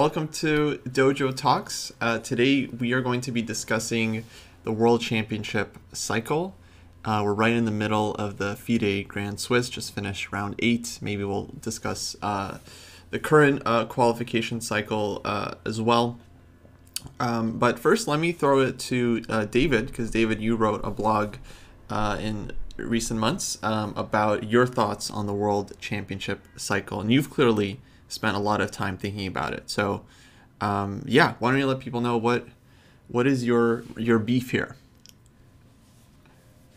welcome 0.00 0.28
to 0.28 0.80
Dojo 0.88 1.30
Talks. 1.36 1.92
Uh, 2.00 2.18
today 2.18 2.64
we 2.64 2.94
are 2.94 3.02
going 3.02 3.20
to 3.20 3.30
be 3.30 3.42
discussing 3.42 4.24
the 4.64 4.72
World 4.72 5.02
Championship 5.02 5.76
cycle. 5.92 6.56
Uh, 7.04 7.20
we're 7.22 7.34
right 7.34 7.52
in 7.52 7.66
the 7.66 7.70
middle 7.70 8.14
of 8.14 8.38
the 8.38 8.56
FIDE 8.56 9.06
Grand 9.06 9.38
Swiss, 9.38 9.68
just 9.68 9.94
finished 9.94 10.32
round 10.32 10.54
eight. 10.60 10.98
Maybe 11.02 11.22
we'll 11.22 11.50
discuss 11.60 12.16
uh, 12.22 12.56
the 13.10 13.18
current 13.18 13.60
uh, 13.66 13.84
qualification 13.84 14.62
cycle 14.62 15.20
uh, 15.22 15.56
as 15.66 15.82
well. 15.82 16.18
Um, 17.20 17.58
but 17.58 17.78
first, 17.78 18.08
let 18.08 18.20
me 18.20 18.32
throw 18.32 18.60
it 18.60 18.78
to 18.78 19.22
uh, 19.28 19.44
David, 19.44 19.88
because 19.88 20.10
David, 20.10 20.40
you 20.40 20.56
wrote 20.56 20.80
a 20.82 20.90
blog 20.90 21.36
in 21.90 22.52
recent 22.78 23.20
months 23.20 23.58
um, 23.62 23.92
about 23.98 24.44
your 24.44 24.66
thoughts 24.66 25.10
on 25.10 25.26
the 25.26 25.34
World 25.34 25.74
Championship 25.78 26.48
cycle, 26.56 27.02
and 27.02 27.12
you've 27.12 27.28
clearly 27.28 27.80
spent 28.10 28.36
a 28.36 28.40
lot 28.40 28.60
of 28.60 28.70
time 28.70 28.96
thinking 28.96 29.26
about 29.26 29.54
it. 29.54 29.70
So, 29.70 30.04
um, 30.60 31.02
yeah, 31.06 31.34
why 31.38 31.50
don't 31.50 31.60
you 31.60 31.66
let 31.66 31.80
people 31.80 32.00
know 32.00 32.16
what 32.16 32.46
what 33.08 33.26
is 33.26 33.44
your 33.44 33.84
your 33.96 34.18
beef 34.18 34.50
here? 34.50 34.76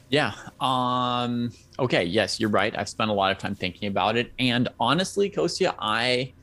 Yeah. 0.10 0.34
Um, 0.62 1.52
okay. 1.80 2.04
Yes, 2.04 2.40
you're 2.40 2.50
right. 2.50 2.78
I've 2.78 2.90
spent 2.90 3.10
a 3.10 3.14
lot 3.14 3.32
of 3.32 3.40
time 3.40 3.56
thinking 3.56 3.88
about 3.88 4.16
it, 4.16 4.32
and 4.40 4.70
honestly, 4.80 5.30
Kostya, 5.30 5.76
I 5.80 6.34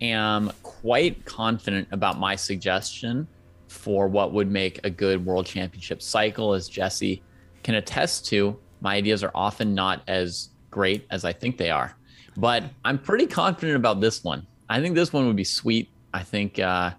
am 0.00 0.50
quite 0.62 1.24
confident 1.24 1.88
about 1.92 2.18
my 2.18 2.34
suggestion 2.34 3.28
for 3.68 4.08
what 4.08 4.32
would 4.32 4.50
make 4.50 4.80
a 4.84 4.90
good 4.90 5.24
World 5.24 5.46
Championship 5.46 6.02
cycle, 6.02 6.52
as 6.52 6.68
Jesse 6.68 7.22
can 7.62 7.76
attest 7.76 8.26
to. 8.26 8.58
My 8.80 8.96
ideas 8.96 9.22
are 9.22 9.30
often 9.34 9.74
not 9.74 10.02
as 10.08 10.50
great 10.70 11.06
as 11.10 11.24
I 11.24 11.32
think 11.32 11.56
they 11.56 11.70
are 11.70 11.96
but 12.36 12.64
I'm 12.84 12.98
pretty 12.98 13.26
confident 13.26 13.76
about 13.76 14.00
this 14.00 14.24
one. 14.24 14.46
I 14.68 14.80
think 14.80 14.94
this 14.94 15.12
one 15.12 15.26
would 15.26 15.36
be 15.36 15.44
sweet. 15.44 15.90
I 16.14 16.22
think 16.22 16.58
uh, 16.58 16.92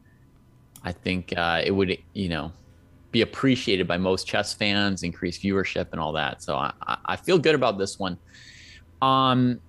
I 0.83 0.91
think 0.91 1.33
uh, 1.35 1.61
it 1.63 1.71
would 1.71 1.97
you 2.13 2.30
know 2.30 2.52
be 3.11 3.21
appreciated 3.21 3.88
by 3.88 3.97
most 3.97 4.27
chess 4.27 4.53
fans, 4.53 5.03
increase 5.03 5.39
viewership 5.39 5.88
and 5.91 6.02
all 6.02 6.11
that. 6.13 6.41
So 6.41 6.55
I, 6.55 6.73
I 7.05 7.16
feel 7.16 7.38
good 7.38 7.55
about 7.55 7.77
this 7.77 7.99
one. 7.99 8.17
Um, 9.02 9.59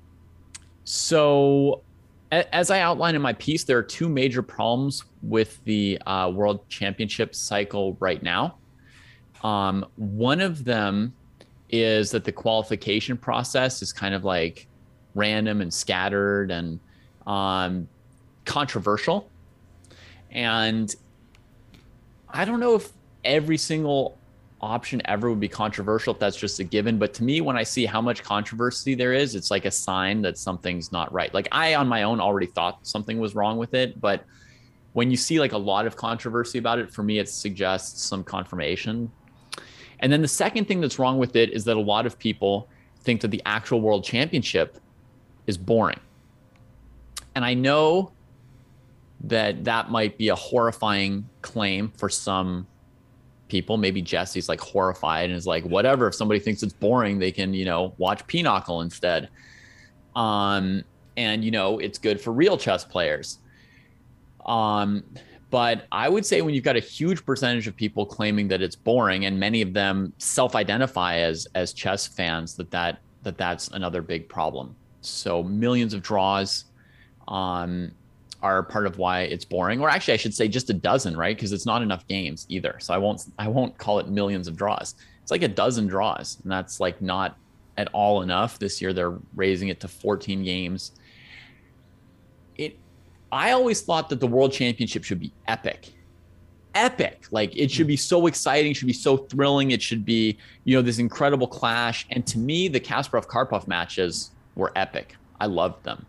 so 0.85 1.83
as 2.31 2.71
I 2.71 2.81
outlined 2.81 3.17
in 3.17 3.23
my 3.23 3.35
piece, 3.35 3.65
there 3.65 3.79
are 3.79 3.83
two 3.83 4.09
major 4.09 4.43
problems 4.43 5.05
with 5.23 5.63
the 5.65 6.01
uh, 6.07 6.31
World 6.35 6.69
Championship 6.69 7.35
cycle 7.35 7.97
right 8.01 8.23
now. 8.23 8.57
Um, 9.43 9.87
one 9.97 10.41
of 10.41 10.65
them 10.65 11.15
is 11.71 12.11
that 12.11 12.25
the 12.25 12.33
qualification 12.33 13.17
process 13.17 13.83
is 13.83 13.93
kind 13.93 14.15
of 14.15 14.25
like 14.25 14.67
random 15.15 15.61
and 15.61 15.73
scattered 15.73 16.51
and 16.51 16.81
um, 17.27 17.89
controversial. 18.45 19.31
And 20.31 20.95
I 22.29 22.45
don't 22.45 22.61
know 22.61 22.75
if 22.75 22.91
every 23.25 23.57
single 23.57 24.19
option 24.61 25.03
ever 25.05 25.29
would 25.29 25.41
be 25.41 25.49
controversial 25.49 26.15
if 26.15 26.19
that's 26.19 26.37
just 26.37 26.59
a 26.59 26.65
given. 26.65 26.99
But 26.99 27.15
to 27.15 27.25
me, 27.25 27.41
when 27.41 27.57
I 27.57 27.63
see 27.63 27.87
how 27.87 28.01
much 28.01 28.23
controversy 28.23 28.95
there 28.95 29.13
is, 29.13 29.35
it's 29.35 29.51
like 29.51 29.67
a 29.67 29.71
sign 29.71 30.23
that 30.23 30.39
something's 30.39 30.91
not 30.91 31.13
right. 31.13 31.33
Like 31.33 31.49
I, 31.53 31.75
on 31.75 31.87
my 31.87 32.03
own, 32.03 32.21
already 32.21 32.47
thought 32.47 32.87
something 32.87 33.19
was 33.19 33.35
wrong 33.35 33.59
with 33.59 33.75
it. 33.75 34.01
But 34.01 34.25
when 34.95 35.11
you 35.11 35.17
see 35.17 35.39
like 35.39 35.53
a 35.53 35.59
lot 35.59 35.87
of 35.87 35.97
controversy 35.97 36.59
about 36.59 36.79
it, 36.79 36.91
for 36.91 37.03
me, 37.03 37.19
it 37.19 37.29
suggests 37.29 38.03
some 38.05 38.25
confirmation. 38.25 39.11
And 40.01 40.13
then 40.13 40.23
the 40.23 40.29
second 40.29 40.67
thing 40.67 40.81
that's 40.81 40.99
wrong 40.99 41.19
with 41.19 41.37
it 41.37 41.51
is 41.51 41.65
that 41.65 41.77
a 41.77 41.81
lot 41.81 42.07
of 42.07 42.19
people 42.19 42.69
think 43.03 43.21
that 43.21 43.31
the 43.31 43.43
actual 43.45 43.81
world 43.81 44.03
championship 44.03 44.79
is 45.47 45.57
boring. 45.57 46.01
And 47.35 47.45
I 47.45 47.55
know 47.55 48.13
that 49.25 49.65
that 49.65 49.91
might 49.91 50.19
be 50.19 50.29
a 50.29 50.35
horrifying 50.35 51.29
claim 51.43 51.93
for 51.97 52.09
some 52.09 52.67
people. 53.49 53.77
Maybe 53.77 54.03
Jesse's 54.03 54.49
like 54.49 54.61
horrified 54.61 55.31
and 55.31 55.39
is 55.39 55.47
like, 55.47 55.65
whatever. 55.65 56.09
If 56.09 56.15
somebody 56.15 56.41
thinks 56.41 56.63
it's 56.63 56.73
boring, 56.73 57.19
they 57.19 57.33
can, 57.33 57.55
you 57.55 57.65
know, 57.65 57.95
watch 57.99 58.27
Pinochle 58.27 58.83
instead. 58.83 59.29
Um, 60.15 60.85
and 61.17 61.45
you 61.45 61.51
know, 61.51 61.79
it's 61.79 61.99
good 61.99 62.21
for 62.21 62.33
real 62.33 62.57
chess 62.57 62.85
players. 62.85 63.39
Um, 64.47 65.05
but 65.51 65.87
I 65.93 66.09
would 66.09 66.27
say 66.27 66.43
when 66.43 66.55
you've 66.55 66.65
got 66.65 66.77
a 66.77 66.81
huge 66.81 67.25
percentage 67.25 67.67
of 67.67 67.77
people 67.77 68.05
claiming 68.05 68.49
that 68.49 68.61
it's 68.61 68.77
boring, 68.77 69.27
and 69.27 69.39
many 69.39 69.63
of 69.63 69.73
them 69.73 70.13
self-identify 70.19 71.19
as 71.19 71.47
as 71.55 71.73
chess 71.73 72.07
fans, 72.07 72.55
that 72.57 72.71
that 72.73 72.99
that 73.23 73.39
that's 73.39 73.69
another 73.69 74.03
big 74.03 74.29
problem. 74.29 74.75
So 75.07 75.43
millions 75.43 75.95
of 75.95 76.03
draws 76.03 76.65
um, 77.29 77.93
are 78.43 78.63
part 78.63 78.87
of 78.87 78.99
why 78.99 79.23
it's 79.23 79.45
boring. 79.45 79.81
Or 79.81 79.89
actually, 79.89 80.15
I 80.15 80.17
should 80.19 80.35
say 80.35 80.49
just 80.49 80.69
a 80.71 80.75
dozen, 80.75 81.17
right? 81.17 81.35
Because 81.35 81.53
it's 81.53 81.67
not 81.67 81.83
enough 81.83 82.07
games 82.07 82.47
either. 82.49 82.77
So 82.79 82.95
I 82.95 82.99
won't 82.99 83.25
I 83.39 83.49
won't 83.49 83.77
call 83.79 83.99
it 83.99 84.09
millions 84.09 84.49
of 84.49 84.57
draws. 84.57 84.95
It's 85.23 85.31
like 85.31 85.43
a 85.43 85.49
dozen 85.49 85.87
draws, 85.87 86.39
and 86.43 86.53
that's 86.53 86.79
like 86.81 87.01
not 87.01 87.39
at 87.79 87.89
all 87.93 88.23
enough. 88.23 88.59
This 88.59 88.83
year 88.83 88.93
they're 88.93 89.19
raising 89.35 89.69
it 89.69 89.81
to 89.81 89.89
14 89.89 90.45
games. 90.45 90.93
It 92.57 92.79
I 93.33 93.53
always 93.53 93.81
thought 93.81 94.11
that 94.11 94.21
the 94.21 94.27
World 94.27 94.53
Championship 94.53 95.05
should 95.05 95.21
be 95.21 95.33
epic. 95.49 95.93
Epic. 96.75 97.27
Like 97.31 97.57
it 97.57 97.71
should 97.71 97.87
be 97.87 97.97
so 97.97 98.27
exciting, 98.27 98.75
should 98.75 98.87
be 98.87 98.93
so 98.93 99.17
thrilling. 99.17 99.71
It 99.71 99.81
should 99.81 100.05
be, 100.05 100.37
you 100.65 100.77
know, 100.77 100.83
this 100.83 100.99
incredible 100.99 101.47
clash. 101.47 102.07
And 102.11 102.27
to 102.27 102.39
me, 102.39 102.69
the 102.69 102.81
Kasparov 102.81 103.27
Karpov 103.27 103.67
matches 103.67 104.33
were 104.57 104.73
epic. 104.77 105.17
I 105.41 105.47
loved 105.47 105.85
them. 105.85 106.07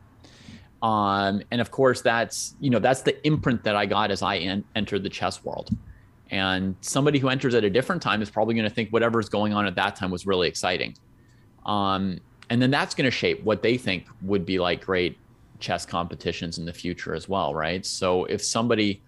Um, 0.82 1.42
and 1.52 1.62
of 1.62 1.72
course, 1.72 2.02
that's 2.02 2.56
you 2.60 2.70
know 2.70 2.80
that's 2.80 3.02
the 3.02 3.26
imprint 3.26 3.64
that 3.64 3.76
I 3.76 3.86
got 3.86 4.12
as 4.12 4.22
I 4.22 4.38
en- 4.38 4.64
entered 4.76 5.04
the 5.04 5.10
chess 5.10 5.44
world. 5.44 5.70
And 6.32 6.76
somebody 6.82 7.20
who 7.20 7.30
enters 7.30 7.54
at 7.56 7.64
a 7.64 7.70
different 7.70 8.02
time 8.02 8.22
is 8.22 8.30
probably 8.30 8.56
going 8.56 8.68
to 8.68 8.74
think 8.74 8.90
whatever's 8.90 9.30
going 9.30 9.54
on 9.54 9.66
at 9.66 9.76
that 9.76 9.96
time 9.96 10.12
was 10.12 10.26
really 10.26 10.48
exciting. 10.48 10.96
Um, 11.66 12.20
and 12.50 12.62
then 12.62 12.72
that's 12.72 12.96
going 12.96 13.06
to 13.06 13.12
shape 13.12 13.44
what 13.44 13.62
they 13.62 13.78
think 13.78 14.06
would 14.22 14.46
be 14.46 14.60
like 14.60 14.84
great 14.84 15.18
chess 15.60 15.86
competitions 15.86 16.58
in 16.58 16.66
the 16.66 16.74
future 16.74 17.14
as 17.14 17.30
well, 17.30 17.54
right? 17.54 17.86
So 17.86 18.26
if 18.26 18.44
somebody 18.44 19.02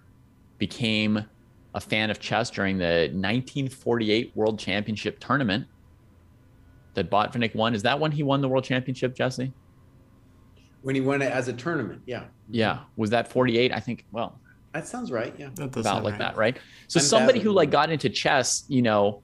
became 0.58 1.26
a 1.74 1.80
fan 1.80 2.10
of 2.10 2.20
chess 2.20 2.50
during 2.50 2.78
the 2.78 3.10
1948 3.14 4.32
World 4.36 4.58
Championship 4.58 5.20
tournament 5.20 5.68
that 6.98 7.10
Botvinnik 7.10 7.56
won. 7.56 7.74
Is 7.74 7.84
that 7.84 8.00
when 8.00 8.12
he 8.12 8.24
won 8.24 8.42
the 8.42 8.50
world 8.50 8.66
championship, 8.66 9.16
Jesse? 9.16 9.54
When 10.82 10.96
he 10.96 11.02
won 11.02 11.22
it 11.22 11.32
as 11.32 11.48
a 11.48 11.54
tournament, 11.54 12.02
yeah. 12.06 12.26
Yeah. 12.50 12.80
Was 12.98 13.12
that 13.12 13.32
48? 13.32 13.72
I 13.72 13.80
think, 13.80 14.06
well. 14.12 14.40
That 14.74 14.88
sounds 14.88 15.12
right. 15.12 15.34
Yeah. 15.38 15.50
About 15.60 16.04
like 16.04 16.14
right. 16.14 16.20
that, 16.20 16.36
right? 16.36 16.58
So 16.88 17.00
somebody 17.00 17.40
who 17.40 17.52
like 17.52 17.72
got 17.72 17.90
into 17.90 18.10
chess, 18.10 18.66
you 18.68 18.82
know, 18.82 19.22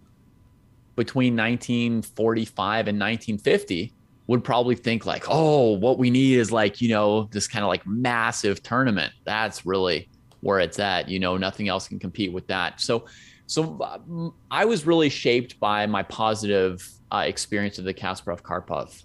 between 0.96 1.36
1945 1.36 2.88
and 2.88 3.00
1950 3.00 3.94
would 4.28 4.44
probably 4.44 4.76
think 4.76 5.06
like, 5.06 5.26
oh, 5.28 5.72
what 5.72 5.98
we 5.98 6.10
need 6.10 6.38
is 6.38 6.52
like, 6.52 6.80
you 6.80 6.90
know, 6.90 7.28
this 7.32 7.48
kind 7.48 7.64
of 7.64 7.70
like 7.70 7.86
massive 7.86 8.64
tournament. 8.64 9.12
That's 9.26 9.66
really 9.66 10.10
where 10.42 10.60
it's 10.60 10.80
at. 10.80 11.10
You 11.10 11.20
know, 11.20 11.38
nothing 11.38 11.68
else 11.68 11.88
can 11.88 12.00
compete 12.00 12.32
with 12.32 12.48
that. 12.48 12.80
So, 12.80 13.06
so 13.48 13.78
uh, 13.82 14.30
I 14.50 14.66
was 14.66 14.86
really 14.86 15.10
shaped 15.10 15.60
by 15.60 15.86
my 15.88 16.04
positive 16.04 16.88
uh, 17.14 17.24
experience 17.28 17.78
of 17.78 17.86
the 17.86 17.94
Kasparov 17.94 18.42
Karpov 18.42 19.04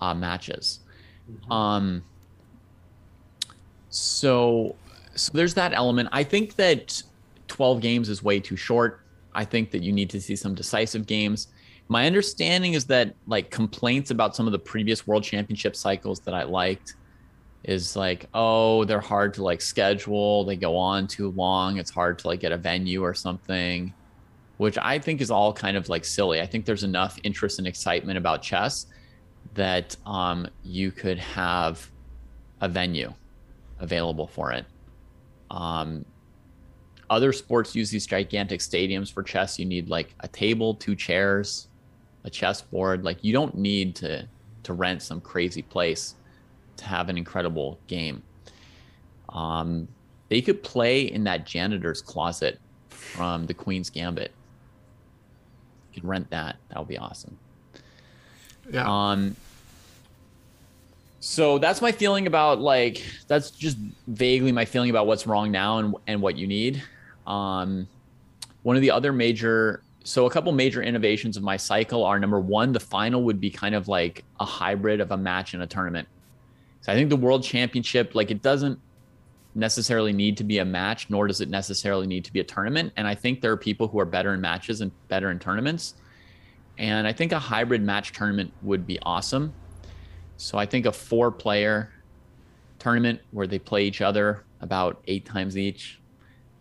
uh, 0.00 0.14
matches. 0.14 0.80
Mm-hmm. 1.30 1.52
Um, 1.52 2.04
so, 3.88 4.76
so 5.14 5.32
there's 5.32 5.54
that 5.54 5.72
element. 5.72 6.10
I 6.12 6.24
think 6.24 6.56
that 6.56 7.02
12 7.48 7.80
games 7.80 8.08
is 8.08 8.22
way 8.22 8.38
too 8.38 8.56
short. 8.56 9.00
I 9.34 9.44
think 9.44 9.70
that 9.70 9.82
you 9.82 9.92
need 9.92 10.10
to 10.10 10.20
see 10.20 10.36
some 10.36 10.54
decisive 10.54 11.06
games. 11.06 11.48
My 11.88 12.06
understanding 12.06 12.74
is 12.74 12.84
that 12.86 13.14
like 13.26 13.50
complaints 13.50 14.10
about 14.10 14.36
some 14.36 14.46
of 14.46 14.52
the 14.52 14.58
previous 14.58 15.06
world 15.06 15.24
championship 15.24 15.74
cycles 15.74 16.20
that 16.20 16.34
I 16.34 16.42
liked 16.42 16.96
is 17.64 17.96
like, 17.96 18.26
oh, 18.34 18.84
they're 18.84 19.00
hard 19.00 19.32
to 19.34 19.42
like 19.42 19.60
schedule. 19.60 20.44
They 20.44 20.56
go 20.56 20.76
on 20.76 21.06
too 21.06 21.30
long. 21.30 21.78
It's 21.78 21.90
hard 21.90 22.18
to 22.20 22.28
like 22.28 22.40
get 22.40 22.52
a 22.52 22.56
venue 22.56 23.02
or 23.02 23.14
something 23.14 23.94
which 24.62 24.78
I 24.78 25.00
think 25.00 25.20
is 25.20 25.28
all 25.28 25.52
kind 25.52 25.76
of 25.76 25.88
like 25.88 26.04
silly. 26.04 26.40
I 26.40 26.46
think 26.46 26.66
there's 26.66 26.84
enough 26.84 27.18
interest 27.24 27.58
and 27.58 27.66
excitement 27.66 28.16
about 28.16 28.42
chess 28.42 28.86
that 29.54 29.96
um, 30.06 30.46
you 30.62 30.92
could 30.92 31.18
have 31.18 31.90
a 32.60 32.68
venue 32.68 33.12
available 33.80 34.28
for 34.28 34.52
it. 34.52 34.64
Um, 35.50 36.04
other 37.10 37.32
sports 37.32 37.74
use 37.74 37.90
these 37.90 38.06
gigantic 38.06 38.60
stadiums 38.60 39.12
for 39.12 39.24
chess. 39.24 39.58
You 39.58 39.64
need 39.64 39.88
like 39.88 40.14
a 40.20 40.28
table, 40.28 40.76
two 40.76 40.94
chairs, 40.94 41.66
a 42.22 42.30
chessboard. 42.30 43.02
Like 43.02 43.24
you 43.24 43.32
don't 43.32 43.56
need 43.56 43.96
to 43.96 44.28
to 44.62 44.72
rent 44.74 45.02
some 45.02 45.20
crazy 45.20 45.62
place 45.62 46.14
to 46.76 46.84
have 46.84 47.08
an 47.08 47.18
incredible 47.18 47.80
game. 47.88 48.22
Um, 49.30 49.88
they 50.28 50.40
could 50.40 50.62
play 50.62 51.00
in 51.00 51.24
that 51.24 51.46
janitor's 51.46 52.00
closet 52.00 52.60
from 52.90 53.46
the 53.46 53.54
Queen's 53.54 53.90
Gambit 53.90 54.30
could 55.92 56.04
rent 56.04 56.30
that, 56.30 56.56
that 56.68 56.78
would 56.78 56.88
be 56.88 56.98
awesome. 56.98 57.38
Yeah. 58.70 58.86
Um. 58.86 59.36
So 61.20 61.58
that's 61.58 61.80
my 61.80 61.92
feeling 61.92 62.26
about 62.26 62.60
like 62.60 63.04
that's 63.28 63.50
just 63.50 63.76
vaguely 64.08 64.50
my 64.50 64.64
feeling 64.64 64.90
about 64.90 65.06
what's 65.06 65.26
wrong 65.26 65.52
now 65.52 65.78
and 65.78 65.94
and 66.06 66.20
what 66.20 66.36
you 66.36 66.46
need. 66.46 66.82
Um, 67.26 67.86
one 68.62 68.76
of 68.76 68.82
the 68.82 68.90
other 68.90 69.12
major 69.12 69.82
so 70.04 70.26
a 70.26 70.30
couple 70.30 70.52
major 70.52 70.82
innovations 70.82 71.36
of 71.36 71.42
my 71.42 71.56
cycle 71.56 72.04
are 72.04 72.18
number 72.18 72.40
one, 72.40 72.72
the 72.72 72.80
final 72.80 73.22
would 73.24 73.40
be 73.40 73.50
kind 73.50 73.74
of 73.74 73.88
like 73.88 74.24
a 74.40 74.44
hybrid 74.44 75.00
of 75.00 75.12
a 75.12 75.16
match 75.16 75.54
and 75.54 75.62
a 75.62 75.66
tournament. 75.66 76.08
So 76.80 76.92
I 76.92 76.96
think 76.96 77.10
the 77.10 77.16
world 77.16 77.44
championship, 77.44 78.14
like 78.14 78.30
it 78.30 78.42
doesn't 78.42 78.78
necessarily 79.54 80.12
need 80.12 80.36
to 80.38 80.44
be 80.44 80.58
a 80.58 80.64
match, 80.64 81.10
nor 81.10 81.26
does 81.26 81.40
it 81.40 81.48
necessarily 81.48 82.06
need 82.06 82.24
to 82.24 82.32
be 82.32 82.40
a 82.40 82.44
tournament. 82.44 82.92
And 82.96 83.06
I 83.06 83.14
think 83.14 83.40
there 83.40 83.52
are 83.52 83.56
people 83.56 83.88
who 83.88 83.98
are 84.00 84.04
better 84.04 84.32
in 84.32 84.40
matches 84.40 84.80
and 84.80 84.90
better 85.08 85.30
in 85.30 85.38
tournaments. 85.38 85.94
And 86.78 87.06
I 87.06 87.12
think 87.12 87.32
a 87.32 87.38
hybrid 87.38 87.82
match 87.82 88.12
tournament 88.12 88.52
would 88.62 88.86
be 88.86 88.98
awesome. 89.02 89.52
So 90.36 90.58
I 90.58 90.66
think 90.66 90.86
a 90.86 90.92
four 90.92 91.30
player 91.30 91.92
tournament 92.78 93.20
where 93.30 93.46
they 93.46 93.58
play 93.58 93.84
each 93.84 94.00
other 94.00 94.44
about 94.60 95.02
eight 95.06 95.24
times 95.24 95.58
each 95.58 96.00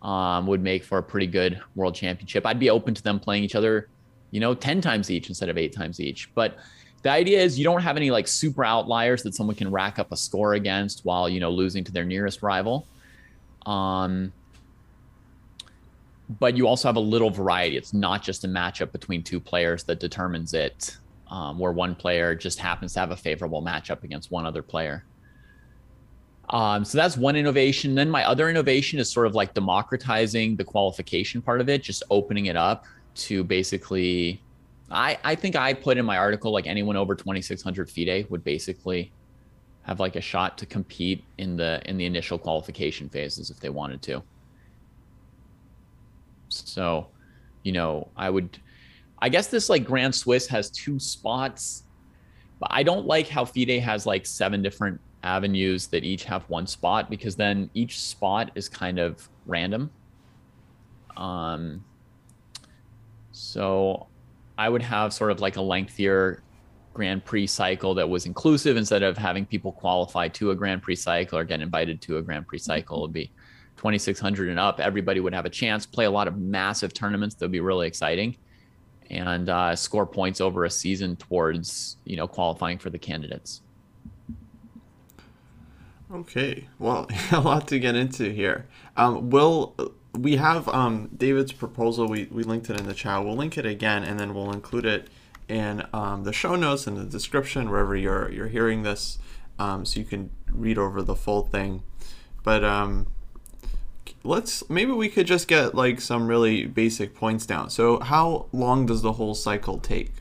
um, 0.01 0.47
would 0.47 0.61
make 0.61 0.83
for 0.83 0.97
a 0.97 1.03
pretty 1.03 1.27
good 1.27 1.61
world 1.75 1.95
championship. 1.95 2.45
I'd 2.45 2.59
be 2.59 2.69
open 2.69 2.93
to 2.93 3.01
them 3.01 3.19
playing 3.19 3.43
each 3.43 3.55
other, 3.55 3.87
you 4.31 4.39
know, 4.39 4.53
10 4.53 4.81
times 4.81 5.09
each 5.09 5.29
instead 5.29 5.49
of 5.49 5.57
eight 5.57 5.73
times 5.73 5.99
each. 5.99 6.33
But 6.35 6.57
the 7.01 7.09
idea 7.09 7.41
is 7.41 7.57
you 7.57 7.63
don't 7.63 7.81
have 7.81 7.97
any 7.97 8.11
like 8.11 8.27
super 8.27 8.63
outliers 8.63 9.23
that 9.23 9.33
someone 9.33 9.55
can 9.55 9.71
rack 9.71 9.97
up 9.99 10.11
a 10.11 10.17
score 10.17 10.53
against 10.53 11.03
while, 11.05 11.27
you 11.27 11.39
know, 11.39 11.49
losing 11.49 11.83
to 11.83 11.91
their 11.91 12.05
nearest 12.05 12.43
rival. 12.43 12.87
Um, 13.65 14.31
but 16.39 16.55
you 16.55 16.67
also 16.67 16.87
have 16.87 16.95
a 16.95 17.01
little 17.01 17.29
variety. 17.29 17.75
It's 17.75 17.93
not 17.93 18.21
just 18.21 18.43
a 18.43 18.47
matchup 18.47 18.91
between 18.91 19.23
two 19.23 19.39
players 19.39 19.83
that 19.85 19.99
determines 19.99 20.53
it 20.53 20.97
um, 21.29 21.57
where 21.57 21.71
one 21.71 21.95
player 21.95 22.35
just 22.35 22.59
happens 22.59 22.93
to 22.93 22.99
have 22.99 23.11
a 23.11 23.17
favorable 23.17 23.61
matchup 23.61 24.03
against 24.03 24.31
one 24.31 24.45
other 24.45 24.61
player. 24.61 25.03
Um, 26.49 26.83
so 26.83 26.97
that's 26.97 27.17
one 27.17 27.35
innovation. 27.35 27.95
Then 27.95 28.09
my 28.09 28.25
other 28.25 28.49
innovation 28.49 28.99
is 28.99 29.09
sort 29.09 29.25
of 29.25 29.35
like 29.35 29.53
democratizing 29.53 30.57
the 30.57 30.63
qualification 30.63 31.41
part 31.41 31.61
of 31.61 31.69
it, 31.69 31.81
just 31.81 32.03
opening 32.09 32.45
it 32.47 32.55
up 32.55 32.85
to 33.15 33.43
basically. 33.43 34.41
I 34.91 35.17
I 35.23 35.35
think 35.35 35.55
I 35.55 35.73
put 35.73 35.97
in 35.97 36.05
my 36.05 36.17
article 36.17 36.51
like 36.51 36.67
anyone 36.67 36.95
over 36.95 37.15
2600 37.15 37.89
FIDE 37.89 38.29
would 38.29 38.43
basically 38.43 39.11
have 39.83 39.99
like 39.99 40.15
a 40.15 40.21
shot 40.21 40.57
to 40.59 40.65
compete 40.65 41.23
in 41.37 41.55
the 41.55 41.81
in 41.85 41.97
the 41.97 42.05
initial 42.05 42.37
qualification 42.37 43.09
phases 43.09 43.49
if 43.49 43.59
they 43.59 43.69
wanted 43.69 44.01
to. 44.03 44.21
So, 46.49 47.07
you 47.63 47.71
know, 47.71 48.09
I 48.15 48.29
would 48.29 48.59
I 49.19 49.29
guess 49.29 49.47
this 49.47 49.69
like 49.69 49.85
Grand 49.85 50.13
Swiss 50.13 50.47
has 50.47 50.69
two 50.69 50.99
spots, 50.99 51.83
but 52.59 52.69
I 52.71 52.83
don't 52.83 53.05
like 53.05 53.27
how 53.27 53.45
FIDE 53.45 53.81
has 53.81 54.05
like 54.05 54.25
seven 54.25 54.61
different 54.61 54.99
avenues 55.23 55.87
that 55.87 56.03
each 56.03 56.23
have 56.23 56.43
one 56.49 56.65
spot 56.65 57.09
because 57.09 57.35
then 57.35 57.69
each 57.73 57.99
spot 57.99 58.51
is 58.55 58.67
kind 58.67 58.99
of 58.99 59.29
random. 59.45 59.91
Um, 61.15 61.83
so 63.31 64.07
I 64.61 64.69
would 64.69 64.83
have 64.83 65.11
sort 65.11 65.31
of 65.31 65.39
like 65.39 65.55
a 65.55 65.61
lengthier 65.61 66.43
Grand 66.93 67.25
Prix 67.25 67.47
cycle 67.47 67.95
that 67.95 68.07
was 68.07 68.27
inclusive 68.27 68.77
instead 68.77 69.01
of 69.01 69.17
having 69.17 69.43
people 69.43 69.71
qualify 69.71 70.27
to 70.27 70.51
a 70.51 70.55
Grand 70.55 70.83
Prix 70.83 70.97
cycle 70.97 71.39
or 71.39 71.43
get 71.43 71.61
invited 71.61 71.99
to 72.01 72.17
a 72.17 72.21
Grand 72.21 72.45
Prix 72.45 72.59
cycle. 72.59 72.99
It 72.99 73.01
would 73.01 73.13
be 73.13 73.31
2,600 73.77 74.49
and 74.49 74.59
up. 74.59 74.79
Everybody 74.79 75.19
would 75.19 75.33
have 75.33 75.45
a 75.45 75.49
chance, 75.49 75.87
play 75.87 76.05
a 76.05 76.11
lot 76.11 76.27
of 76.27 76.37
massive 76.37 76.93
tournaments 76.93 77.33
that 77.35 77.45
would 77.45 77.51
be 77.51 77.59
really 77.59 77.87
exciting 77.87 78.37
and 79.09 79.49
uh, 79.49 79.75
score 79.75 80.05
points 80.05 80.39
over 80.39 80.65
a 80.65 80.69
season 80.69 81.15
towards 81.15 81.97
you 82.05 82.15
know 82.15 82.27
qualifying 82.27 82.77
for 82.77 82.91
the 82.91 82.99
candidates. 82.99 83.61
Okay, 86.13 86.67
well, 86.77 87.09
a 87.31 87.41
lot 87.41 87.67
to 87.69 87.79
get 87.79 87.95
into 87.95 88.29
here. 88.29 88.67
Um, 88.95 89.31
will 89.31 89.73
we 90.13 90.35
have 90.37 90.67
um, 90.69 91.09
David's 91.15 91.51
proposal? 91.51 92.07
We, 92.07 92.27
we 92.31 92.43
linked 92.43 92.69
it 92.69 92.79
in 92.79 92.87
the 92.87 92.93
chat. 92.93 93.23
We'll 93.23 93.35
link 93.35 93.57
it 93.57 93.65
again, 93.65 94.03
and 94.03 94.19
then 94.19 94.33
we'll 94.33 94.51
include 94.51 94.85
it 94.85 95.07
in 95.47 95.83
um, 95.93 96.23
the 96.23 96.33
show 96.33 96.55
notes 96.55 96.87
and 96.87 96.97
the 96.97 97.05
description 97.05 97.69
wherever 97.69 97.95
you're 97.95 98.31
you're 98.31 98.47
hearing 98.47 98.83
this, 98.83 99.19
um, 99.59 99.85
so 99.85 99.99
you 99.99 100.05
can 100.05 100.29
read 100.49 100.77
over 100.77 101.01
the 101.01 101.15
full 101.15 101.43
thing. 101.43 101.83
But 102.43 102.63
um, 102.63 103.07
let's 104.23 104.69
maybe 104.69 104.91
we 104.91 105.09
could 105.09 105.27
just 105.27 105.47
get 105.47 105.75
like 105.75 106.01
some 106.01 106.27
really 106.27 106.65
basic 106.65 107.15
points 107.15 107.45
down. 107.45 107.69
So 107.69 107.99
how 107.99 108.47
long 108.51 108.85
does 108.85 109.01
the 109.01 109.13
whole 109.13 109.35
cycle 109.35 109.77
take? 109.77 110.13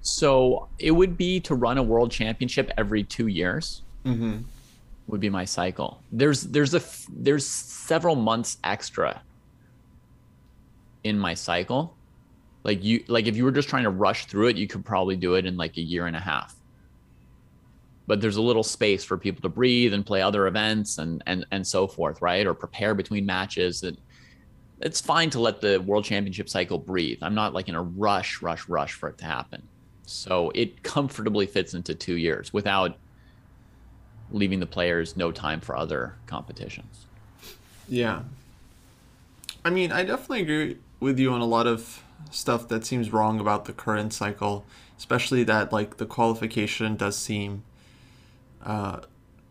So 0.00 0.68
it 0.78 0.92
would 0.92 1.16
be 1.16 1.38
to 1.40 1.54
run 1.54 1.78
a 1.78 1.82
world 1.82 2.10
championship 2.10 2.70
every 2.76 3.04
two 3.04 3.28
years. 3.28 3.82
Mm-hmm. 4.04 4.38
Would 5.12 5.20
be 5.20 5.30
my 5.30 5.44
cycle. 5.44 6.02
There's 6.10 6.42
there's 6.42 6.74
a 6.74 6.82
there's 7.12 7.46
several 7.46 8.16
months 8.16 8.58
extra 8.64 9.22
in 11.04 11.18
my 11.18 11.34
cycle. 11.34 11.94
Like 12.64 12.82
you 12.82 13.04
like 13.08 13.26
if 13.26 13.36
you 13.36 13.44
were 13.44 13.52
just 13.52 13.68
trying 13.68 13.84
to 13.84 13.90
rush 13.90 14.26
through 14.26 14.48
it, 14.48 14.56
you 14.56 14.66
could 14.66 14.84
probably 14.84 15.16
do 15.16 15.34
it 15.34 15.46
in 15.46 15.56
like 15.56 15.76
a 15.76 15.82
year 15.82 16.06
and 16.06 16.16
a 16.16 16.20
half 16.20 16.56
but 18.06 18.20
there's 18.20 18.36
a 18.36 18.42
little 18.42 18.62
space 18.62 19.04
for 19.04 19.16
people 19.16 19.42
to 19.42 19.48
breathe 19.48 19.94
and 19.94 20.04
play 20.04 20.22
other 20.22 20.46
events 20.46 20.98
and 20.98 21.22
and 21.26 21.46
and 21.50 21.66
so 21.66 21.86
forth, 21.86 22.20
right? 22.20 22.46
Or 22.46 22.54
prepare 22.54 22.94
between 22.94 23.24
matches. 23.24 23.82
And 23.82 23.96
it's 24.80 25.00
fine 25.00 25.30
to 25.30 25.40
let 25.40 25.60
the 25.60 25.78
world 25.78 26.04
championship 26.04 26.48
cycle 26.48 26.78
breathe. 26.78 27.18
I'm 27.22 27.34
not 27.34 27.54
like 27.54 27.68
in 27.68 27.74
a 27.74 27.82
rush, 27.82 28.42
rush, 28.42 28.68
rush 28.68 28.92
for 28.92 29.08
it 29.08 29.18
to 29.18 29.24
happen. 29.24 29.62
So 30.04 30.50
it 30.54 30.82
comfortably 30.82 31.46
fits 31.46 31.74
into 31.74 31.94
two 31.94 32.16
years 32.16 32.52
without 32.52 32.98
leaving 34.32 34.60
the 34.60 34.66
players 34.66 35.16
no 35.16 35.30
time 35.30 35.60
for 35.60 35.76
other 35.76 36.14
competitions. 36.26 37.06
Yeah. 37.88 38.22
I 39.64 39.70
mean, 39.70 39.92
I 39.92 40.02
definitely 40.02 40.42
agree 40.42 40.78
with 40.98 41.18
you 41.18 41.32
on 41.32 41.40
a 41.40 41.46
lot 41.46 41.66
of 41.66 42.02
stuff 42.30 42.68
that 42.68 42.84
seems 42.84 43.12
wrong 43.12 43.38
about 43.38 43.66
the 43.66 43.72
current 43.72 44.12
cycle, 44.12 44.64
especially 44.98 45.44
that 45.44 45.72
like 45.72 45.98
the 45.98 46.06
qualification 46.06 46.96
does 46.96 47.16
seem 47.16 47.62
uh, 48.64 49.00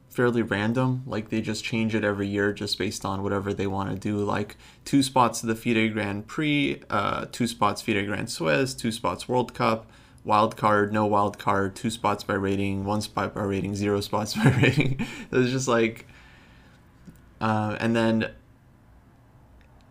fairly 0.09 0.41
random. 0.41 1.03
Like 1.05 1.29
they 1.29 1.41
just 1.41 1.63
change 1.63 1.95
it 1.95 2.03
every 2.03 2.27
year 2.27 2.51
just 2.53 2.77
based 2.77 3.05
on 3.05 3.23
whatever 3.23 3.53
they 3.53 3.67
want 3.67 3.89
to 3.91 3.95
do. 3.95 4.17
Like 4.17 4.57
two 4.85 5.03
spots 5.03 5.41
to 5.41 5.47
the 5.47 5.55
FIDE 5.55 5.93
Grand 5.93 6.27
Prix, 6.27 6.81
uh, 6.89 7.25
two 7.31 7.47
spots 7.47 7.81
FIDE 7.81 8.05
Grand 8.05 8.29
Swiss, 8.29 8.73
two 8.73 8.91
spots 8.91 9.27
World 9.27 9.53
Cup, 9.53 9.85
wild 10.23 10.55
card, 10.55 10.93
no 10.93 11.05
wild 11.05 11.37
card, 11.39 11.75
two 11.75 11.89
spots 11.89 12.23
by 12.23 12.33
rating, 12.33 12.85
one 12.85 13.01
spot 13.01 13.33
by 13.33 13.43
rating, 13.43 13.75
zero 13.75 14.01
spots 14.01 14.33
by 14.35 14.49
rating. 14.61 15.05
it's 15.31 15.51
just 15.51 15.67
like, 15.67 16.07
uh, 17.39 17.75
and 17.79 17.95
then, 17.95 18.31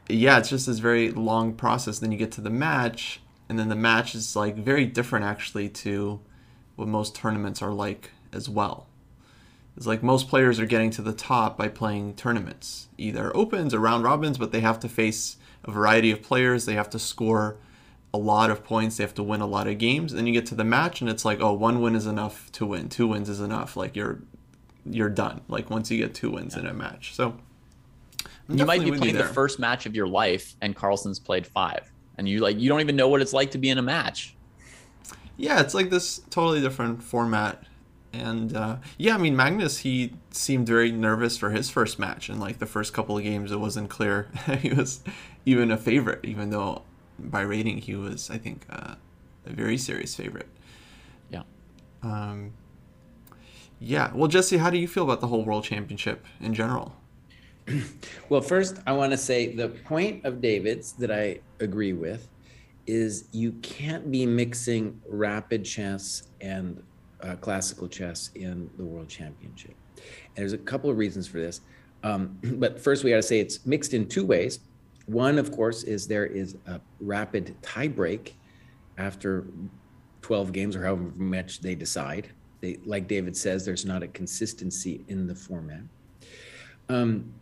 yeah, 0.09 0.38
it's 0.38 0.49
just 0.49 0.66
this 0.66 0.78
very 0.78 1.11
long 1.11 1.54
process. 1.54 1.99
Then 1.99 2.12
you 2.12 2.19
get 2.19 2.33
to 2.33 2.40
the 2.40 2.50
match, 2.50 3.21
and 3.49 3.59
then 3.59 3.69
the 3.69 3.76
match 3.76 4.14
is 4.14 4.37
like 4.37 4.57
very 4.57 4.87
different 4.87 5.25
actually 5.25 5.69
to 5.69 6.21
what 6.76 6.88
most 6.88 7.14
tournaments 7.14 7.61
are 7.61 7.73
like 7.73 8.11
as 8.33 8.49
well. 8.49 8.87
It's 9.76 9.87
like 9.87 10.02
most 10.02 10.28
players 10.28 10.61
are 10.61 10.66
getting 10.66 10.90
to 10.90 11.02
the 11.02 11.12
top 11.12 11.57
by 11.57 11.69
playing 11.69 12.14
tournaments, 12.14 12.88
either 12.99 13.35
opens 13.37 13.73
or 13.73 13.81
round 13.81 14.04
robins, 14.04 14.38
but 14.38 14.52
they 14.52 14.61
have 14.61 14.81
to 14.81 14.88
face 14.88 15.37
a 15.64 15.71
variety 15.71 16.11
of 16.11 16.23
players. 16.23 16.64
They 16.64 16.75
have 16.75 16.90
to 16.90 16.99
score 16.99 17.57
a 18.12 18.19
lot 18.19 18.50
of 18.50 18.64
points. 18.64 18.97
They 18.97 19.05
have 19.05 19.14
to 19.14 19.23
win 19.23 19.40
a 19.40 19.47
lot 19.47 19.67
of 19.67 19.79
games. 19.79 20.12
Then 20.12 20.26
you 20.26 20.33
get 20.33 20.47
to 20.47 20.55
the 20.55 20.64
match, 20.64 21.00
and 21.00 21.09
it's 21.09 21.25
like, 21.25 21.40
oh, 21.40 21.52
one 21.52 21.81
win 21.81 21.95
is 21.95 22.07
enough 22.07 22.50
to 22.52 22.67
win. 22.67 22.88
Two 22.88 23.09
wins 23.09 23.29
is 23.29 23.40
enough. 23.40 23.76
Like 23.76 23.97
you're 23.97 24.21
you're 24.85 25.11
done. 25.11 25.43
Like 25.49 25.71
once 25.71 25.90
you 25.90 25.99
get 25.99 26.14
two 26.14 26.31
wins 26.31 26.55
yeah. 26.55 26.62
in 26.62 26.67
a 26.67 26.75
match. 26.75 27.14
So 27.14 27.37
I'm 28.49 28.59
you 28.59 28.67
might 28.67 28.83
be 28.83 28.93
playing 28.93 29.17
the 29.17 29.25
first 29.25 29.59
match 29.59 29.87
of 29.87 29.95
your 29.95 30.09
life, 30.09 30.57
and 30.61 30.75
Carlsen's 30.75 31.19
played 31.19 31.47
five, 31.47 31.90
and 32.19 32.29
you 32.29 32.40
like 32.40 32.59
you 32.59 32.69
don't 32.69 32.81
even 32.81 32.97
know 32.97 33.09
what 33.09 33.21
it's 33.21 33.33
like 33.33 33.52
to 33.52 33.59
be 33.59 33.71
in 33.71 33.79
a 33.79 33.83
match. 33.83 34.35
Yeah, 35.37 35.61
it's 35.61 35.73
like 35.73 35.88
this 35.90 36.21
totally 36.31 36.61
different 36.61 37.02
format 37.02 37.64
and 38.12 38.57
uh, 38.57 38.76
yeah, 38.99 39.14
I 39.14 39.19
mean 39.19 39.37
Magnus, 39.37 39.79
he 39.79 40.14
seemed 40.31 40.67
very 40.67 40.90
nervous 40.90 41.37
for 41.37 41.50
his 41.50 41.71
first 41.71 41.99
match, 41.99 42.29
and 42.29 42.40
like 42.40 42.59
the 42.59 42.67
first 42.67 42.93
couple 42.93 43.17
of 43.17 43.25
games, 43.25 43.52
it 43.52 43.61
wasn't 43.61 43.88
clear 43.88 44.31
he 44.59 44.73
was 44.73 45.02
even 45.47 45.71
a 45.71 45.76
favorite, 45.76 46.21
even 46.25 46.50
though 46.50 46.83
by 47.25 47.43
rating 47.43 47.79
he 47.79 47.95
was, 47.95 48.31
I 48.31 48.39
think, 48.39 48.67
uh, 48.71 48.95
a 49.47 49.50
very 49.50 49.77
serious 49.77 50.15
favorite. 50.15 50.49
Yeah. 51.31 51.43
Um, 52.03 52.53
yeah. 53.79 54.12
Well, 54.15 54.29
Jesse, 54.29 54.59
how 54.59 54.71
do 54.71 54.79
you 54.79 54.89
feel 54.89 55.05
about 55.05 55.21
the 55.21 55.27
whole 55.27 55.45
World 55.45 55.65
Championship 55.65 56.25
in 56.41 56.55
general? 56.55 56.95
well, 58.29 58.41
first, 58.41 58.79
I 58.87 58.93
want 58.93 59.12
to 59.12 59.19
say 59.19 59.55
the 59.55 59.69
point 59.69 60.25
of 60.25 60.41
David's 60.41 60.93
that 60.93 61.11
I 61.11 61.41
agree 61.61 61.93
with 61.93 62.29
is 62.87 63.29
you 63.33 63.53
can't 63.62 64.11
be 64.11 64.27
mixing 64.27 65.00
rapid 65.09 65.65
chess 65.65 66.25
and 66.41 66.83
uh, 67.23 67.37
classical 67.37 67.89
chess 67.89 68.31
in 68.35 68.71
the 68.77 68.85
World 68.85 69.09
Championship. 69.09 69.75
And 69.97 70.37
there's 70.37 70.53
a 70.53 70.59
couple 70.59 70.91
of 70.91 70.99
reasons 70.99 71.27
for 71.27 71.39
this. 71.39 71.61
Um, 72.03 72.39
but 72.43 72.81
first, 72.81 73.05
we 73.05 73.11
got 73.11 73.17
to 73.17 73.23
say 73.23 73.41
it's 73.41 73.65
mixed 73.67 73.95
in 73.95 74.09
two 74.09 74.25
ways. 74.25 74.61
One, 75.11 75.38
of 75.38 75.50
course, 75.50 75.83
is 75.83 76.07
there 76.07 76.26
is 76.26 76.57
a 76.69 76.81
rapid 77.00 77.57
tiebreak 77.62 78.35
after 78.97 79.45
12 80.23 80.52
games 80.52 80.76
or 80.76 80.85
however 80.85 81.11
much 81.17 81.61
they 81.61 81.75
decide. 81.75 82.29
They, 82.61 82.79
like 82.85 83.09
David 83.09 83.37
says, 83.37 83.64
there's 83.64 83.85
not 83.85 84.05
a 84.05 84.09
consistency 84.09 85.05
in 85.09 85.26
the 85.26 85.35
format. 85.35 85.83
Um, 86.88 87.33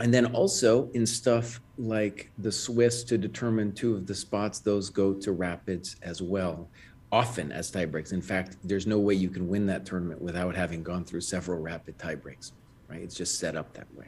and 0.00 0.14
then 0.14 0.26
also 0.32 0.90
in 0.94 1.04
stuff 1.04 1.60
like 1.76 2.30
the 2.38 2.50
Swiss 2.50 3.04
to 3.04 3.18
determine 3.18 3.72
two 3.72 3.94
of 3.94 4.06
the 4.06 4.14
spots, 4.14 4.60
those 4.60 4.88
go 4.88 5.12
to 5.12 5.32
rapids 5.32 5.96
as 6.02 6.22
well, 6.22 6.70
often 7.12 7.52
as 7.52 7.70
tiebreaks. 7.70 8.14
In 8.14 8.22
fact, 8.22 8.56
there's 8.64 8.86
no 8.86 8.98
way 8.98 9.12
you 9.12 9.28
can 9.28 9.46
win 9.46 9.66
that 9.66 9.84
tournament 9.84 10.22
without 10.22 10.56
having 10.56 10.82
gone 10.82 11.04
through 11.04 11.20
several 11.20 11.60
rapid 11.60 11.98
tiebreaks, 11.98 12.52
right? 12.88 13.02
It's 13.02 13.14
just 13.14 13.38
set 13.38 13.56
up 13.56 13.74
that 13.74 13.94
way. 13.94 14.06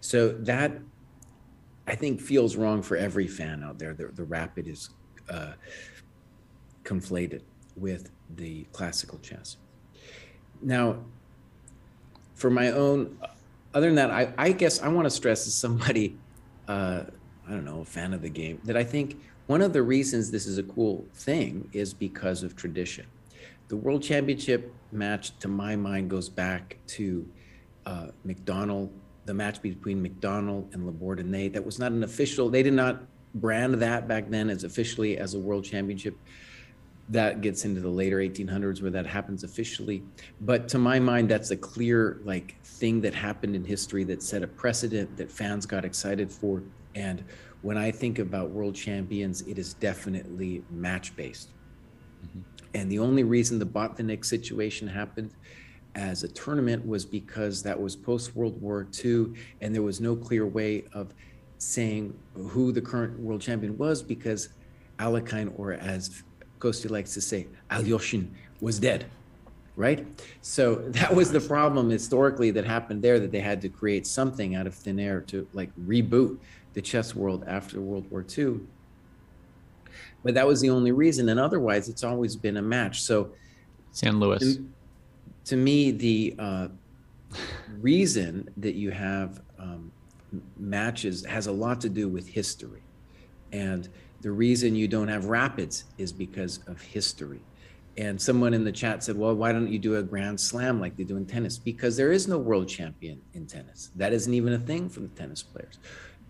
So 0.00 0.30
that 0.30 0.72
I 1.88 1.94
think 1.94 2.20
feels 2.20 2.54
wrong 2.54 2.82
for 2.82 2.96
every 2.96 3.26
fan 3.26 3.64
out 3.64 3.78
there. 3.78 3.94
The, 3.94 4.08
the 4.08 4.24
rapid 4.24 4.68
is 4.68 4.90
uh, 5.30 5.52
conflated 6.84 7.40
with 7.76 8.10
the 8.36 8.64
classical 8.72 9.18
chess. 9.20 9.56
Now, 10.60 10.98
for 12.34 12.50
my 12.50 12.70
own 12.72 13.16
other 13.74 13.86
than 13.86 13.96
that, 13.96 14.10
I, 14.10 14.32
I 14.36 14.52
guess 14.52 14.82
I 14.82 14.88
want 14.88 15.06
to 15.06 15.10
stress 15.10 15.46
as 15.46 15.54
somebody, 15.54 16.16
uh, 16.66 17.04
I 17.46 17.50
don't 17.50 17.64
know, 17.64 17.80
a 17.80 17.84
fan 17.84 18.12
of 18.12 18.22
the 18.22 18.28
game, 18.28 18.60
that 18.64 18.76
I 18.76 18.84
think 18.84 19.20
one 19.46 19.62
of 19.62 19.72
the 19.72 19.82
reasons 19.82 20.30
this 20.30 20.46
is 20.46 20.58
a 20.58 20.62
cool 20.62 21.06
thing 21.14 21.68
is 21.72 21.94
because 21.94 22.42
of 22.42 22.54
tradition. 22.54 23.06
The 23.68 23.76
World 23.76 24.02
Championship 24.02 24.74
match, 24.92 25.38
to 25.40 25.48
my 25.48 25.76
mind, 25.76 26.10
goes 26.10 26.28
back 26.28 26.78
to 26.88 27.28
uh, 27.86 28.08
Macdonald, 28.24 28.90
the 29.28 29.34
match 29.34 29.62
between 29.62 30.04
McDonnell 30.04 30.72
and 30.74 30.84
Laborde. 30.84 31.52
That 31.52 31.64
was 31.64 31.78
not 31.78 31.92
an 31.92 32.02
official, 32.02 32.48
they 32.48 32.64
did 32.64 32.72
not 32.72 33.02
brand 33.34 33.74
that 33.74 34.08
back 34.08 34.28
then 34.28 34.50
as 34.50 34.64
officially 34.64 35.18
as 35.18 35.34
a 35.34 35.38
World 35.38 35.64
Championship 35.64 36.16
that 37.10 37.40
gets 37.40 37.64
into 37.64 37.80
the 37.80 37.88
later 37.88 38.18
1800s 38.18 38.82
where 38.82 38.90
that 38.90 39.06
happens 39.06 39.42
officially 39.42 40.02
but 40.42 40.68
to 40.68 40.78
my 40.78 40.98
mind 40.98 41.26
that's 41.28 41.50
a 41.50 41.56
clear 41.56 42.20
like 42.24 42.62
thing 42.62 43.00
that 43.00 43.14
happened 43.14 43.56
in 43.56 43.64
history 43.64 44.04
that 44.04 44.22
set 44.22 44.42
a 44.42 44.46
precedent 44.46 45.16
that 45.16 45.30
fans 45.30 45.64
got 45.64 45.86
excited 45.86 46.30
for 46.30 46.62
and 46.94 47.24
when 47.62 47.78
i 47.78 47.90
think 47.90 48.18
about 48.18 48.50
world 48.50 48.74
champions 48.74 49.40
it 49.42 49.58
is 49.58 49.72
definitely 49.74 50.62
match 50.70 51.16
based 51.16 51.48
mm-hmm. 52.26 52.40
and 52.74 52.92
the 52.92 52.98
only 52.98 53.24
reason 53.24 53.58
the 53.58 53.64
botvinnik 53.64 54.22
situation 54.22 54.86
happened 54.86 55.30
as 55.98 56.22
a 56.22 56.28
tournament 56.28 56.86
was 56.86 57.04
because 57.04 57.60
that 57.64 57.78
was 57.78 57.96
post 57.96 58.36
world 58.36 58.58
war 58.62 58.86
ii 59.04 59.26
and 59.60 59.74
there 59.74 59.82
was 59.82 60.00
no 60.00 60.14
clear 60.14 60.46
way 60.46 60.84
of 60.92 61.12
saying 61.58 62.16
who 62.34 62.70
the 62.70 62.80
current 62.80 63.18
world 63.18 63.40
champion 63.40 63.76
was 63.76 64.00
because 64.00 64.50
Alekhine, 65.00 65.52
or 65.56 65.72
as 65.72 66.22
Kostya 66.60 66.90
likes 66.90 67.14
to 67.14 67.20
say, 67.20 67.48
Alyoshin 67.70 68.28
was 68.60 68.78
dead, 68.78 69.06
right? 69.76 70.06
So 70.40 70.74
that 70.88 71.12
was 71.12 71.32
the 71.32 71.40
problem 71.40 71.90
historically 71.90 72.52
that 72.52 72.64
happened 72.64 73.02
there 73.02 73.18
that 73.18 73.32
they 73.32 73.40
had 73.40 73.60
to 73.62 73.68
create 73.68 74.06
something 74.06 74.54
out 74.54 74.68
of 74.68 74.74
thin 74.74 75.00
air 75.00 75.20
to 75.22 75.48
like 75.52 75.70
reboot 75.76 76.38
the 76.74 76.82
chess 76.82 77.14
world 77.14 77.44
after 77.48 77.80
World 77.80 78.08
War 78.10 78.24
II. 78.36 78.60
But 80.22 80.34
that 80.34 80.46
was 80.46 80.60
the 80.60 80.70
only 80.70 80.92
reason. 80.92 81.28
And 81.28 81.40
otherwise, 81.40 81.88
it's 81.88 82.04
always 82.04 82.36
been 82.36 82.56
a 82.56 82.62
match. 82.62 83.02
So, 83.02 83.32
San 83.92 84.20
Luis. 84.20 84.56
To, 84.56 84.64
to 85.48 85.56
me, 85.56 85.90
the 85.92 86.34
uh, 86.38 86.68
reason 87.80 88.50
that 88.58 88.74
you 88.74 88.90
have 88.90 89.40
um, 89.58 89.90
matches 90.58 91.24
has 91.24 91.46
a 91.46 91.52
lot 91.52 91.80
to 91.80 91.88
do 91.88 92.06
with 92.06 92.28
history. 92.28 92.82
And 93.50 93.88
the 94.20 94.30
reason 94.30 94.74
you 94.74 94.88
don't 94.88 95.08
have 95.08 95.24
rapids 95.24 95.84
is 95.96 96.12
because 96.12 96.60
of 96.66 96.82
history. 96.82 97.40
And 97.96 98.20
someone 98.20 98.52
in 98.52 98.62
the 98.62 98.70
chat 98.70 99.02
said, 99.02 99.16
well, 99.16 99.34
why 99.34 99.52
don't 99.52 99.72
you 99.72 99.78
do 99.78 99.96
a 99.96 100.02
grand 100.02 100.38
slam 100.38 100.82
like 100.82 100.98
they 100.98 101.04
do 101.04 101.16
in 101.16 101.24
tennis? 101.24 101.56
Because 101.56 101.96
there 101.96 102.12
is 102.12 102.28
no 102.28 102.36
world 102.36 102.68
champion 102.68 103.18
in 103.32 103.46
tennis. 103.46 103.90
That 103.96 104.12
isn't 104.12 104.34
even 104.34 104.52
a 104.52 104.58
thing 104.58 104.90
for 104.90 105.00
the 105.00 105.08
tennis 105.08 105.42
players. 105.42 105.78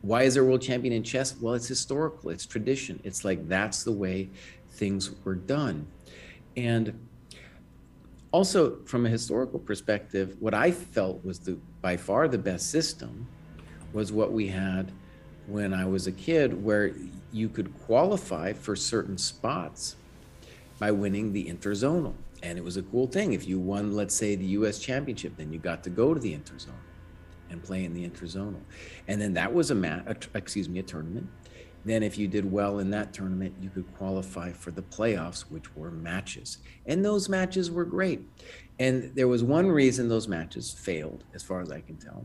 Why 0.01 0.23
is 0.23 0.35
there 0.35 0.45
a 0.45 0.47
world 0.47 0.63
champion 0.63 0.95
in 0.95 1.03
chess? 1.03 1.35
Well, 1.41 1.55
it's 1.55 1.67
historical, 1.67 2.31
it's 2.31 2.47
tradition. 2.47 3.01
It's 3.03 3.25
like 3.25 3.49
that's 3.49 3.83
the 3.83 3.91
way 3.91 4.31
things 4.71 5.11
were 5.25 5.35
done. 5.35 5.89
And 6.57 6.95
also, 8.31 8.85
from 8.85 9.07
a 9.07 9.09
historical 9.09 9.59
perspective, 9.59 10.37
what 10.41 10.55
I 10.55 10.71
felt 10.71 11.25
was 11.25 11.39
the 11.39 11.59
by 11.81 11.97
far 11.97 12.29
the 12.29 12.39
best 12.39 12.71
system 12.71 13.27
was 13.93 14.13
what 14.13 14.33
we 14.33 14.49
had 14.49 14.93
when 15.47 15.73
I 15.73 15.87
was 15.87 16.07
a 16.07 16.13
kid, 16.13 16.63
where 16.63 16.93
you 17.33 17.49
could 17.49 17.77
qualify 17.87 18.53
for 18.53 18.77
certain 18.77 19.17
spots 19.17 19.97
by 20.79 20.91
winning 20.91 21.33
the 21.33 21.47
interzonal. 21.47 22.15
And 22.43 22.59
it 22.59 22.65
was 22.65 22.77
a 22.77 22.83
cool 22.83 23.07
thing. 23.07 23.33
If 23.33 23.49
you 23.49 23.59
won, 23.59 23.97
let's 23.97 24.15
say, 24.15 24.37
the 24.37 24.45
US 24.47 24.79
championship, 24.79 25.37
then 25.37 25.53
you 25.53 25.59
got 25.59 25.83
to 25.85 25.91
go 25.91 26.15
to 26.15 26.21
the 26.21 26.33
interzonal 26.33 26.75
and 27.51 27.63
play 27.63 27.85
in 27.85 27.95
the 27.95 28.09
interzonal. 28.09 28.61
And 29.09 29.21
then 29.21 29.33
that 29.35 29.53
was 29.53 29.71
a 29.71 29.75
match, 29.75 30.29
excuse 30.35 30.69
me, 30.69 30.79
a 30.81 30.83
tournament. 30.83 31.29
Then 31.89 32.03
if 32.03 32.19
you 32.19 32.29
did 32.29 32.51
well 32.51 32.79
in 32.79 32.91
that 32.91 33.13
tournament, 33.13 33.55
you 33.61 33.71
could 33.71 33.93
qualify 33.97 34.53
for 34.53 34.71
the 34.71 34.83
playoffs, 34.83 35.43
which 35.43 35.75
were 35.75 35.91
matches. 35.91 36.59
And 36.87 37.05
those 37.05 37.29
matches 37.29 37.71
were 37.71 37.85
great. 37.85 38.21
And 38.79 39.15
there 39.15 39.29
was 39.29 39.43
one 39.43 39.67
reason 39.69 40.09
those 40.09 40.29
matches 40.29 40.71
failed, 40.71 41.25
as 41.35 41.43
far 41.43 41.61
as 41.61 41.71
I 41.71 41.81
can 41.81 41.97
tell. 41.97 42.25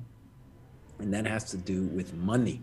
And 0.99 1.13
that 1.13 1.25
has 1.25 1.45
to 1.51 1.57
do 1.57 1.83
with 1.83 2.13
money 2.13 2.61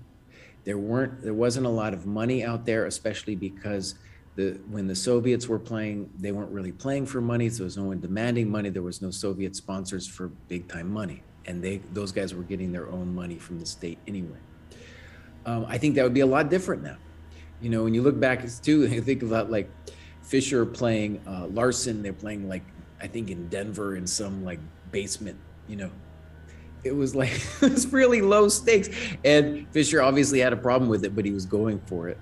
there 0.64 0.78
weren't 0.78 1.22
there 1.22 1.34
wasn't 1.34 1.66
a 1.66 1.70
lot 1.70 1.94
of 1.94 2.06
money 2.06 2.44
out 2.44 2.64
there, 2.64 2.86
especially 2.86 3.34
because 3.34 3.94
the 4.36 4.60
when 4.70 4.86
the 4.86 4.94
Soviets 4.94 5.48
were 5.48 5.58
playing, 5.58 6.10
they 6.18 6.32
weren't 6.32 6.50
really 6.50 6.72
playing 6.72 7.06
for 7.06 7.20
money. 7.20 7.48
So 7.48 7.58
there 7.58 7.64
was 7.64 7.76
no 7.76 7.84
one 7.84 8.00
demanding 8.00 8.48
money. 8.48 8.70
There 8.70 8.82
was 8.82 9.02
no 9.02 9.10
Soviet 9.10 9.56
sponsors 9.56 10.06
for 10.06 10.28
big 10.48 10.68
time 10.68 10.90
money, 10.90 11.22
and 11.46 11.62
they 11.62 11.78
those 11.92 12.12
guys 12.12 12.34
were 12.34 12.42
getting 12.42 12.72
their 12.72 12.88
own 12.88 13.14
money 13.14 13.36
from 13.36 13.58
the 13.58 13.66
state 13.66 13.98
anyway. 14.06 14.38
Um, 15.46 15.64
I 15.68 15.78
think 15.78 15.94
that 15.94 16.04
would 16.04 16.14
be 16.14 16.20
a 16.20 16.26
lot 16.26 16.50
different 16.50 16.82
now. 16.82 16.96
You 17.60 17.70
know, 17.70 17.84
when 17.84 17.94
you 17.94 18.02
look 18.02 18.18
back 18.18 18.44
it's 18.44 18.58
too, 18.58 18.86
you 18.88 19.00
think 19.00 19.22
about 19.22 19.50
like 19.50 19.70
Fischer 20.22 20.64
playing 20.66 21.20
uh, 21.26 21.46
Larsen. 21.46 22.02
They're 22.02 22.12
playing 22.12 22.48
like 22.48 22.62
I 23.00 23.06
think 23.06 23.30
in 23.30 23.48
Denver 23.48 23.96
in 23.96 24.06
some 24.06 24.44
like 24.44 24.60
basement. 24.92 25.38
You 25.68 25.76
know, 25.76 25.90
it 26.84 26.92
was 26.92 27.14
like 27.14 27.30
it 27.62 27.72
was 27.72 27.92
really 27.92 28.20
low 28.20 28.48
stakes 28.48 28.88
and 29.24 29.68
Fischer 29.72 30.02
obviously 30.02 30.40
had 30.40 30.52
a 30.52 30.56
problem 30.56 30.88
with 30.88 31.04
it 31.04 31.14
but 31.14 31.24
he 31.24 31.32
was 31.32 31.46
going 31.46 31.80
for 31.86 32.08
it 32.08 32.18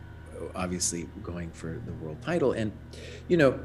obviously 0.54 1.08
going 1.22 1.50
for 1.50 1.80
the 1.84 1.92
world 1.94 2.20
title 2.22 2.52
and 2.52 2.72
you 3.28 3.36
know 3.36 3.58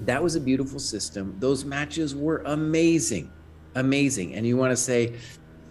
that 0.00 0.22
was 0.22 0.36
a 0.36 0.40
beautiful 0.40 0.78
system 0.78 1.34
those 1.38 1.64
matches 1.64 2.14
were 2.14 2.42
amazing 2.46 3.30
amazing 3.74 4.34
and 4.34 4.46
you 4.46 4.56
want 4.56 4.70
to 4.70 4.76
say 4.76 5.14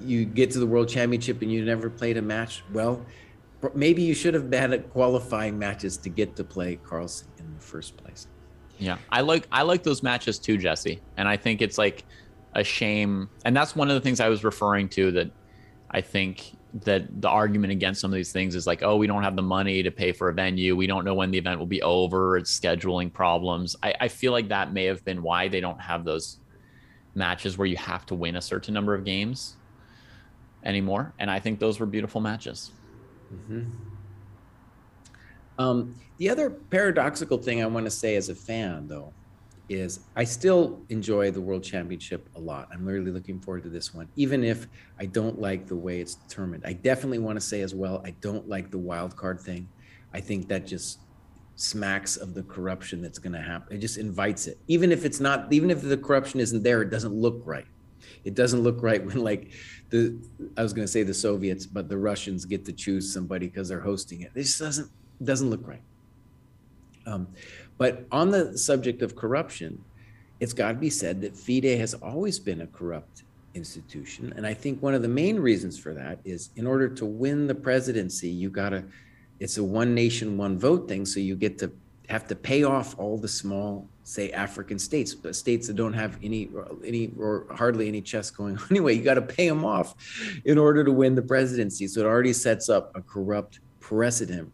you 0.01 0.25
get 0.25 0.51
to 0.51 0.59
the 0.59 0.67
world 0.67 0.89
championship 0.89 1.41
and 1.41 1.51
you 1.51 1.63
never 1.63 1.89
played 1.89 2.17
a 2.17 2.21
match 2.21 2.63
well 2.73 3.05
maybe 3.73 4.01
you 4.01 4.13
should 4.13 4.33
have 4.33 4.51
had 4.53 4.89
qualifying 4.91 5.57
matches 5.57 5.97
to 5.97 6.09
get 6.09 6.35
to 6.35 6.43
play 6.43 6.75
Carlsen 6.83 7.27
in 7.39 7.53
the 7.53 7.59
first 7.59 7.97
place 7.97 8.27
yeah 8.77 8.97
i 9.09 9.21
like 9.21 9.47
i 9.51 9.61
like 9.61 9.83
those 9.83 10.03
matches 10.03 10.37
too 10.37 10.57
jesse 10.57 11.01
and 11.17 11.27
i 11.27 11.37
think 11.37 11.61
it's 11.61 11.77
like 11.77 12.03
a 12.55 12.63
shame. 12.63 13.29
And 13.43 13.55
that's 13.55 13.75
one 13.75 13.89
of 13.89 13.95
the 13.95 14.01
things 14.01 14.19
I 14.19 14.29
was 14.29 14.43
referring 14.43 14.89
to 14.89 15.11
that 15.11 15.29
I 15.91 16.01
think 16.01 16.53
that 16.81 17.21
the 17.21 17.29
argument 17.29 17.71
against 17.71 18.01
some 18.01 18.11
of 18.11 18.15
these 18.15 18.31
things 18.31 18.55
is 18.55 18.65
like, 18.65 18.81
oh, 18.81 18.95
we 18.97 19.07
don't 19.07 19.23
have 19.23 19.35
the 19.35 19.41
money 19.41 19.83
to 19.83 19.91
pay 19.91 20.11
for 20.11 20.29
a 20.29 20.33
venue. 20.33 20.75
We 20.75 20.87
don't 20.87 21.05
know 21.05 21.13
when 21.13 21.31
the 21.31 21.37
event 21.37 21.59
will 21.59 21.67
be 21.67 21.81
over. 21.81 22.37
It's 22.37 22.57
scheduling 22.57 23.13
problems. 23.13 23.75
I, 23.83 23.93
I 24.01 24.07
feel 24.07 24.31
like 24.31 24.49
that 24.49 24.73
may 24.73 24.85
have 24.85 25.03
been 25.05 25.21
why 25.21 25.47
they 25.47 25.61
don't 25.61 25.79
have 25.79 26.03
those 26.03 26.39
matches 27.13 27.57
where 27.57 27.67
you 27.67 27.77
have 27.77 28.05
to 28.07 28.15
win 28.15 28.37
a 28.37 28.41
certain 28.41 28.73
number 28.73 28.93
of 28.93 29.05
games 29.05 29.55
anymore. 30.65 31.13
And 31.19 31.29
I 31.31 31.39
think 31.39 31.59
those 31.59 31.79
were 31.79 31.85
beautiful 31.85 32.19
matches. 32.21 32.71
Mm-hmm. 33.33 33.63
Um, 35.57 35.95
the 36.17 36.29
other 36.29 36.49
paradoxical 36.49 37.37
thing 37.37 37.63
I 37.63 37.65
want 37.67 37.85
to 37.85 37.91
say 37.91 38.15
as 38.15 38.29
a 38.29 38.35
fan, 38.35 38.87
though, 38.87 39.13
is 39.67 40.01
I 40.15 40.23
still 40.23 40.81
enjoy 40.89 41.31
the 41.31 41.41
World 41.41 41.63
Championship 41.63 42.29
a 42.35 42.39
lot. 42.39 42.69
I'm 42.71 42.85
really 42.85 43.11
looking 43.11 43.39
forward 43.39 43.63
to 43.63 43.69
this 43.69 43.93
one, 43.93 44.07
even 44.15 44.43
if 44.43 44.67
I 44.99 45.05
don't 45.07 45.39
like 45.39 45.65
the 45.65 45.75
way 45.75 46.01
it's 46.01 46.15
determined. 46.15 46.63
I 46.65 46.73
definitely 46.73 47.19
want 47.19 47.37
to 47.37 47.41
say 47.41 47.61
as 47.61 47.73
well, 47.73 48.01
I 48.05 48.11
don't 48.21 48.47
like 48.47 48.69
the 48.69 48.77
wild 48.77 49.15
card 49.15 49.39
thing. 49.39 49.67
I 50.13 50.21
think 50.21 50.47
that 50.49 50.67
just 50.67 50.99
smacks 51.55 52.17
of 52.17 52.33
the 52.33 52.43
corruption 52.43 53.01
that's 53.01 53.17
going 53.17 53.33
to 53.33 53.41
happen. 53.41 53.75
It 53.75 53.79
just 53.79 53.97
invites 53.97 54.45
it, 54.47 54.59
even 54.67 54.91
if 54.91 55.03
it's 55.03 55.19
not, 55.19 55.51
even 55.51 55.71
if 55.71 55.81
the 55.81 55.97
corruption 55.97 56.39
isn't 56.39 56.63
there, 56.63 56.81
it 56.81 56.89
doesn't 56.89 57.13
look 57.13 57.41
right. 57.45 57.65
It 58.23 58.35
doesn't 58.35 58.61
look 58.61 58.83
right 58.83 59.03
when 59.03 59.23
like 59.23 59.51
the 59.89 60.17
I 60.57 60.63
was 60.63 60.73
going 60.73 60.85
to 60.85 60.91
say 60.91 61.03
the 61.03 61.13
Soviets, 61.13 61.65
but 61.65 61.89
the 61.89 61.97
Russians 61.97 62.45
get 62.45 62.65
to 62.65 62.73
choose 62.73 63.11
somebody 63.11 63.47
because 63.47 63.69
they're 63.69 63.79
hosting 63.79 64.21
it. 64.21 64.33
This 64.33 64.57
doesn't 64.57 64.89
doesn't 65.23 65.49
look 65.49 65.67
right. 65.67 65.81
Um, 67.05 67.27
but 67.77 68.05
on 68.11 68.31
the 68.31 68.57
subject 68.57 69.01
of 69.01 69.15
corruption, 69.15 69.83
it's 70.39 70.53
got 70.53 70.69
to 70.73 70.77
be 70.77 70.89
said 70.89 71.21
that 71.21 71.35
FIDE 71.35 71.77
has 71.77 71.93
always 71.93 72.39
been 72.39 72.61
a 72.61 72.67
corrupt 72.67 73.23
institution. 73.53 74.33
And 74.35 74.45
I 74.45 74.53
think 74.53 74.81
one 74.81 74.93
of 74.93 75.01
the 75.01 75.07
main 75.07 75.39
reasons 75.39 75.77
for 75.77 75.93
that 75.93 76.19
is 76.25 76.49
in 76.55 76.67
order 76.67 76.87
to 76.89 77.05
win 77.05 77.47
the 77.47 77.55
presidency, 77.55 78.29
you 78.29 78.49
got 78.49 78.69
to, 78.69 78.83
it's 79.39 79.57
a 79.57 79.63
one 79.63 79.93
nation, 79.93 80.37
one 80.37 80.57
vote 80.57 80.87
thing. 80.87 81.05
So 81.05 81.19
you 81.19 81.35
get 81.35 81.57
to 81.59 81.71
have 82.09 82.27
to 82.27 82.35
pay 82.35 82.63
off 82.63 82.97
all 82.99 83.17
the 83.17 83.27
small, 83.27 83.87
say, 84.03 84.31
African 84.31 84.77
states, 84.79 85.15
but 85.15 85.35
states 85.35 85.67
that 85.67 85.75
don't 85.75 85.93
have 85.93 86.17
any, 86.23 86.49
any 86.83 87.11
or 87.19 87.47
hardly 87.51 87.87
any 87.87 88.01
chess 88.01 88.29
going 88.29 88.57
on 88.57 88.63
anyway. 88.71 88.95
You 88.95 89.03
got 89.03 89.15
to 89.15 89.21
pay 89.21 89.47
them 89.47 89.65
off 89.65 89.95
in 90.45 90.57
order 90.57 90.83
to 90.83 90.91
win 90.91 91.15
the 91.15 91.21
presidency. 91.21 91.87
So 91.87 92.01
it 92.01 92.05
already 92.05 92.33
sets 92.33 92.69
up 92.69 92.91
a 92.95 93.01
corrupt 93.01 93.59
precedent 93.79 94.51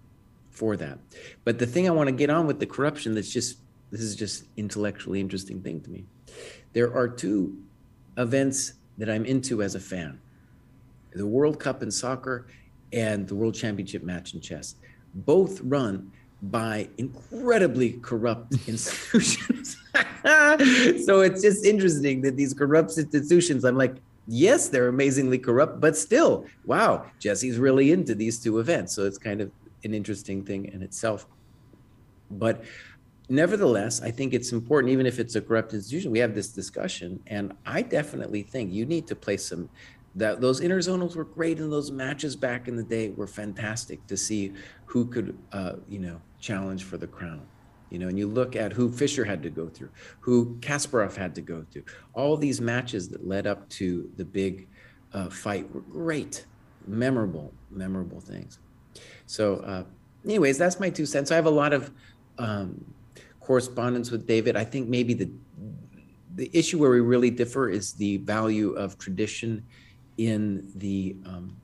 for 0.50 0.78
that. 0.78 1.00
But 1.44 1.60
the 1.60 1.66
thing 1.66 1.88
I 1.88 1.92
want 1.92 2.08
to 2.08 2.16
get 2.16 2.30
on 2.30 2.48
with 2.48 2.60
the 2.60 2.66
corruption 2.66 3.16
that's 3.16 3.32
just 3.32 3.58
this 3.92 4.02
is 4.02 4.16
just 4.16 4.46
intellectually 4.56 5.20
interesting 5.20 5.62
thing 5.62 5.82
to 5.82 5.90
me. 5.90 6.06
There 6.74 6.96
are 6.96 7.10
two 7.10 7.58
events 8.18 8.74
that 8.98 9.10
I'm 9.10 9.26
into 9.26 9.62
as 9.62 9.76
a 9.76 9.80
fan. 9.80 10.20
The 11.14 11.28
World 11.28 11.60
Cup 11.60 11.84
in 11.84 11.92
soccer 11.92 12.48
and 12.94 13.28
the 13.28 13.36
World 13.36 13.54
Championship 13.54 14.04
match 14.04 14.34
in 14.34 14.40
chess. 14.40 14.76
Both 15.14 15.60
run 15.62 16.12
by 16.44 16.90
incredibly 16.98 17.94
corrupt 17.94 18.54
institutions. 18.68 19.78
so 21.06 21.22
it's 21.22 21.42
just 21.42 21.66
interesting 21.66 22.22
that 22.22 22.36
these 22.36 22.54
corrupt 22.54 22.98
institutions, 22.98 23.64
I'm 23.64 23.78
like, 23.78 23.96
yes, 24.28 24.70
they're 24.70 24.88
amazingly 24.88 25.38
corrupt, 25.38 25.80
but 25.80 25.96
still, 25.98 26.46
wow, 26.66 27.06
Jesse's 27.20 27.58
really 27.58 27.92
into 27.92 28.16
these 28.16 28.40
two 28.40 28.60
events. 28.60 28.94
So 28.94 29.06
it's 29.06 29.18
kind 29.18 29.42
of 29.42 29.52
an 29.84 29.94
interesting 29.94 30.44
thing 30.44 30.66
in 30.66 30.82
itself. 30.82 31.28
But 32.32 32.64
nevertheless, 33.30 34.02
I 34.02 34.12
think 34.12 34.34
it's 34.34 34.52
important, 34.52 34.92
even 34.92 35.06
if 35.06 35.20
it's 35.20 35.36
a 35.36 35.42
corrupt 35.42 35.74
institution, 35.74 36.12
we 36.12 36.20
have 36.20 36.34
this 36.34 36.50
discussion. 36.50 37.20
And 37.28 37.54
I 37.66 37.82
definitely 37.82 38.44
think 38.44 38.72
you 38.72 38.86
need 38.86 39.08
to 39.08 39.16
place 39.16 39.46
some 39.46 39.70
that 40.16 40.42
those 40.42 40.62
interzonals 40.62 41.16
were 41.16 41.24
great 41.24 41.60
and 41.60 41.72
those 41.72 41.92
matches 41.92 42.36
back 42.36 42.68
in 42.68 42.76
the 42.76 42.84
day 42.84 43.10
were 43.10 43.28
fantastic 43.28 44.06
to 44.08 44.18
see 44.18 44.54
who 44.86 45.06
could 45.06 45.38
uh, 45.52 45.74
you 45.88 46.00
know 46.00 46.22
challenge 46.40 46.84
for 46.84 46.98
the 46.98 47.08
crown. 47.08 47.46
You 47.90 48.00
know 48.00 48.08
and 48.08 48.18
you 48.18 48.28
look 48.28 48.56
at 48.56 48.74
who 48.74 48.92
fischer 48.92 49.24
had 49.24 49.44
to 49.44 49.50
go 49.50 49.68
through 49.68 49.90
who 50.20 50.58
kasparov 50.60 51.16
had 51.16 51.36
to 51.36 51.42
go 51.42 51.66
through. 51.72 51.84
All 52.14 52.38
these 52.38 52.62
matches 52.62 53.10
that 53.10 53.28
led 53.28 53.48
up 53.48 53.68
to 53.70 54.10
the 54.18 54.26
big 54.26 54.68
uh, 55.14 55.30
fight 55.30 55.74
were 55.74 55.82
great 55.82 56.46
memorable 56.88 57.54
memorable 57.70 58.20
things. 58.20 58.60
So 59.26 59.58
uh, 59.58 59.84
anyways 60.26 60.58
that's 60.58 60.80
my 60.80 60.90
two 60.90 61.06
cents. 61.06 61.32
I 61.32 61.36
have 61.36 61.46
a 61.46 61.50
lot 61.50 61.74
of 61.74 61.92
um, 62.38 62.84
correspondence 63.40 64.12
with 64.12 64.26
david. 64.28 64.56
I 64.56 64.64
think 64.64 64.90
maybe 64.90 65.14
the 65.14 65.32
the 66.36 66.50
issue 66.54 66.80
where 66.80 66.92
we 66.92 67.02
really 67.02 67.30
differ 67.30 67.70
is 67.70 67.94
the 67.94 68.18
value 68.18 68.72
of 68.74 68.98
tradition 68.98 69.66
in 70.18 70.70
the 70.76 71.16
um, 71.26 71.56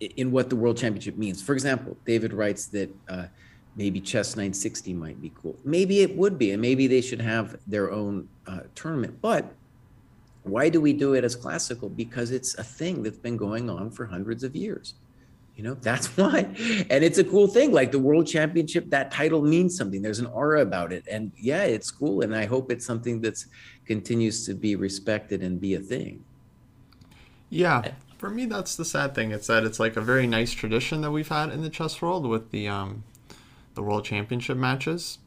in 0.00 0.30
what 0.30 0.48
the 0.48 0.56
world 0.56 0.76
championship 0.76 1.16
means. 1.16 1.42
For 1.42 1.52
example, 1.52 1.96
David 2.04 2.32
writes 2.32 2.66
that 2.66 2.94
uh, 3.08 3.26
maybe 3.76 4.00
chess 4.00 4.36
960 4.36 4.92
might 4.94 5.20
be 5.20 5.32
cool. 5.40 5.56
Maybe 5.64 6.00
it 6.00 6.16
would 6.16 6.38
be, 6.38 6.52
and 6.52 6.62
maybe 6.62 6.86
they 6.86 7.00
should 7.00 7.20
have 7.20 7.58
their 7.66 7.90
own 7.90 8.28
uh, 8.46 8.60
tournament. 8.74 9.20
But 9.20 9.52
why 10.42 10.68
do 10.68 10.80
we 10.80 10.92
do 10.92 11.14
it 11.14 11.24
as 11.24 11.34
classical? 11.34 11.88
Because 11.88 12.30
it's 12.30 12.54
a 12.58 12.64
thing 12.64 13.02
that's 13.02 13.18
been 13.18 13.36
going 13.36 13.68
on 13.68 13.90
for 13.90 14.06
hundreds 14.06 14.44
of 14.44 14.54
years. 14.54 14.94
You 15.58 15.64
know, 15.64 15.74
that's 15.74 16.06
why. 16.16 16.48
And 16.88 17.04
it's 17.04 17.18
a 17.18 17.24
cool 17.24 17.48
thing. 17.48 17.72
Like 17.72 17.90
the 17.90 17.98
world 17.98 18.28
championship, 18.28 18.88
that 18.90 19.10
title 19.10 19.42
means 19.42 19.76
something. 19.76 20.00
There's 20.00 20.20
an 20.20 20.26
aura 20.26 20.62
about 20.62 20.92
it. 20.92 21.04
And 21.10 21.32
yeah, 21.36 21.64
it's 21.64 21.90
cool. 21.90 22.22
And 22.22 22.34
I 22.34 22.46
hope 22.46 22.70
it's 22.70 22.86
something 22.86 23.20
that's 23.20 23.46
continues 23.84 24.46
to 24.46 24.54
be 24.54 24.76
respected 24.76 25.42
and 25.42 25.60
be 25.60 25.74
a 25.74 25.80
thing. 25.80 26.24
Yeah. 27.50 27.90
For 28.18 28.30
me 28.30 28.46
that's 28.46 28.76
the 28.76 28.84
sad 28.84 29.14
thing. 29.14 29.32
It's 29.32 29.48
that 29.48 29.64
it's 29.64 29.80
like 29.80 29.96
a 29.96 30.00
very 30.00 30.28
nice 30.28 30.52
tradition 30.52 31.00
that 31.00 31.10
we've 31.10 31.28
had 31.28 31.50
in 31.50 31.62
the 31.62 31.70
chess 31.70 32.00
world 32.00 32.24
with 32.26 32.50
the 32.52 32.68
um 32.68 33.02
the 33.74 33.82
world 33.82 34.04
championship 34.04 34.56
matches. 34.56 35.18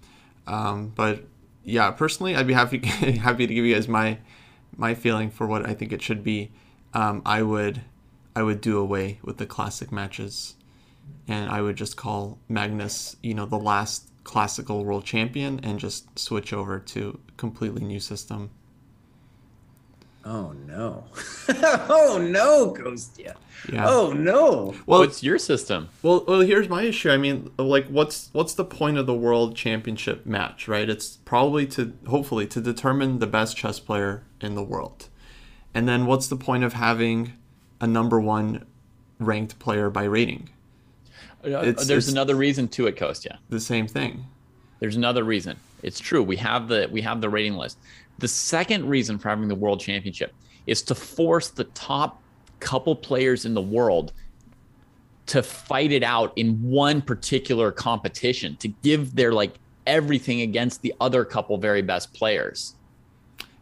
Um, 0.47 0.93
but 0.95 1.23
yeah, 1.63 1.91
personally 1.91 2.37
I'd 2.37 2.47
be 2.47 2.53
happy 2.53 2.79
happy 2.85 3.47
to 3.47 3.53
give 3.53 3.65
you 3.65 3.73
guys 3.73 3.89
my 3.89 4.17
my 4.77 4.93
feeling 4.93 5.29
for 5.29 5.45
what 5.45 5.67
I 5.67 5.73
think 5.73 5.91
it 5.91 6.01
should 6.01 6.23
be. 6.23 6.51
Um, 6.93 7.21
I 7.25 7.41
would 7.41 7.81
I 8.35 8.43
would 8.43 8.61
do 8.61 8.77
away 8.77 9.19
with 9.23 9.37
the 9.37 9.45
classic 9.45 9.91
matches, 9.91 10.55
and 11.27 11.49
I 11.49 11.61
would 11.61 11.75
just 11.75 11.97
call 11.97 12.39
Magnus, 12.47 13.15
you 13.21 13.33
know, 13.33 13.45
the 13.45 13.59
last 13.59 14.09
classical 14.23 14.85
world 14.85 15.03
champion, 15.03 15.59
and 15.63 15.79
just 15.79 16.17
switch 16.17 16.53
over 16.53 16.79
to 16.79 17.19
a 17.27 17.31
completely 17.37 17.83
new 17.83 17.99
system. 17.99 18.51
Oh 20.23 20.53
no! 20.67 21.05
oh 21.49 22.19
no, 22.21 22.71
Kostya! 22.71 23.35
Yeah. 23.71 23.89
Oh 23.89 24.13
no! 24.13 24.75
Well, 24.85 24.99
what's 24.99 25.23
your 25.23 25.39
system? 25.39 25.89
Well, 26.03 26.23
well, 26.27 26.41
here's 26.41 26.69
my 26.69 26.83
issue. 26.83 27.09
I 27.09 27.17
mean, 27.17 27.51
like, 27.57 27.87
what's 27.87 28.29
what's 28.31 28.53
the 28.53 28.63
point 28.63 28.97
of 28.97 29.07
the 29.07 29.15
world 29.15 29.55
championship 29.55 30.27
match, 30.27 30.67
right? 30.67 30.87
It's 30.87 31.17
probably 31.25 31.65
to 31.67 31.93
hopefully 32.07 32.45
to 32.47 32.61
determine 32.61 33.17
the 33.17 33.27
best 33.27 33.57
chess 33.57 33.79
player 33.79 34.23
in 34.39 34.53
the 34.53 34.63
world, 34.63 35.09
and 35.73 35.87
then 35.87 36.05
what's 36.05 36.27
the 36.27 36.37
point 36.37 36.63
of 36.63 36.73
having 36.73 37.33
a 37.81 37.87
number 37.87 38.19
one 38.19 38.65
ranked 39.19 39.59
player 39.59 39.89
by 39.89 40.05
rating. 40.05 40.49
Uh, 41.43 41.49
it's, 41.59 41.87
there's 41.87 42.07
it's 42.07 42.11
another 42.11 42.35
reason 42.35 42.67
to 42.69 42.87
it, 42.87 42.95
Kostya. 42.95 43.39
The 43.49 43.59
same 43.59 43.87
thing. 43.87 44.23
There's 44.79 44.95
another 44.95 45.23
reason. 45.23 45.57
It's 45.83 45.99
true. 45.99 46.23
We 46.23 46.37
have 46.37 46.67
the 46.67 46.87
we 46.91 47.01
have 47.01 47.21
the 47.21 47.29
rating 47.29 47.55
list. 47.55 47.79
The 48.19 48.27
second 48.27 48.87
reason 48.87 49.17
for 49.17 49.29
having 49.29 49.47
the 49.47 49.55
world 49.55 49.79
championship 49.79 50.33
is 50.67 50.83
to 50.83 50.95
force 50.95 51.49
the 51.49 51.63
top 51.65 52.21
couple 52.59 52.95
players 52.95 53.45
in 53.45 53.55
the 53.55 53.61
world 53.61 54.13
to 55.25 55.41
fight 55.41 55.91
it 55.91 56.03
out 56.03 56.31
in 56.35 56.61
one 56.61 57.01
particular 57.01 57.71
competition 57.71 58.55
to 58.57 58.67
give 58.67 59.15
their 59.15 59.31
like 59.31 59.55
everything 59.87 60.41
against 60.41 60.81
the 60.83 60.93
other 61.01 61.25
couple 61.25 61.57
very 61.57 61.81
best 61.81 62.13
players 62.13 62.75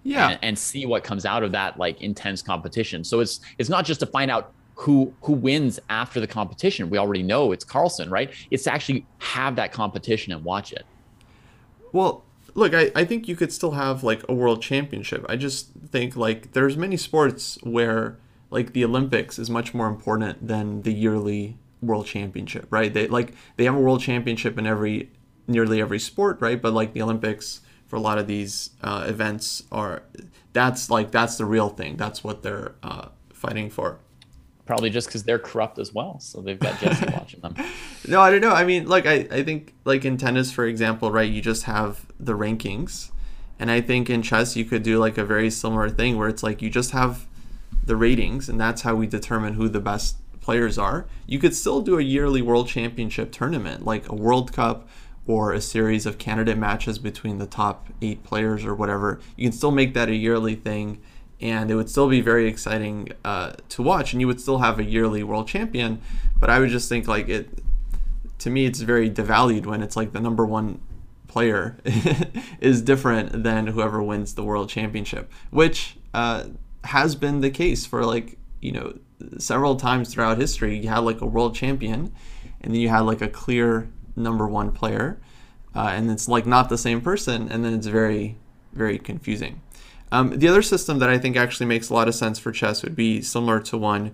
yeah. 0.04 0.30
And, 0.30 0.40
and, 0.42 0.60
see 0.60 0.86
what 0.86 1.04
comes 1.04 1.26
out 1.26 1.44
of 1.44 1.52
that 1.52 1.78
like 1.78 2.02
intense 2.02 2.42
competition. 2.42 3.04
So 3.04 3.20
it's 3.20 3.40
it's 3.58 3.70
not 3.70 3.86
just 3.86 4.00
to 4.02 4.06
find 4.06 4.32
out 4.32 4.54
who 4.76 5.14
who 5.24 5.34
wins 5.34 5.80
after 5.90 6.20
the 6.20 6.28
competition. 6.28 6.90
We 6.90 6.98
already 6.98 7.24
know 7.24 7.52
it's 7.52 7.66
carlsen 7.66 8.10
right? 8.10 8.32
It's 8.50 8.64
to 8.64 8.74
actually 8.74 9.06
have 9.20 9.56
that 9.58 9.72
competition 9.72 10.32
and 10.32 10.44
watch 10.44 10.72
it. 10.72 10.86
Well 11.92 12.24
look 12.56 12.74
I, 12.74 12.92
I 12.96 13.06
think 13.06 13.28
you 13.28 13.36
could 13.36 13.52
still 13.52 13.72
have 13.72 14.04
like 14.04 14.24
a 14.30 14.34
world 14.34 14.62
championship. 14.62 15.26
I 15.28 15.36
just 15.36 15.72
think 15.90 16.16
like 16.16 16.54
there's 16.54 16.78
many 16.78 16.96
sports 16.96 17.58
where 17.62 18.18
like 18.52 18.74
the 18.74 18.86
olympics 18.86 19.38
is 19.38 19.50
much 19.50 19.74
more 19.74 19.88
important 19.88 20.48
than 20.48 20.82
the 20.84 20.94
yearly 20.94 21.58
world 21.82 22.06
championship 22.06 22.68
right? 22.70 22.94
They 22.94 23.08
like 23.08 23.34
they 23.58 23.66
have 23.66 23.76
a 23.76 23.80
world 23.80 24.00
championship 24.00 24.58
in 24.58 24.66
every 24.66 25.12
nearly 25.46 25.82
every 25.82 26.00
sport 26.00 26.38
right? 26.40 26.62
But 26.62 26.72
like 26.72 26.94
the 26.94 27.02
olympics 27.02 27.60
for 27.90 27.96
a 27.96 28.00
lot 28.00 28.20
of 28.20 28.28
these 28.28 28.70
uh, 28.82 29.06
events 29.08 29.64
are 29.72 30.04
that's 30.54 30.90
like 30.90 31.12
that's 31.12 31.38
the 31.38 31.46
real 31.46 31.70
thing. 31.70 31.98
That's 31.98 32.24
what 32.24 32.44
they're 32.44 32.76
uh, 32.82 33.10
fighting 33.34 33.70
for. 33.70 34.00
Probably 34.66 34.92
just 34.92 35.08
because 35.08 35.24
they're 35.24 35.40
corrupt 35.40 35.80
as 35.80 35.92
well, 35.92 36.20
so 36.20 36.42
they've 36.42 36.60
got 36.60 36.80
Jesse 36.80 37.08
watching 37.14 37.40
them. 37.42 37.56
No, 38.08 38.22
I 38.22 38.30
don't 38.30 38.42
know. 38.42 38.52
I 38.52 38.64
mean, 38.64 38.88
like 38.88 39.08
I, 39.08 39.28
I 39.32 39.44
think 39.44 39.74
like 39.84 40.06
in 40.06 40.18
tennis, 40.18 40.52
for 40.52 40.66
example, 40.66 41.12
right? 41.12 41.30
You 41.30 41.42
just 41.42 41.64
have 41.64 42.06
the 42.20 42.34
rankings, 42.34 43.10
and 43.58 43.72
I 43.72 43.82
think 43.82 44.12
in 44.12 44.22
chess 44.22 44.56
you 44.56 44.66
could 44.66 44.84
do 44.84 45.00
like 45.00 45.18
a 45.18 45.26
very 45.26 45.50
similar 45.50 45.90
thing 45.90 46.18
where 46.18 46.30
it's 46.30 46.44
like 46.44 46.62
you 46.62 46.70
just 46.70 46.92
have 46.92 47.26
the 47.84 47.96
ratings, 47.96 48.48
and 48.48 48.62
that's 48.62 48.84
how 48.84 48.94
we 48.94 49.08
determine 49.08 49.56
who 49.56 49.68
the 49.68 49.80
best 49.80 50.18
players 50.42 50.78
are. 50.78 51.08
You 51.26 51.40
could 51.40 51.56
still 51.56 51.82
do 51.82 51.98
a 51.98 52.04
yearly 52.04 52.44
world 52.44 52.68
championship 52.68 53.32
tournament, 53.32 53.86
like 53.86 54.08
a 54.08 54.16
World 54.16 54.54
Cup 54.54 54.88
or 55.30 55.54
a 55.54 55.62
series 55.62 56.08
of 56.08 56.18
candidate 56.18 56.58
matches 56.58 56.98
between 56.98 57.38
the 57.38 57.46
top 57.46 57.88
eight 58.02 58.24
players 58.24 58.66
or 58.66 58.74
whatever. 58.74 59.20
You 59.36 59.48
can 59.48 59.52
still 59.56 59.70
make 59.70 59.94
that 59.94 60.10
a 60.10 60.16
yearly 60.16 60.56
thing, 60.56 61.00
and 61.40 61.70
it 61.70 61.76
would 61.76 61.88
still 61.88 62.10
be 62.10 62.20
very 62.20 62.48
exciting 62.48 63.10
uh, 63.24 63.54
to 63.70 63.84
watch, 63.84 64.12
and 64.12 64.20
you 64.20 64.26
would 64.26 64.42
still 64.42 64.58
have 64.58 64.80
a 64.80 64.84
yearly 64.84 65.22
world 65.22 65.48
champion. 65.48 66.02
But 66.40 66.50
I 66.50 66.58
would 66.58 66.72
just 66.72 66.90
think 66.90 67.08
like 67.08 67.30
it. 67.30 67.48
To 68.40 68.50
me, 68.50 68.66
it's 68.66 68.80
very 68.80 69.08
devalued 69.08 69.68
when 69.68 69.84
it's 69.84 69.96
like 69.96 70.14
the 70.14 70.20
number 70.20 70.48
one 70.48 70.82
player 71.28 71.78
is 72.60 72.82
different 72.82 73.44
than 73.44 73.68
whoever 73.68 74.02
wins 74.02 74.34
the 74.34 74.44
world 74.44 74.68
championship, 74.68 75.32
which 75.52 75.96
uh, 76.16 76.46
has 76.86 77.14
been 77.14 77.42
the 77.42 77.52
case 77.52 77.86
for 77.86 78.04
like 78.04 78.40
you 78.62 78.72
know 78.72 78.98
several 79.38 79.76
times 79.76 80.12
throughout 80.12 80.40
history. 80.40 80.80
You 80.80 80.90
had 80.90 81.00
like 81.00 81.22
a 81.22 81.28
world 81.28 81.54
champion, 81.54 82.12
and 82.62 82.74
then 82.74 82.82
you 82.82 82.90
had 82.90 83.02
like 83.02 83.22
a 83.22 83.30
clear 83.30 83.90
number 84.20 84.48
one 84.48 84.72
player, 84.72 85.20
uh, 85.76 85.92
and 85.94 86.12
it's 86.12 86.28
like 86.28 86.46
not 86.46 86.70
the 86.70 86.78
same 86.78 87.02
person, 87.02 87.50
and 87.50 87.64
then 87.64 87.74
it's 87.74 87.88
very, 87.88 88.38
very 88.74 88.98
confusing. 89.00 89.62
Um, 90.12 90.40
the 90.40 90.48
other 90.48 90.62
system 90.62 91.00
that 91.00 91.10
I 91.10 91.18
think 91.18 91.38
actually 91.38 91.68
makes 91.68 91.90
a 91.90 91.94
lot 91.94 92.08
of 92.08 92.16
sense 92.16 92.40
for 92.40 92.52
chess 92.52 92.84
would 92.84 92.96
be 92.96 93.22
similar 93.22 93.60
to 93.62 93.78
one 93.78 94.12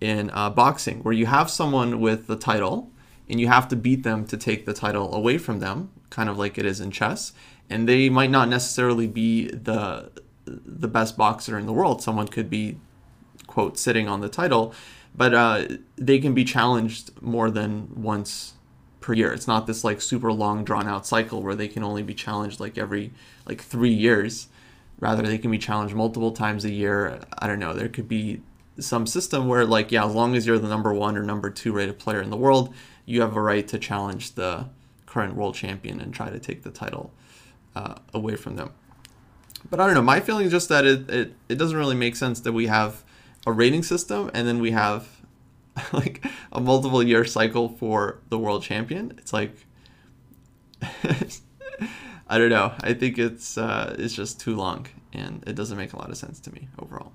in 0.00 0.30
uh, 0.32 0.50
boxing, 0.50 1.02
where 1.02 1.14
you 1.14 1.26
have 1.26 1.50
someone 1.50 2.00
with 2.00 2.26
the 2.26 2.36
title, 2.36 2.90
and 3.28 3.40
you 3.40 3.48
have 3.48 3.68
to 3.68 3.76
beat 3.76 4.02
them 4.02 4.26
to 4.26 4.36
take 4.36 4.66
the 4.66 4.74
title 4.74 5.14
away 5.14 5.38
from 5.38 5.60
them, 5.60 5.90
kind 6.10 6.28
of 6.28 6.38
like 6.38 6.58
it 6.58 6.64
is 6.64 6.80
in 6.80 6.90
chess. 6.90 7.32
And 7.70 7.88
they 7.88 8.08
might 8.08 8.30
not 8.30 8.48
necessarily 8.48 9.06
be 9.06 9.48
the 9.48 10.10
the 10.46 10.88
best 10.88 11.16
boxer 11.16 11.58
in 11.58 11.66
the 11.66 11.72
world. 11.72 12.02
Someone 12.02 12.26
could 12.26 12.48
be, 12.48 12.78
quote, 13.46 13.76
sitting 13.78 14.08
on 14.08 14.20
the 14.20 14.28
title, 14.30 14.72
but 15.14 15.34
uh, 15.34 15.64
they 15.96 16.18
can 16.18 16.32
be 16.32 16.44
challenged 16.44 17.10
more 17.20 17.50
than 17.50 17.90
once 17.94 18.54
per 19.08 19.14
year. 19.14 19.32
It's 19.32 19.48
not 19.48 19.66
this 19.66 19.84
like 19.84 20.02
super 20.02 20.30
long 20.30 20.64
drawn 20.64 20.86
out 20.86 21.06
cycle 21.06 21.42
where 21.42 21.54
they 21.54 21.66
can 21.66 21.82
only 21.82 22.02
be 22.02 22.12
challenged 22.12 22.60
like 22.60 22.76
every 22.76 23.10
like 23.46 23.62
three 23.62 23.92
years. 23.92 24.48
Rather, 25.00 25.22
they 25.22 25.38
can 25.38 25.50
be 25.50 25.56
challenged 25.56 25.94
multiple 25.94 26.30
times 26.30 26.62
a 26.66 26.70
year. 26.70 27.18
I 27.38 27.46
don't 27.46 27.58
know. 27.58 27.72
There 27.72 27.88
could 27.88 28.06
be 28.06 28.42
some 28.78 29.06
system 29.06 29.48
where 29.48 29.64
like 29.64 29.90
yeah, 29.90 30.04
as 30.04 30.14
long 30.14 30.36
as 30.36 30.46
you're 30.46 30.58
the 30.58 30.68
number 30.68 30.92
one 30.92 31.16
or 31.16 31.22
number 31.22 31.48
two 31.48 31.72
rated 31.72 31.98
player 31.98 32.20
in 32.20 32.28
the 32.28 32.36
world, 32.36 32.74
you 33.06 33.22
have 33.22 33.34
a 33.34 33.40
right 33.40 33.66
to 33.68 33.78
challenge 33.78 34.34
the 34.34 34.66
current 35.06 35.34
world 35.34 35.54
champion 35.54 36.02
and 36.02 36.12
try 36.12 36.28
to 36.28 36.38
take 36.38 36.62
the 36.62 36.70
title 36.70 37.10
uh, 37.74 37.94
away 38.12 38.36
from 38.36 38.56
them. 38.56 38.72
But 39.70 39.80
I 39.80 39.86
don't 39.86 39.94
know. 39.94 40.02
My 40.02 40.20
feeling 40.20 40.44
is 40.44 40.52
just 40.52 40.68
that 40.68 40.84
it, 40.84 41.08
it, 41.08 41.34
it 41.48 41.54
doesn't 41.54 41.78
really 41.78 41.96
make 41.96 42.14
sense 42.14 42.40
that 42.40 42.52
we 42.52 42.66
have 42.66 43.04
a 43.46 43.52
rating 43.52 43.84
system 43.84 44.30
and 44.34 44.46
then 44.46 44.58
we 44.58 44.72
have 44.72 45.08
like 45.92 46.24
a 46.52 46.60
multiple 46.60 47.02
year 47.02 47.24
cycle 47.24 47.68
for 47.68 48.20
the 48.28 48.38
world 48.38 48.62
champion. 48.62 49.14
It's 49.18 49.32
like 49.32 49.54
I 52.30 52.36
don't 52.38 52.50
know. 52.50 52.74
I 52.80 52.94
think 52.94 53.18
it's 53.18 53.56
uh, 53.56 53.96
it's 53.98 54.14
just 54.14 54.40
too 54.40 54.54
long 54.56 54.86
and 55.12 55.42
it 55.46 55.54
doesn't 55.54 55.76
make 55.76 55.92
a 55.92 55.96
lot 55.96 56.10
of 56.10 56.16
sense 56.16 56.40
to 56.40 56.52
me 56.52 56.68
overall. 56.78 57.12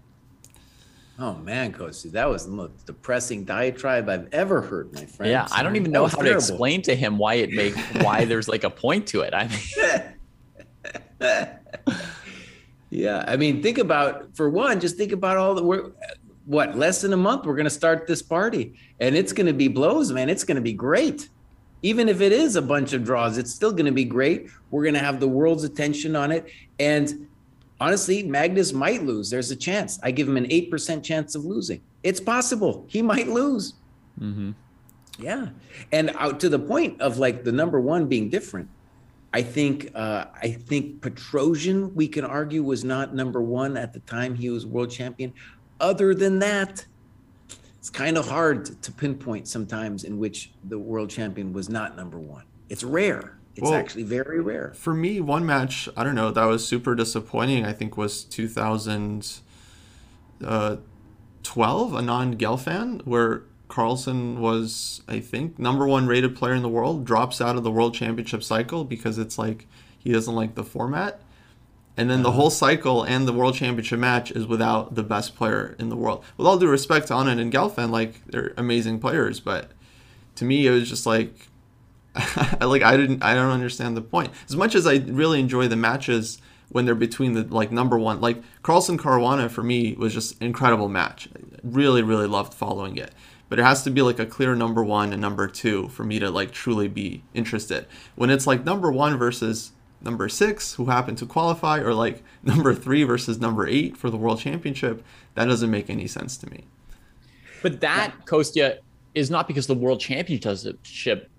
Oh 1.19 1.35
man, 1.35 1.71
Coach, 1.71 2.01
that 2.03 2.27
was 2.27 2.45
the 2.45 2.51
most 2.51 2.87
depressing 2.87 3.43
diatribe 3.43 4.09
I've 4.09 4.27
ever 4.33 4.61
heard, 4.61 4.91
my 4.93 5.05
friend. 5.05 5.31
Yeah, 5.31 5.45
Sorry. 5.45 5.59
I 5.59 5.63
don't 5.63 5.75
even 5.75 5.91
know 5.91 6.07
how 6.07 6.17
terrible. 6.17 6.31
to 6.31 6.37
explain 6.37 6.81
to 6.83 6.95
him 6.95 7.19
why 7.19 7.35
it 7.35 7.51
make 7.51 7.75
why 8.03 8.25
there's 8.25 8.47
like 8.47 8.63
a 8.63 8.69
point 8.69 9.07
to 9.07 9.21
it. 9.21 9.33
I 9.33 9.47
mean, 9.47 9.59
yeah, 12.89 13.23
I 13.27 13.37
mean, 13.37 13.61
think 13.61 13.77
about 13.77 14.35
for 14.35 14.49
one, 14.49 14.79
just 14.79 14.97
think 14.97 15.11
about 15.11 15.37
all 15.37 15.53
the 15.53 15.63
work. 15.63 15.95
What 16.45 16.77
less 16.77 17.01
than 17.01 17.13
a 17.13 17.17
month, 17.17 17.45
we're 17.45 17.55
going 17.55 17.65
to 17.65 17.69
start 17.69 18.05
this 18.05 18.21
party, 18.21 18.73
and 18.99 19.15
it's 19.15 19.31
going 19.31 19.47
to 19.47 19.53
be 19.53 19.67
blows, 19.67 20.11
man. 20.11 20.29
It's 20.29 20.43
going 20.43 20.55
to 20.55 20.61
be 20.61 20.73
great. 20.73 21.29
Even 21.81 22.09
if 22.09 22.21
it 22.21 22.31
is 22.31 22.55
a 22.55 22.61
bunch 22.61 22.93
of 22.93 23.03
draws, 23.03 23.37
it's 23.37 23.53
still 23.53 23.71
going 23.71 23.85
to 23.85 23.91
be 23.91 24.05
great. 24.05 24.49
We're 24.71 24.83
going 24.83 24.93
to 24.93 24.99
have 24.99 25.19
the 25.19 25.27
world's 25.27 25.63
attention 25.63 26.15
on 26.15 26.31
it, 26.31 26.47
and 26.79 27.27
honestly, 27.79 28.23
Magnus 28.23 28.73
might 28.73 29.03
lose. 29.03 29.29
There's 29.29 29.51
a 29.51 29.55
chance. 29.55 29.99
I 30.03 30.11
give 30.11 30.27
him 30.27 30.37
an 30.37 30.45
8% 30.45 31.03
chance 31.03 31.35
of 31.35 31.45
losing. 31.45 31.81
It's 32.03 32.19
possible. 32.19 32.85
He 32.87 33.01
might 33.01 33.27
lose. 33.27 33.73
Mm-hmm. 34.19 34.51
Yeah. 35.19 35.49
And 35.91 36.11
out 36.17 36.39
to 36.41 36.49
the 36.49 36.59
point 36.59 37.01
of 37.01 37.17
like 37.17 37.43
the 37.43 37.51
number 37.51 37.79
one 37.79 38.07
being 38.07 38.29
different. 38.29 38.69
I 39.33 39.41
think 39.41 39.91
uh, 39.95 40.25
I 40.41 40.49
think 40.51 41.01
Petrosian, 41.01 41.93
we 41.93 42.07
can 42.07 42.23
argue, 42.23 42.63
was 42.63 42.83
not 42.83 43.15
number 43.15 43.41
one 43.41 43.77
at 43.77 43.91
the 43.91 43.99
time 44.01 44.35
he 44.35 44.49
was 44.49 44.65
world 44.65 44.91
champion. 44.91 45.33
Other 45.83 46.15
than 46.15 46.39
that, 46.39 46.85
it's 47.77 47.89
kind 47.89 48.17
of 48.17 48.29
hard 48.29 48.81
to 48.83 48.91
pinpoint 48.93 49.49
sometimes 49.49 50.05
in 50.05 50.17
which 50.17 50.51
the 50.63 50.79
world 50.79 51.09
champion 51.09 51.51
was 51.51 51.67
not 51.67 51.97
number 51.97 52.17
one. 52.17 52.45
It's 52.69 52.85
rare. 52.85 53.37
It's 53.57 53.69
well, 53.69 53.73
actually 53.73 54.03
very 54.03 54.39
rare. 54.39 54.71
For 54.75 54.93
me, 54.93 55.19
one 55.19 55.45
match, 55.45 55.89
I 55.97 56.05
don't 56.05 56.15
know, 56.15 56.31
that 56.31 56.45
was 56.45 56.65
super 56.65 56.95
disappointing, 56.95 57.65
I 57.65 57.73
think 57.73 57.97
was 57.97 58.23
2012, 58.23 59.43
uh, 60.45 60.77
Anand 61.97 62.37
Gelfand, 62.37 63.05
where 63.05 63.43
Carlsen 63.67 64.39
was, 64.39 65.01
I 65.09 65.19
think, 65.19 65.59
number 65.59 65.85
one 65.85 66.07
rated 66.07 66.33
player 66.33 66.53
in 66.53 66.61
the 66.61 66.69
world, 66.69 67.03
drops 67.03 67.41
out 67.41 67.57
of 67.57 67.63
the 67.63 67.71
world 67.71 67.93
championship 67.93 68.41
cycle 68.41 68.85
because 68.85 69.17
it's 69.17 69.37
like 69.37 69.67
he 69.99 70.13
doesn't 70.13 70.33
like 70.33 70.55
the 70.55 70.63
format. 70.63 71.19
And 71.95 72.09
then 72.09 72.23
the 72.23 72.29
uh-huh. 72.29 72.37
whole 72.37 72.49
cycle 72.49 73.03
and 73.03 73.27
the 73.27 73.33
world 73.33 73.55
championship 73.55 73.99
match 73.99 74.31
is 74.31 74.47
without 74.47 74.95
the 74.95 75.03
best 75.03 75.35
player 75.35 75.75
in 75.77 75.89
the 75.89 75.95
world. 75.95 76.23
With 76.37 76.47
all 76.47 76.57
due 76.57 76.67
respect 76.67 77.07
to 77.07 77.13
Anand 77.13 77.39
and 77.39 77.53
Gelfand, 77.53 77.91
like 77.91 78.25
they're 78.25 78.53
amazing 78.57 78.99
players, 78.99 79.39
but 79.39 79.71
to 80.35 80.45
me 80.45 80.65
it 80.65 80.71
was 80.71 80.89
just 80.89 81.05
like 81.05 81.47
like 82.61 82.81
I 82.81 82.97
didn't 82.97 83.23
I 83.23 83.35
don't 83.35 83.51
understand 83.51 83.95
the 83.95 84.01
point. 84.01 84.31
As 84.47 84.55
much 84.55 84.75
as 84.75 84.87
I 84.87 84.95
really 84.95 85.39
enjoy 85.39 85.67
the 85.67 85.75
matches 85.75 86.39
when 86.69 86.85
they're 86.85 86.95
between 86.95 87.33
the 87.33 87.43
like 87.43 87.71
number 87.71 87.99
one 87.99 88.19
like 88.21 88.41
Carlsen 88.63 88.97
Caruana 88.97 89.49
for 89.49 89.61
me 89.61 89.93
was 89.93 90.13
just 90.13 90.41
incredible 90.41 90.89
match. 90.89 91.29
really 91.63 92.01
really 92.01 92.27
loved 92.27 92.53
following 92.53 92.97
it. 92.97 93.13
But 93.49 93.59
it 93.59 93.65
has 93.65 93.83
to 93.83 93.91
be 93.91 94.01
like 94.01 94.17
a 94.17 94.25
clear 94.25 94.55
number 94.55 94.83
one 94.83 95.13
and 95.13 95.21
number 95.21 95.47
two 95.47 95.89
for 95.89 96.03
me 96.03 96.17
to 96.17 96.31
like 96.31 96.51
truly 96.51 96.87
be 96.87 97.23
interested. 97.35 97.85
When 98.15 98.31
it's 98.31 98.47
like 98.47 98.65
number 98.65 98.91
one 98.91 99.15
versus 99.17 99.73
number 100.03 100.29
six 100.29 100.73
who 100.73 100.85
happen 100.85 101.15
to 101.15 101.25
qualify, 101.25 101.79
or 101.79 101.93
like 101.93 102.23
number 102.43 102.73
three 102.73 103.03
versus 103.03 103.39
number 103.39 103.67
eight 103.67 103.97
for 103.97 104.09
the 104.09 104.17
world 104.17 104.39
championship, 104.39 105.03
that 105.35 105.45
doesn't 105.45 105.71
make 105.71 105.89
any 105.89 106.07
sense 106.07 106.37
to 106.37 106.49
me. 106.49 106.65
But 107.61 107.81
that, 107.81 108.13
yeah. 108.15 108.25
Kostya, 108.25 108.77
is 109.15 109.29
not 109.29 109.47
because 109.47 109.67
the 109.67 109.75
world 109.75 109.99
championship 109.99 111.29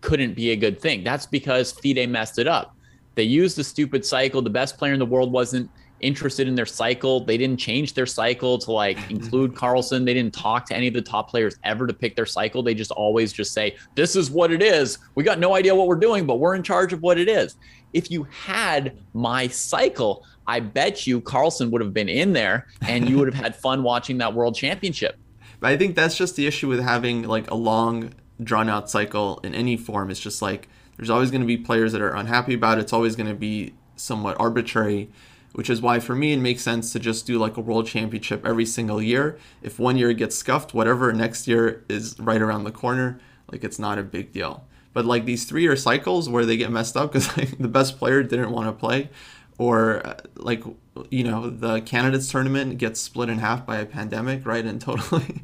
couldn't 0.00 0.34
be 0.34 0.50
a 0.50 0.56
good 0.56 0.80
thing. 0.80 1.02
That's 1.02 1.26
because 1.26 1.72
FIDE 1.72 2.08
messed 2.08 2.38
it 2.38 2.46
up. 2.46 2.76
They 3.14 3.24
used 3.24 3.56
the 3.56 3.64
stupid 3.64 4.04
cycle. 4.04 4.42
The 4.42 4.50
best 4.50 4.78
player 4.78 4.92
in 4.92 4.98
the 4.98 5.06
world 5.06 5.32
wasn't 5.32 5.70
interested 6.00 6.48
in 6.48 6.54
their 6.54 6.66
cycle. 6.66 7.24
They 7.24 7.36
didn't 7.36 7.58
change 7.58 7.94
their 7.94 8.06
cycle 8.06 8.58
to 8.58 8.72
like 8.72 8.98
include 9.10 9.54
Carlsen. 9.54 10.04
They 10.04 10.14
didn't 10.14 10.34
talk 10.34 10.66
to 10.66 10.76
any 10.76 10.88
of 10.88 10.94
the 10.94 11.02
top 11.02 11.30
players 11.30 11.56
ever 11.64 11.86
to 11.86 11.92
pick 11.92 12.16
their 12.16 12.26
cycle. 12.26 12.62
They 12.62 12.74
just 12.74 12.90
always 12.90 13.32
just 13.32 13.52
say, 13.52 13.76
"This 13.94 14.16
is 14.16 14.30
what 14.30 14.52
it 14.52 14.62
is. 14.62 14.98
We 15.14 15.24
got 15.24 15.38
no 15.38 15.54
idea 15.54 15.74
what 15.74 15.86
we're 15.86 15.96
doing, 15.96 16.26
but 16.26 16.36
we're 16.36 16.54
in 16.54 16.62
charge 16.62 16.92
of 16.92 17.02
what 17.02 17.18
it 17.18 17.28
is." 17.28 17.56
If 17.92 18.10
you 18.10 18.24
had 18.24 18.98
my 19.14 19.48
cycle, 19.48 20.24
I 20.46 20.60
bet 20.60 21.06
you 21.06 21.20
Carlsen 21.20 21.70
would 21.70 21.80
have 21.80 21.94
been 21.94 22.08
in 22.08 22.32
there 22.32 22.66
and 22.82 23.08
you 23.08 23.18
would 23.18 23.32
have 23.32 23.42
had 23.42 23.56
fun 23.56 23.82
watching 23.82 24.18
that 24.18 24.34
world 24.34 24.54
championship. 24.54 25.16
But 25.60 25.70
I 25.70 25.76
think 25.76 25.96
that's 25.96 26.16
just 26.16 26.36
the 26.36 26.46
issue 26.46 26.68
with 26.68 26.80
having 26.80 27.22
like 27.22 27.50
a 27.50 27.54
long 27.54 28.14
drawn 28.42 28.68
out 28.68 28.90
cycle 28.90 29.40
in 29.42 29.54
any 29.54 29.76
form. 29.76 30.10
It's 30.10 30.20
just 30.20 30.40
like 30.40 30.68
there's 30.96 31.10
always 31.10 31.30
going 31.30 31.40
to 31.40 31.46
be 31.46 31.56
players 31.56 31.92
that 31.92 32.00
are 32.00 32.14
unhappy 32.14 32.54
about 32.54 32.78
it. 32.78 32.82
It's 32.82 32.92
always 32.92 33.16
going 33.16 33.28
to 33.28 33.34
be 33.34 33.74
somewhat 33.96 34.36
arbitrary, 34.38 35.10
which 35.58 35.68
is 35.68 35.82
why 35.82 35.98
for 35.98 36.14
me 36.14 36.34
it 36.34 36.36
makes 36.36 36.62
sense 36.62 36.92
to 36.92 37.00
just 37.00 37.26
do 37.26 37.36
like 37.36 37.56
a 37.56 37.60
world 37.60 37.84
championship 37.84 38.46
every 38.46 38.64
single 38.64 39.02
year. 39.02 39.36
If 39.60 39.80
one 39.80 39.96
year 39.96 40.12
gets 40.12 40.36
scuffed, 40.36 40.72
whatever, 40.72 41.12
next 41.12 41.48
year 41.48 41.84
is 41.88 42.14
right 42.20 42.40
around 42.40 42.62
the 42.62 42.70
corner. 42.70 43.18
Like 43.50 43.64
it's 43.64 43.76
not 43.76 43.98
a 43.98 44.04
big 44.04 44.30
deal. 44.30 44.62
But 44.92 45.04
like 45.04 45.24
these 45.24 45.46
three 45.46 45.62
year 45.62 45.74
cycles 45.74 46.28
where 46.28 46.46
they 46.46 46.56
get 46.56 46.70
messed 46.70 46.96
up 46.96 47.10
because 47.10 47.36
like, 47.36 47.58
the 47.58 47.66
best 47.66 47.98
player 47.98 48.22
didn't 48.22 48.52
want 48.52 48.68
to 48.68 48.72
play, 48.72 49.10
or 49.58 50.06
uh, 50.06 50.14
like 50.36 50.62
you 51.10 51.24
know 51.24 51.50
the 51.50 51.80
candidates 51.80 52.30
tournament 52.30 52.78
gets 52.78 53.00
split 53.00 53.28
in 53.28 53.38
half 53.38 53.66
by 53.66 53.78
a 53.78 53.84
pandemic, 53.84 54.46
right? 54.46 54.64
And 54.64 54.80
totally 54.88 55.42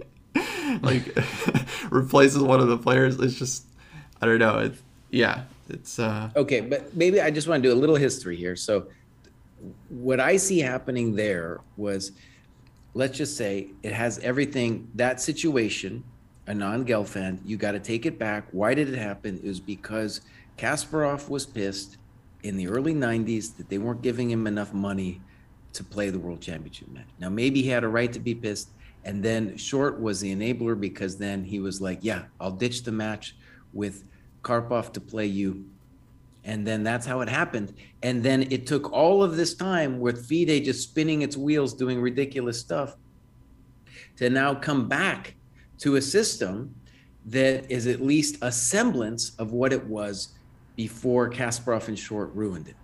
like 0.81 1.13
replaces 1.91 2.41
one 2.41 2.61
of 2.61 2.69
the 2.69 2.79
players. 2.79 3.19
It's 3.19 3.35
just 3.35 3.67
I 4.23 4.27
don't 4.27 4.39
know. 4.39 4.61
It's 4.61 4.81
yeah, 5.11 5.43
it's 5.69 5.99
uh 5.99 6.31
Okay, 6.37 6.61
but 6.61 6.95
maybe 6.97 7.21
I 7.21 7.33
just 7.33 7.49
want 7.49 7.65
to 7.65 7.69
do 7.69 7.75
a 7.75 7.81
little 7.81 7.97
history 7.97 8.37
here. 8.37 8.55
So 8.55 8.87
what 9.89 10.21
I 10.21 10.37
see 10.37 10.61
happening 10.61 11.15
there 11.15 11.61
was 11.77 12.13
let's 12.95 13.17
just 13.17 13.37
say 13.37 13.69
it 13.83 13.93
has 13.93 14.19
everything 14.21 14.89
that 14.95 15.21
situation 15.21 16.05
Anand 16.47 16.87
Gelfand. 16.87 17.41
you 17.45 17.57
got 17.57 17.73
to 17.73 17.81
take 17.81 18.07
it 18.07 18.19
back 18.19 18.47
why 18.53 18.75
did 18.75 18.89
it 18.89 18.99
happen 18.99 19.41
it 19.43 19.47
was 19.47 19.61
because 19.61 20.21
kasparov 20.59 21.29
was 21.29 21.47
pissed 21.47 21.97
in 22.43 22.57
the 22.57 22.69
early 22.69 22.95
90s 22.95 23.57
that 23.57 23.69
they 23.69 23.79
weren't 23.79 24.03
giving 24.03 24.31
him 24.31 24.47
enough 24.47 24.73
money 24.73 25.21
to 25.73 25.83
play 25.83 26.11
the 26.11 26.19
world 26.19 26.41
championship 26.41 26.89
match 26.89 27.07
now 27.19 27.29
maybe 27.29 27.63
he 27.63 27.69
had 27.69 27.83
a 27.83 27.89
right 27.89 28.13
to 28.13 28.21
be 28.21 28.35
pissed 28.35 28.69
and 29.05 29.23
then 29.23 29.57
Short 29.57 30.01
was 30.01 30.21
the 30.21 30.35
enabler 30.35 30.79
because 30.79 31.19
then 31.19 31.45
he 31.45 31.61
was 31.61 31.81
like, 31.81 31.99
yeah, 32.03 32.25
I'll 32.41 32.51
ditch 32.51 32.83
the 32.83 32.93
match 32.93 33.37
with 33.73 34.05
Karpov 34.43 34.93
to 34.95 35.01
play 35.01 35.27
you. 35.27 35.67
And 36.45 36.67
then 36.67 36.83
that's 36.83 37.07
how 37.07 37.21
it 37.21 37.29
happened. 37.29 37.75
And 38.03 38.23
then 38.23 38.43
it 38.51 38.67
took 38.67 38.93
all 38.93 39.23
of 39.23 39.37
this 39.37 39.55
time 39.55 39.99
with 39.99 40.29
FIDE 40.29 40.65
just 40.65 40.83
spinning 40.83 41.23
its 41.23 41.37
wheels, 41.37 41.73
doing 41.73 42.01
ridiculous 42.01 42.61
stuff, 42.61 42.97
to 44.17 44.29
now 44.29 44.55
come 44.55 44.87
back 44.87 45.35
to 45.79 45.97
a 45.97 46.03
system 46.03 46.75
that 47.27 47.71
is 47.71 47.87
at 47.87 48.03
least 48.03 48.37
a 48.43 48.53
semblance 48.53 49.35
of 49.37 49.53
what 49.53 49.73
it 49.73 49.85
was 49.87 50.35
before 50.77 51.31
Kasparov 51.31 51.89
and 51.89 51.99
Short 51.99 52.35
ruined 52.35 52.69
it 52.69 52.77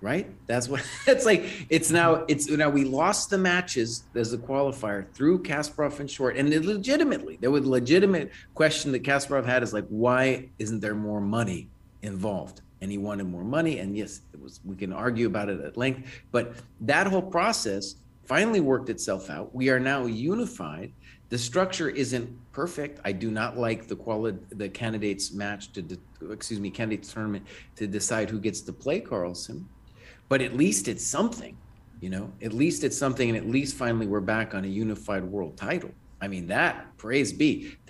right? 0.00 0.30
That's 0.46 0.68
what 0.68 0.86
it's 1.06 1.24
like. 1.24 1.66
It's 1.68 1.90
now 1.90 2.24
it's 2.28 2.48
now 2.48 2.70
we 2.70 2.84
lost 2.84 3.30
the 3.30 3.38
matches 3.38 4.04
as 4.14 4.32
a 4.32 4.38
qualifier 4.38 5.10
through 5.12 5.42
Kasparov 5.42 6.00
and 6.00 6.10
Short, 6.10 6.36
and 6.36 6.48
legitimately 6.64 7.38
there 7.40 7.50
was 7.50 7.64
a 7.64 7.68
legitimate 7.68 8.30
question 8.54 8.92
that 8.92 9.02
Kasparov 9.02 9.44
had 9.44 9.62
is 9.62 9.72
like, 9.72 9.86
why 9.88 10.48
isn't 10.58 10.80
there 10.80 10.94
more 10.94 11.20
money 11.20 11.68
involved? 12.02 12.60
And 12.80 12.90
he 12.90 12.98
wanted 12.98 13.24
more 13.24 13.44
money, 13.44 13.78
and 13.78 13.96
yes, 13.96 14.20
it 14.34 14.40
was. 14.40 14.60
We 14.64 14.76
can 14.76 14.92
argue 14.92 15.26
about 15.26 15.48
it 15.48 15.60
at 15.60 15.76
length, 15.76 16.22
but 16.30 16.56
that 16.82 17.06
whole 17.06 17.22
process 17.22 17.96
finally 18.24 18.60
worked 18.60 18.90
itself 18.90 19.30
out. 19.30 19.54
We 19.54 19.70
are 19.70 19.80
now 19.80 20.04
unified. 20.04 20.92
The 21.30 21.38
structure 21.38 21.88
isn't 21.88 22.28
perfect. 22.52 23.00
I 23.04 23.12
do 23.12 23.30
not 23.30 23.56
like 23.56 23.88
the 23.88 23.96
quality 23.96 24.38
the 24.50 24.68
candidates 24.68 25.32
match 25.32 25.72
to 25.72 25.82
de- 25.82 25.98
excuse 26.30 26.60
me 26.60 26.70
candidates 26.70 27.12
tournament 27.12 27.46
to 27.76 27.86
decide 27.86 28.28
who 28.28 28.38
gets 28.38 28.60
to 28.62 28.72
play 28.72 29.00
Carlsen 29.00 29.66
but 30.28 30.40
at 30.40 30.56
least 30.56 30.88
it's 30.88 31.04
something, 31.04 31.56
you 32.00 32.10
know, 32.10 32.32
at 32.42 32.52
least 32.52 32.84
it's 32.84 32.98
something. 32.98 33.28
And 33.28 33.38
at 33.38 33.46
least 33.46 33.76
finally 33.76 34.06
we're 34.06 34.20
back 34.20 34.54
on 34.54 34.64
a 34.64 34.68
unified 34.68 35.24
world 35.24 35.56
title. 35.56 35.90
I 36.20 36.28
mean, 36.28 36.46
that 36.48 36.96
praise 36.96 37.32
be 37.32 37.76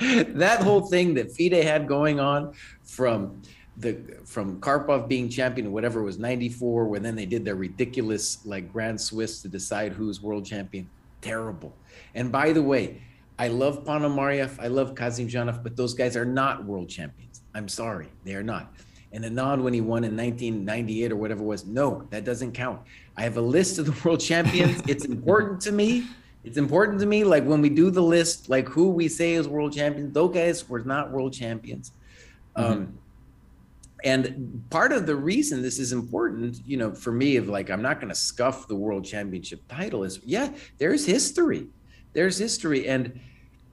that 0.00 0.60
whole 0.62 0.82
thing 0.82 1.14
that 1.14 1.32
FIDE 1.36 1.64
had 1.64 1.88
going 1.88 2.20
on 2.20 2.54
from 2.84 3.42
the 3.78 3.96
from 4.24 4.60
Karpov 4.60 5.08
being 5.08 5.28
champion, 5.28 5.72
whatever 5.72 6.02
was 6.02 6.18
94, 6.18 6.86
when 6.86 7.02
then 7.02 7.14
they 7.14 7.26
did 7.26 7.44
their 7.44 7.54
ridiculous 7.54 8.44
like 8.44 8.72
Grand 8.72 9.00
Swiss 9.00 9.42
to 9.42 9.48
decide 9.48 9.92
who's 9.92 10.20
world 10.20 10.44
champion. 10.44 10.88
Terrible. 11.20 11.74
And 12.14 12.30
by 12.32 12.52
the 12.52 12.62
way, 12.62 13.00
I 13.38 13.48
love 13.48 13.84
Ponomarev, 13.84 14.58
I 14.58 14.66
love 14.66 14.94
Kasimdzhanov, 14.94 15.62
but 15.62 15.76
those 15.76 15.94
guys 15.94 16.16
are 16.16 16.24
not 16.24 16.64
world 16.64 16.88
champions. 16.88 17.42
I'm 17.54 17.68
sorry, 17.68 18.08
they 18.24 18.34
are 18.34 18.42
not. 18.42 18.72
And 19.12 19.24
Anand, 19.24 19.62
when 19.62 19.72
he 19.72 19.80
won 19.80 20.04
in 20.04 20.16
1998 20.16 21.12
or 21.12 21.16
whatever 21.16 21.42
it 21.42 21.46
was, 21.46 21.64
no, 21.64 22.06
that 22.10 22.24
doesn't 22.24 22.52
count. 22.52 22.80
I 23.16 23.22
have 23.22 23.36
a 23.36 23.42
list 23.42 23.78
of 23.78 23.86
the 23.86 23.92
world 24.04 24.20
champions. 24.20 24.82
it's 24.86 25.04
important 25.04 25.60
to 25.62 25.72
me. 25.72 26.06
It's 26.44 26.56
important 26.56 27.00
to 27.00 27.06
me. 27.06 27.24
Like 27.24 27.44
when 27.44 27.62
we 27.62 27.68
do 27.68 27.90
the 27.90 28.02
list, 28.02 28.48
like 28.48 28.68
who 28.68 28.90
we 28.90 29.08
say 29.08 29.34
is 29.34 29.48
world 29.48 29.72
champions, 29.72 30.12
those 30.12 30.34
guys 30.34 30.68
were 30.68 30.80
not 30.80 31.10
world 31.10 31.32
champions. 31.32 31.92
Mm-hmm. 32.56 32.72
Um, 32.72 32.98
and 34.04 34.64
part 34.70 34.92
of 34.92 35.06
the 35.06 35.16
reason 35.16 35.62
this 35.62 35.78
is 35.78 35.92
important, 35.92 36.60
you 36.64 36.76
know, 36.76 36.94
for 36.94 37.12
me, 37.12 37.36
of 37.36 37.48
like, 37.48 37.70
I'm 37.70 37.82
not 37.82 38.00
going 38.00 38.10
to 38.10 38.14
scuff 38.14 38.68
the 38.68 38.76
world 38.76 39.04
championship 39.04 39.66
title 39.68 40.04
is, 40.04 40.20
yeah, 40.24 40.52
there's 40.78 41.04
history. 41.04 41.66
There's 42.12 42.38
history. 42.38 42.88
And 42.88 43.20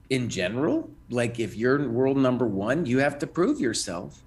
in 0.09 0.29
general, 0.29 0.89
like 1.09 1.39
if 1.39 1.55
you're 1.55 1.89
world 1.89 2.17
number 2.17 2.45
one, 2.45 2.85
you 2.85 2.99
have 2.99 3.19
to 3.19 3.27
prove 3.27 3.59
yourself. 3.59 4.23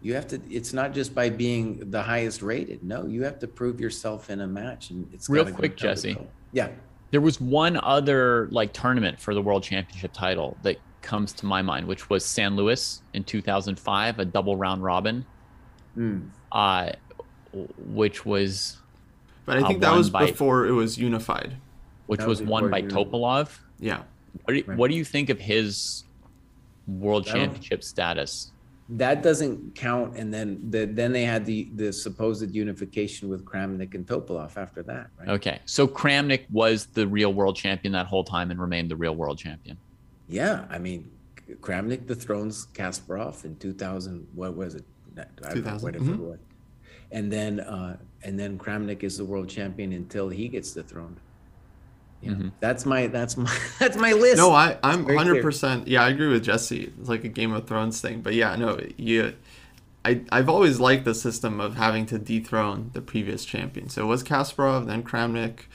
You 0.00 0.14
have 0.14 0.26
to 0.28 0.40
it's 0.50 0.72
not 0.72 0.92
just 0.92 1.14
by 1.14 1.30
being 1.30 1.90
the 1.90 2.02
highest 2.02 2.42
rated. 2.42 2.82
No 2.82 3.06
you 3.06 3.22
have 3.22 3.38
to 3.38 3.46
prove 3.46 3.80
yourself 3.80 4.30
in 4.30 4.40
a 4.40 4.46
match 4.46 4.90
and 4.90 5.08
it's 5.12 5.28
real 5.28 5.50
quick 5.52 5.76
jesse. 5.76 6.18
yeah. 6.52 6.70
There 7.12 7.20
was 7.20 7.40
one 7.40 7.78
other 7.82 8.48
like 8.50 8.72
tournament 8.72 9.20
for 9.20 9.32
the 9.34 9.42
world 9.42 9.62
championship 9.62 10.12
title 10.12 10.56
that 10.62 10.78
comes 11.02 11.32
to 11.32 11.46
my 11.46 11.60
mind 11.60 11.86
which 11.86 12.08
was 12.08 12.24
san 12.24 12.56
luis 12.56 13.02
in 13.14 13.24
2005 13.24 14.18
a 14.18 14.24
double 14.24 14.56
round 14.56 14.82
robin 14.82 15.24
mm. 15.96 16.26
uh 16.52 16.90
which 17.78 18.24
was 18.24 18.78
but 19.44 19.58
i 19.58 19.66
think 19.66 19.82
uh, 19.82 19.90
that 19.90 19.96
was 19.96 20.10
by, 20.10 20.26
before 20.26 20.66
it 20.66 20.72
was 20.72 20.96
unified 20.96 21.56
which 22.06 22.20
was, 22.24 22.40
was 22.40 22.48
won 22.48 22.70
by 22.70 22.78
unified. 22.78 23.06
topalov 23.06 23.58
yeah 23.78 24.02
what 24.44 24.52
do, 24.52 24.54
you, 24.54 24.64
right. 24.66 24.78
what 24.78 24.90
do 24.90 24.96
you 24.96 25.04
think 25.04 25.28
of 25.28 25.38
his 25.38 26.04
world 26.86 27.26
championship 27.26 27.82
status 27.82 28.52
that 28.96 29.22
doesn't 29.22 29.74
count. 29.74 30.16
And 30.16 30.32
then 30.32 30.70
the, 30.70 30.84
then 30.84 31.12
they 31.12 31.24
had 31.24 31.46
the 31.46 31.70
the 31.74 31.92
supposed 31.92 32.54
unification 32.54 33.28
with 33.28 33.44
Kramnik 33.44 33.94
and 33.94 34.06
Topalov 34.06 34.56
after 34.56 34.82
that, 34.82 35.08
right? 35.18 35.28
Okay, 35.30 35.60
so 35.64 35.86
Kramnik 35.88 36.44
was 36.50 36.86
the 36.86 37.06
real 37.06 37.32
world 37.32 37.56
champion 37.56 37.92
that 37.92 38.06
whole 38.06 38.24
time 38.24 38.50
and 38.50 38.60
remained 38.60 38.90
the 38.90 38.96
real 38.96 39.14
world 39.14 39.38
champion. 39.38 39.78
Yeah, 40.32 40.64
I 40.70 40.78
mean, 40.78 41.10
Kramnik 41.60 42.06
dethrones 42.06 42.66
Kasparov 42.72 43.44
in 43.44 43.56
2000. 43.56 44.26
What 44.34 44.56
was 44.56 44.74
it? 44.74 44.84
2000. 45.52 45.82
Whatever 45.82 46.04
mm-hmm. 46.04 46.14
it 46.14 46.20
was. 46.20 46.38
And 47.10 47.30
then 47.30 47.60
uh, 47.60 47.98
and 48.22 48.38
then 48.38 48.58
Kramnik 48.58 49.02
is 49.02 49.18
the 49.18 49.24
world 49.24 49.48
champion 49.48 49.92
until 49.92 50.30
he 50.30 50.48
gets 50.48 50.72
dethroned. 50.72 51.20
Yeah, 52.22 52.30
mm-hmm. 52.30 52.48
that's 52.60 52.86
my 52.86 53.08
that's 53.08 53.36
my 53.36 53.54
that's 53.78 53.96
my 53.96 54.12
list. 54.12 54.38
No, 54.38 54.52
I 54.52 54.78
I'm 54.82 55.04
hundred 55.04 55.42
percent. 55.42 55.88
Yeah, 55.88 56.04
I 56.04 56.08
agree 56.08 56.28
with 56.28 56.44
Jesse. 56.44 56.92
It's 56.98 57.08
like 57.08 57.24
a 57.24 57.28
Game 57.28 57.52
of 57.52 57.66
Thrones 57.66 58.00
thing, 58.00 58.22
but 58.22 58.34
yeah, 58.34 58.56
no, 58.56 58.80
you. 58.96 59.34
I, 60.04 60.22
I've 60.32 60.48
always 60.48 60.80
liked 60.80 61.04
the 61.04 61.14
system 61.14 61.60
of 61.60 61.76
having 61.76 62.06
to 62.06 62.18
dethrone 62.18 62.90
the 62.92 63.00
previous 63.00 63.44
champion. 63.44 63.88
So 63.88 64.02
it 64.02 64.06
was 64.06 64.24
Kasparov, 64.24 64.86
then 64.88 65.04
Kramnik, 65.04 65.66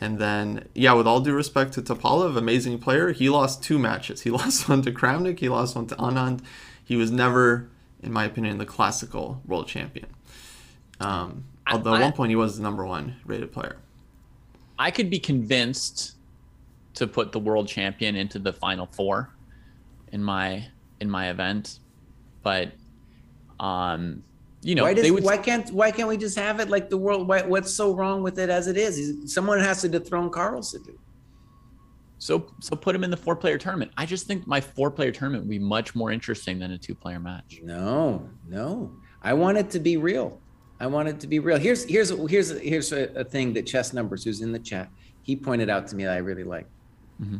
and 0.00 0.18
then 0.18 0.66
yeah, 0.74 0.94
with 0.94 1.06
all 1.06 1.20
due 1.20 1.34
respect 1.34 1.74
to 1.74 1.82
Topalov, 1.82 2.36
amazing 2.36 2.78
player, 2.78 3.12
he 3.12 3.28
lost 3.28 3.62
two 3.62 3.78
matches. 3.78 4.22
He 4.22 4.30
lost 4.40 4.68
one 4.68 4.82
to 4.82 4.92
Kramnik, 4.92 5.38
he 5.38 5.48
lost 5.48 5.76
one 5.76 5.86
to 5.88 5.94
Anand. 5.96 6.40
He 6.82 6.96
was 6.96 7.10
never, 7.10 7.68
in 8.02 8.12
my 8.12 8.24
opinion, 8.24 8.58
the 8.58 8.66
classical 8.66 9.42
world 9.46 9.68
champion. 9.68 10.06
Um, 10.98 11.44
although 11.70 11.94
at 11.94 12.00
one 12.00 12.12
point 12.12 12.30
he 12.30 12.36
was 12.36 12.56
the 12.56 12.62
number 12.62 12.84
one 12.84 13.16
rated 13.24 13.52
player. 13.52 13.76
I 14.78 14.90
could 14.90 15.10
be 15.10 15.18
convinced 15.18 16.16
to 16.94 17.06
put 17.06 17.32
the 17.32 17.38
world 17.38 17.68
champion 17.68 18.16
into 18.16 18.38
the 18.38 18.52
final 18.52 18.86
four 18.86 19.30
in 20.10 20.24
my 20.24 20.66
in 21.00 21.10
my 21.10 21.30
event, 21.30 21.78
but 22.42 22.72
um, 23.58 24.22
you 24.62 24.74
know, 24.74 24.82
why, 24.82 24.94
does, 24.94 25.10
would, 25.10 25.24
why 25.24 25.38
can't 25.38 25.70
why 25.72 25.90
can't 25.90 26.08
we 26.08 26.18
just 26.18 26.38
have 26.38 26.60
it 26.60 26.68
like 26.68 26.90
the 26.90 26.96
world? 26.96 27.26
Why, 27.26 27.42
what's 27.42 27.72
so 27.72 27.94
wrong 27.94 28.22
with 28.22 28.38
it 28.38 28.50
as 28.50 28.66
it 28.66 28.76
is? 28.76 29.32
Someone 29.32 29.58
has 29.58 29.80
to 29.82 29.88
dethrone 29.88 30.30
Carlsen. 30.30 30.84
So 32.18 32.52
so 32.60 32.76
put 32.76 32.94
him 32.94 33.02
in 33.02 33.10
the 33.10 33.16
four 33.16 33.34
player 33.34 33.56
tournament. 33.56 33.92
I 33.96 34.04
just 34.04 34.26
think 34.26 34.46
my 34.46 34.60
four 34.60 34.90
player 34.90 35.12
tournament 35.12 35.44
would 35.44 35.50
be 35.50 35.58
much 35.58 35.94
more 35.94 36.12
interesting 36.12 36.58
than 36.58 36.72
a 36.72 36.78
two 36.78 36.94
player 36.94 37.18
match. 37.18 37.60
No, 37.62 38.28
no. 38.46 38.92
I 39.22 39.32
want 39.32 39.56
it 39.56 39.70
to 39.70 39.80
be 39.80 39.96
real. 39.96 40.38
I 40.78 40.86
want 40.86 41.08
it 41.08 41.20
to 41.20 41.26
be 41.26 41.38
real. 41.38 41.58
Here's 41.58 41.84
here's 41.84 42.10
here's 42.28 42.50
here's 42.60 42.92
a, 42.92 43.04
a 43.14 43.24
thing 43.24 43.54
that 43.54 43.66
chess 43.66 43.94
numbers 43.94 44.24
who's 44.24 44.42
in 44.42 44.52
the 44.52 44.58
chat. 44.58 44.90
He 45.22 45.36
pointed 45.36 45.70
out 45.70 45.86
to 45.88 45.96
me 45.96 46.04
that 46.04 46.12
I 46.12 46.18
really 46.18 46.44
like. 46.44 46.66
Mm-hmm. 47.22 47.38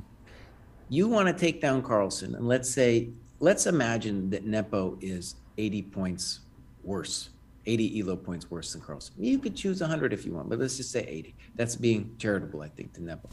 You 0.88 1.08
want 1.08 1.28
to 1.28 1.34
take 1.34 1.60
down 1.60 1.82
Carlsen, 1.82 2.34
and 2.34 2.48
let's 2.48 2.70
say 2.70 3.10
let's 3.40 3.66
imagine 3.66 4.30
that 4.30 4.46
Nepo 4.46 4.96
is 5.02 5.36
80 5.58 5.82
points 5.82 6.40
worse, 6.82 7.30
80 7.66 8.00
elo 8.00 8.16
points 8.16 8.50
worse 8.50 8.72
than 8.72 8.80
Carlsen. 8.80 9.14
You 9.18 9.38
could 9.38 9.54
choose 9.54 9.80
100 9.80 10.12
if 10.12 10.24
you 10.24 10.32
want, 10.32 10.48
but 10.48 10.58
let's 10.58 10.76
just 10.76 10.90
say 10.90 11.04
80. 11.06 11.34
That's 11.56 11.76
being 11.76 12.14
charitable, 12.18 12.62
I 12.62 12.68
think, 12.68 12.92
to 12.94 13.02
Nepo. 13.02 13.28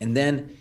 And 0.00 0.16
then 0.16 0.56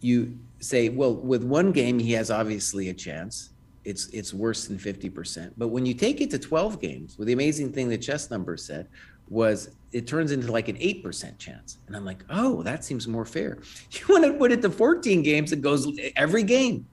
you 0.00 0.38
say, 0.60 0.88
well, 0.88 1.14
with 1.14 1.42
one 1.42 1.72
game 1.72 1.98
he 1.98 2.12
has 2.12 2.30
obviously 2.30 2.88
a 2.88 2.94
chance 2.94 3.50
it's 3.84 4.06
it's 4.08 4.32
worse 4.32 4.66
than 4.66 4.78
50%. 4.78 5.52
But 5.56 5.68
when 5.68 5.86
you 5.86 5.94
take 5.94 6.20
it 6.20 6.30
to 6.30 6.38
12 6.38 6.80
games, 6.80 7.18
well, 7.18 7.26
the 7.26 7.32
amazing 7.32 7.72
thing 7.72 7.88
that 7.88 7.98
chess 7.98 8.30
number 8.30 8.56
said 8.56 8.88
was 9.28 9.70
it 9.92 10.06
turns 10.06 10.32
into 10.32 10.52
like 10.52 10.68
an 10.68 10.76
8% 10.76 11.38
chance. 11.38 11.78
And 11.86 11.96
I'm 11.96 12.04
like, 12.04 12.24
oh, 12.30 12.62
that 12.62 12.84
seems 12.84 13.08
more 13.08 13.24
fair. 13.24 13.58
You 13.90 14.06
want 14.08 14.24
to 14.24 14.32
put 14.34 14.52
it 14.52 14.62
to 14.62 14.70
14 14.70 15.22
games, 15.22 15.52
it 15.52 15.62
goes 15.62 15.88
every 16.16 16.42
game. 16.42 16.86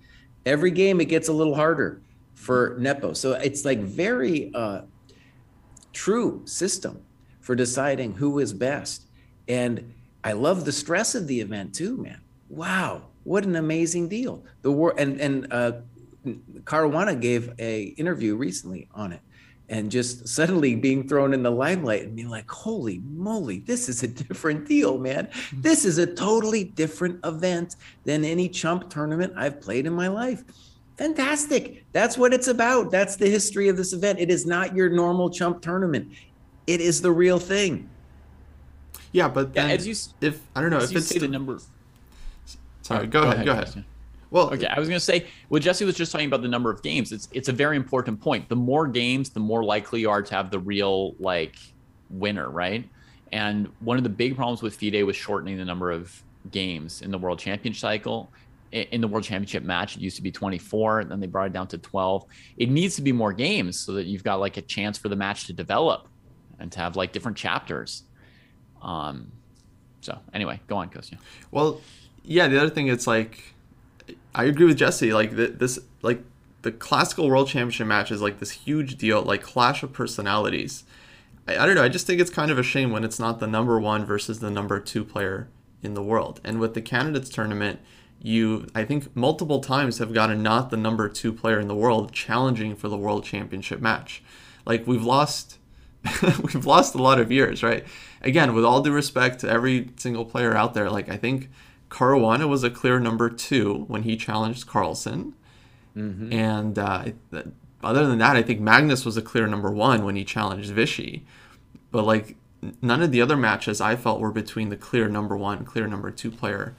Every 0.46 0.72
game 0.72 1.02
it 1.02 1.06
gets 1.06 1.28
a 1.28 1.34
little 1.34 1.56
harder 1.56 2.02
for 2.40 2.78
Nepo. 2.80 3.12
So 3.12 3.34
it's 3.34 3.66
like 3.66 3.80
very 3.80 4.50
uh, 4.56 4.84
true 5.92 6.42
system 6.46 7.04
for 7.42 7.54
deciding 7.54 8.14
who 8.14 8.40
is 8.40 8.54
best. 8.54 9.08
And 9.50 9.94
I 10.24 10.32
love 10.32 10.64
the 10.64 10.72
stress 10.72 11.16
of 11.16 11.28
the 11.28 11.42
event 11.42 11.76
too, 11.76 11.98
man. 11.98 12.22
Wow, 12.48 13.04
what 13.26 13.44
an 13.44 13.58
amazing 13.58 14.08
deal. 14.08 14.46
The 14.62 14.72
war 14.72 14.96
and 14.98 15.20
and 15.20 15.52
uh, 15.52 15.74
Caruana 16.64 17.20
gave 17.20 17.54
a 17.60 17.94
interview 17.98 18.36
recently 18.38 18.88
on 18.96 19.12
it 19.12 19.22
and 19.68 19.92
just 19.92 20.28
suddenly 20.28 20.76
being 20.76 21.08
thrown 21.08 21.34
in 21.34 21.44
the 21.44 21.52
limelight 21.52 22.04
and 22.04 22.16
being 22.16 22.30
like, 22.30 22.50
holy 22.50 23.00
moly, 23.00 23.60
this 23.60 23.90
is 23.90 24.02
a 24.02 24.08
different 24.08 24.66
deal, 24.66 24.98
man. 24.98 25.28
This 25.54 25.86
is 25.86 25.98
a 25.98 26.08
totally 26.08 26.64
different 26.64 27.24
event 27.26 27.76
than 28.06 28.24
any 28.24 28.50
chump 28.50 28.90
tournament 28.90 29.34
I've 29.36 29.62
played 29.62 29.86
in 29.86 29.94
my 29.94 30.08
life. 30.08 30.44
Fantastic. 31.00 31.86
That's 31.94 32.18
what 32.18 32.34
it's 32.34 32.50
about. 32.50 32.92
That's 32.92 33.16
the 33.16 33.30
history 33.30 33.70
of 33.70 33.78
this 33.78 33.94
event. 33.94 34.20
It 34.20 34.30
is 34.30 34.46
not 34.46 34.76
your 34.76 34.90
normal 34.90 35.30
chump 35.30 35.62
tournament. 35.62 36.12
It 36.68 36.82
is 36.82 37.02
the 37.02 37.10
real 37.10 37.40
thing. 37.40 37.90
Yeah, 39.14 39.30
but 39.30 39.54
then 39.54 39.70
yeah, 39.70 39.76
as 39.76 39.88
you, 39.88 39.96
if 40.20 40.42
I 40.54 40.62
don't 40.62 40.72
know 40.72 40.80
if 40.80 40.94
it's 40.94 41.08
the, 41.08 41.20
the 41.20 41.30
number. 41.30 41.58
Sorry, 42.82 43.08
go, 43.08 43.22
go 43.22 43.28
ahead. 43.30 43.36
ahead. 43.36 43.46
Go 43.46 43.52
ahead. 43.54 43.86
Well, 44.30 44.54
okay, 44.54 44.68
I 44.68 44.78
was 44.78 44.90
going 44.90 45.00
to 45.00 45.06
say, 45.06 45.28
well, 45.48 45.62
Jesse 45.62 45.86
was 45.86 45.96
just 45.96 46.12
talking 46.12 46.28
about 46.28 46.42
the 46.42 46.50
number 46.50 46.70
of 46.70 46.84
games. 46.84 47.14
It's 47.14 47.30
it's 47.32 47.48
a 47.48 47.54
very 47.54 47.78
important 47.78 48.20
point. 48.20 48.50
The 48.50 48.58
more 48.58 48.86
games, 48.86 49.30
the 49.30 49.40
more 49.40 49.64
likely 49.64 50.02
you 50.02 50.10
are 50.10 50.22
to 50.22 50.36
have 50.36 50.52
the 50.52 50.60
real 50.60 51.16
like 51.18 51.56
winner, 52.10 52.50
right? 52.50 52.84
And 53.32 53.70
one 53.80 53.96
of 53.96 54.04
the 54.04 54.10
big 54.10 54.36
problems 54.36 54.62
with 54.62 54.76
FIDE 54.76 55.06
was 55.06 55.16
shortening 55.16 55.56
the 55.56 55.66
number 55.66 55.92
of 55.92 56.22
games 56.52 57.02
in 57.02 57.10
the 57.10 57.18
World 57.18 57.40
Championship 57.40 57.80
cycle. 57.80 58.30
In 58.72 59.02
the 59.02 59.08
World 59.08 59.24
Championship 59.24 59.64
match, 59.64 59.96
it 59.96 60.02
used 60.02 60.16
to 60.18 60.22
be 60.22 60.32
24, 60.32 61.00
and 61.00 61.12
then 61.12 61.20
they 61.20 61.28
brought 61.28 61.48
it 61.48 61.54
down 61.54 61.68
to 61.70 61.78
12. 61.78 62.26
It 62.58 62.70
needs 62.70 62.96
to 62.98 63.02
be 63.02 63.12
more 63.12 63.34
games 63.34 63.80
so 63.80 63.94
that 63.94 64.06
you've 64.06 64.24
got 64.24 64.40
like 64.40 64.58
a 64.58 64.62
chance 64.62 64.98
for 64.98 65.10
the 65.10 65.16
match 65.16 65.48
to 65.48 65.54
develop 65.54 66.08
and 66.60 66.72
to 66.72 66.80
have 66.80 66.96
like 66.96 67.12
different 67.12 67.38
chapters. 67.38 68.04
Um, 68.82 69.32
so 70.02 70.20
anyway, 70.34 70.60
go 70.68 70.78
on, 70.78 70.90
Kostya. 70.90 71.18
Well, 71.52 71.82
yeah. 72.24 72.48
The 72.48 72.60
other 72.60 72.70
thing, 72.70 72.88
it's 72.88 73.08
like 73.08 73.54
I 74.34 74.46
agree 74.46 74.66
with 74.66 74.78
Jesse. 74.78 75.14
Like 75.14 75.32
this, 75.32 75.80
like 76.02 76.24
the 76.62 76.72
classical 76.72 77.30
world 77.30 77.48
championship 77.48 77.88
match 77.88 78.12
is 78.12 78.22
like 78.22 78.40
this 78.40 78.52
huge 78.52 78.98
deal, 78.98 79.22
like 79.22 79.42
clash 79.42 79.84
of 79.84 79.94
personalities. 79.94 80.84
I, 81.48 81.58
I 81.58 81.66
don't 81.66 81.76
know. 81.76 81.84
I 81.84 81.90
just 81.90 82.06
think 82.06 82.22
it's 82.22 82.30
kind 82.30 82.52
of 82.52 82.60
a 82.60 82.64
shame 82.64 82.92
when 82.92 83.04
it's 83.04 83.20
not 83.20 83.40
the 83.40 83.48
number 83.48 83.80
one 83.80 84.06
versus 84.06 84.40
the 84.40 84.52
number 84.52 84.80
two 84.80 85.04
player 85.04 85.48
in 85.82 85.94
the 85.94 86.04
world. 86.04 86.40
And 86.44 86.60
with 86.60 86.74
the 86.74 86.82
candidates 86.82 87.30
tournament, 87.30 87.80
you 88.22 88.68
I 88.76 88.84
think 88.86 89.16
multiple 89.16 89.60
times 89.60 89.98
have 90.00 90.14
gotten 90.14 90.44
not 90.44 90.70
the 90.70 90.78
number 90.78 91.08
two 91.10 91.32
player 91.34 91.60
in 91.60 91.68
the 91.68 91.76
world 91.76 92.12
challenging 92.12 92.76
for 92.76 92.88
the 92.88 92.98
world 92.98 93.24
championship 93.24 93.80
match. 93.80 94.22
Like 94.66 94.86
we've 94.88 95.04
lost 95.04 95.58
we've 96.22 96.66
lost 96.66 96.96
a 96.96 97.02
lot 97.02 97.20
of 97.20 97.32
years, 97.32 97.64
right? 97.64 97.86
Again, 98.22 98.54
with 98.54 98.66
all 98.66 98.82
due 98.82 98.92
respect 98.92 99.40
to 99.42 99.50
every 99.50 99.90
single 99.98 100.26
player 100.26 100.56
out 100.56 100.74
there, 100.74 100.90
like 100.90 101.10
I 101.10 101.18
think 101.18 101.50
Caruana 101.90 102.48
was 102.48 102.64
a 102.64 102.70
clear 102.70 103.00
number 103.00 103.30
two 103.30 103.86
when 103.88 104.04
he 104.04 104.16
challenged 104.16 104.68
Carlsen, 104.68 105.34
Mm-hmm. 105.96 106.34
And 106.34 106.80
uh, 106.80 107.06
other 107.84 108.08
than 108.08 108.20
that, 108.20 108.36
I 108.36 108.42
think 108.42 108.60
Magnus 108.60 109.06
was 109.06 109.18
a 109.18 109.22
clear 109.22 109.48
number 109.48 109.72
one 109.72 110.06
when 110.06 110.16
he 110.16 110.24
challenged 110.24 110.72
Vishy. 110.72 111.22
But 111.92 112.06
like 112.06 112.36
none 112.82 113.02
of 113.02 113.12
the 113.12 113.22
other 113.22 113.38
matches 113.38 113.82
I 113.82 113.96
felt 113.96 114.20
were 114.20 114.32
between 114.32 114.70
the 114.70 114.78
clear 114.78 115.08
number 115.08 115.36
one, 115.36 115.66
clear 115.66 115.88
number 115.88 116.12
two 116.12 116.32
player 116.32 116.76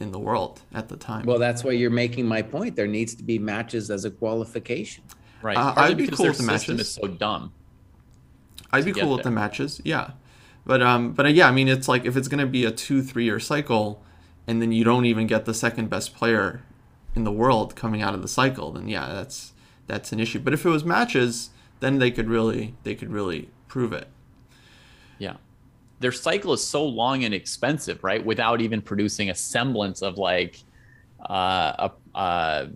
in 0.00 0.12
the 0.12 0.18
world 0.18 0.60
at 0.72 0.88
the 0.88 0.96
time. 0.96 1.24
Well, 1.24 1.38
that's 1.38 1.62
why 1.64 1.72
you're 1.72 1.90
making 1.90 2.26
my 2.26 2.42
point. 2.42 2.76
There 2.76 2.86
needs 2.86 3.14
to 3.16 3.22
be 3.22 3.38
matches 3.38 3.90
as 3.90 4.04
a 4.04 4.10
qualification. 4.10 5.04
Right. 5.42 5.56
Uh, 5.56 5.74
I'd 5.76 5.96
be 5.96 6.08
cool 6.08 6.26
with 6.26 6.38
the 6.38 6.44
matches. 6.44 6.80
Is 6.80 6.92
so 6.92 7.06
dumb. 7.06 7.52
I'd 8.72 8.84
be 8.84 8.92
cool 8.92 9.14
with 9.14 9.24
the 9.24 9.30
matches. 9.30 9.80
Yeah. 9.84 10.12
But 10.66 10.82
um, 10.82 11.12
but 11.12 11.26
uh, 11.26 11.28
yeah, 11.28 11.48
I 11.48 11.52
mean, 11.52 11.68
it's 11.68 11.88
like 11.88 12.04
if 12.04 12.16
it's 12.16 12.28
gonna 12.28 12.46
be 12.46 12.64
a 12.64 12.70
two 12.70 13.02
three 13.02 13.24
year 13.24 13.38
cycle, 13.38 14.02
and 14.46 14.62
then 14.62 14.72
you 14.72 14.84
don't 14.84 15.04
even 15.04 15.26
get 15.26 15.44
the 15.44 15.54
second 15.54 15.90
best 15.90 16.14
player 16.14 16.62
in 17.14 17.24
the 17.24 17.32
world 17.32 17.76
coming 17.76 18.02
out 18.02 18.14
of 18.14 18.22
the 18.22 18.28
cycle, 18.28 18.72
then 18.72 18.88
yeah, 18.88 19.12
that's 19.12 19.52
that's 19.86 20.12
an 20.12 20.20
issue. 20.20 20.40
But 20.40 20.54
if 20.54 20.64
it 20.64 20.70
was 20.70 20.84
matches, 20.84 21.50
then 21.80 21.98
they 21.98 22.10
could 22.10 22.28
really 22.28 22.74
they 22.82 22.94
could 22.94 23.10
really 23.10 23.50
prove 23.68 23.92
it. 23.92 24.08
Yeah. 25.18 25.36
Their 26.04 26.12
cycle 26.12 26.52
is 26.52 26.62
so 26.62 26.84
long 26.84 27.24
and 27.24 27.32
expensive, 27.32 28.04
right? 28.04 28.22
Without 28.22 28.60
even 28.60 28.82
producing 28.82 29.30
a 29.30 29.34
semblance 29.34 30.02
of 30.02 30.18
like 30.18 30.62
uh, 31.30 31.88
a, 31.88 32.18
a 32.18 32.68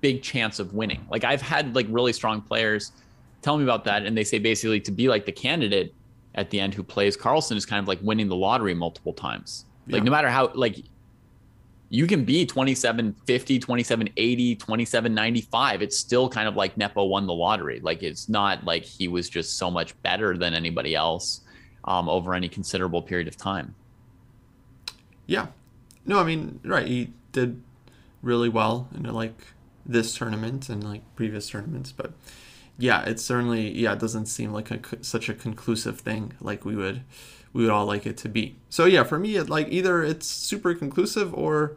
big 0.00 0.20
chance 0.20 0.58
of 0.58 0.74
winning. 0.74 1.06
Like 1.08 1.22
I've 1.22 1.40
had 1.40 1.76
like 1.76 1.86
really 1.88 2.12
strong 2.12 2.40
players 2.40 2.90
tell 3.42 3.56
me 3.56 3.62
about 3.62 3.84
that, 3.84 4.04
and 4.04 4.18
they 4.18 4.24
say 4.24 4.40
basically 4.40 4.80
to 4.80 4.90
be 4.90 5.06
like 5.06 5.24
the 5.24 5.30
candidate 5.30 5.94
at 6.34 6.50
the 6.50 6.58
end 6.58 6.74
who 6.74 6.82
plays 6.82 7.16
Carlsen 7.16 7.56
is 7.56 7.64
kind 7.64 7.80
of 7.80 7.86
like 7.86 8.00
winning 8.02 8.26
the 8.26 8.34
lottery 8.34 8.74
multiple 8.74 9.12
times. 9.12 9.64
Like 9.86 10.02
no 10.02 10.10
matter 10.10 10.28
how 10.28 10.50
like 10.54 10.82
you 11.90 12.08
can 12.08 12.24
be 12.24 12.44
2750, 12.44 13.60
2780, 13.60 14.56
2795. 14.56 15.82
It's 15.82 15.96
still 15.96 16.28
kind 16.28 16.48
of 16.48 16.56
like 16.56 16.76
Nepo 16.76 17.04
won 17.04 17.28
the 17.28 17.32
lottery. 17.32 17.78
Like 17.78 18.02
it's 18.02 18.28
not 18.28 18.64
like 18.64 18.82
he 18.82 19.06
was 19.06 19.28
just 19.30 19.58
so 19.58 19.70
much 19.70 19.94
better 20.02 20.36
than 20.36 20.54
anybody 20.54 20.96
else 20.96 21.42
um, 21.88 22.08
over 22.08 22.34
any 22.34 22.48
considerable 22.48 23.00
period 23.00 23.26
of 23.26 23.36
time. 23.36 23.74
Yeah. 25.26 25.48
No, 26.04 26.20
I 26.20 26.24
mean, 26.24 26.60
right. 26.62 26.86
He 26.86 27.12
did 27.32 27.62
really 28.22 28.48
well 28.48 28.88
in 28.94 29.02
like 29.04 29.38
this 29.86 30.14
tournament 30.14 30.68
and 30.68 30.84
like 30.84 31.02
previous 31.16 31.48
tournaments, 31.48 31.90
but 31.90 32.12
yeah, 32.76 33.02
it 33.04 33.18
certainly 33.18 33.70
yeah 33.70 33.94
it 33.94 33.98
doesn't 33.98 34.26
seem 34.26 34.52
like 34.52 34.70
a, 34.70 34.80
such 35.02 35.28
a 35.28 35.34
conclusive 35.34 35.98
thing 36.00 36.34
like 36.40 36.64
we 36.64 36.76
would 36.76 37.02
we 37.52 37.62
would 37.62 37.72
all 37.72 37.86
like 37.86 38.06
it 38.06 38.16
to 38.18 38.28
be. 38.28 38.56
So 38.68 38.84
yeah, 38.84 39.02
for 39.02 39.18
me, 39.18 39.36
it, 39.36 39.48
like 39.48 39.68
either 39.70 40.02
it's 40.02 40.26
super 40.26 40.74
conclusive 40.74 41.32
or 41.34 41.76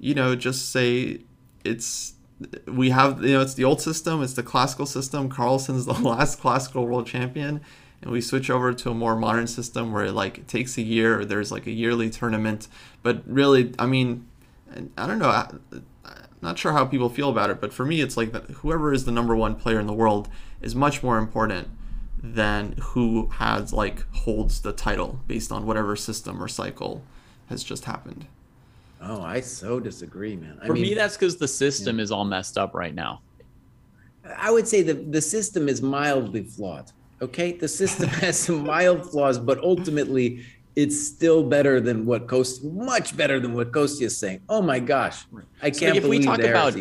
you 0.00 0.14
know 0.14 0.34
just 0.34 0.70
say 0.70 1.20
it's 1.64 2.14
we 2.66 2.90
have 2.90 3.22
you 3.22 3.34
know 3.34 3.42
it's 3.42 3.54
the 3.54 3.64
old 3.64 3.80
system, 3.80 4.22
it's 4.22 4.34
the 4.34 4.42
classical 4.42 4.86
system. 4.86 5.28
Carlsen's 5.28 5.86
the 5.86 5.92
last 6.08 6.40
classical 6.40 6.86
world 6.86 7.06
champion, 7.06 7.60
and 8.02 8.10
we 8.10 8.20
switch 8.20 8.50
over 8.50 8.74
to 8.74 8.90
a 8.90 8.94
more 8.94 9.14
modern 9.14 9.46
system 9.46 9.92
where 9.92 10.04
it 10.04 10.12
like 10.12 10.38
it 10.38 10.48
takes 10.48 10.76
a 10.76 10.82
year 10.82 11.20
or 11.20 11.24
there's 11.24 11.52
like 11.52 11.66
a 11.66 11.70
yearly 11.70 12.10
tournament. 12.10 12.66
But 13.02 13.22
really, 13.26 13.74
I 13.78 13.86
mean, 13.86 14.26
I 14.98 15.06
don't 15.06 15.20
know 15.20 15.28
I, 15.28 15.48
am 15.72 15.84
not 16.40 16.58
sure 16.58 16.72
how 16.72 16.84
people 16.84 17.08
feel 17.08 17.30
about 17.30 17.50
it, 17.50 17.60
but 17.60 17.72
for 17.72 17.84
me, 17.84 18.00
it's 18.00 18.16
like 18.16 18.32
that 18.32 18.44
whoever 18.44 18.92
is 18.92 19.04
the 19.04 19.12
number 19.12 19.36
one 19.36 19.54
player 19.54 19.78
in 19.78 19.86
the 19.86 19.92
world 19.92 20.28
is 20.60 20.74
much 20.74 21.02
more 21.02 21.16
important 21.16 21.68
than 22.20 22.74
who 22.80 23.28
has 23.34 23.72
like 23.72 24.04
holds 24.12 24.60
the 24.60 24.72
title 24.72 25.20
based 25.26 25.52
on 25.52 25.64
whatever 25.64 25.94
system 25.94 26.42
or 26.42 26.48
cycle 26.48 27.02
has 27.46 27.62
just 27.62 27.84
happened. 27.84 28.26
Oh, 29.00 29.22
I 29.22 29.40
so 29.40 29.80
disagree, 29.80 30.36
man. 30.36 30.58
I 30.62 30.66
for 30.66 30.74
mean, 30.74 30.82
me, 30.82 30.94
that's 30.94 31.16
because 31.16 31.36
the 31.36 31.48
system 31.48 31.98
yeah. 31.98 32.04
is 32.04 32.10
all 32.10 32.24
messed 32.24 32.58
up 32.58 32.74
right 32.74 32.94
now. 32.94 33.20
I 34.36 34.50
would 34.50 34.66
say 34.66 34.82
the 34.82 34.94
the 34.94 35.20
system 35.20 35.68
is 35.68 35.82
mildly 35.82 36.44
flawed. 36.44 36.92
Okay, 37.22 37.52
the 37.52 37.68
system 37.68 38.08
has 38.22 38.38
some 38.38 38.64
mild 38.64 39.10
flaws, 39.10 39.38
but 39.38 39.58
ultimately 39.62 40.44
it's 40.74 41.00
still 41.06 41.44
better 41.44 41.80
than 41.80 42.04
what 42.04 42.26
Coast, 42.26 42.64
much 42.64 43.16
better 43.16 43.38
than 43.38 43.54
what 43.54 43.72
Kostya 43.72 44.06
is 44.06 44.16
saying. 44.16 44.40
Oh 44.48 44.60
my 44.60 44.80
gosh, 44.80 45.24
I 45.60 45.70
can't 45.70 45.76
so 45.76 45.86
if 45.86 46.02
believe 46.02 46.20
we 46.20 46.26
talk 46.26 46.40
about 46.40 46.74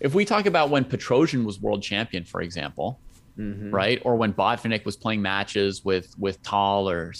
if 0.00 0.14
we 0.14 0.24
talk 0.24 0.46
about 0.46 0.70
when 0.70 0.84
Petrosian 0.84 1.44
was 1.44 1.60
world 1.60 1.82
champion, 1.82 2.24
for 2.24 2.40
example, 2.42 3.00
mm-hmm. 3.38 3.70
right, 3.70 4.00
or 4.04 4.16
when 4.16 4.32
Botvinnik 4.32 4.84
was 4.84 4.96
playing 4.96 5.22
matches 5.22 5.84
with 5.84 6.14
with 6.18 6.42
Tal 6.42 6.88
or 6.88 7.12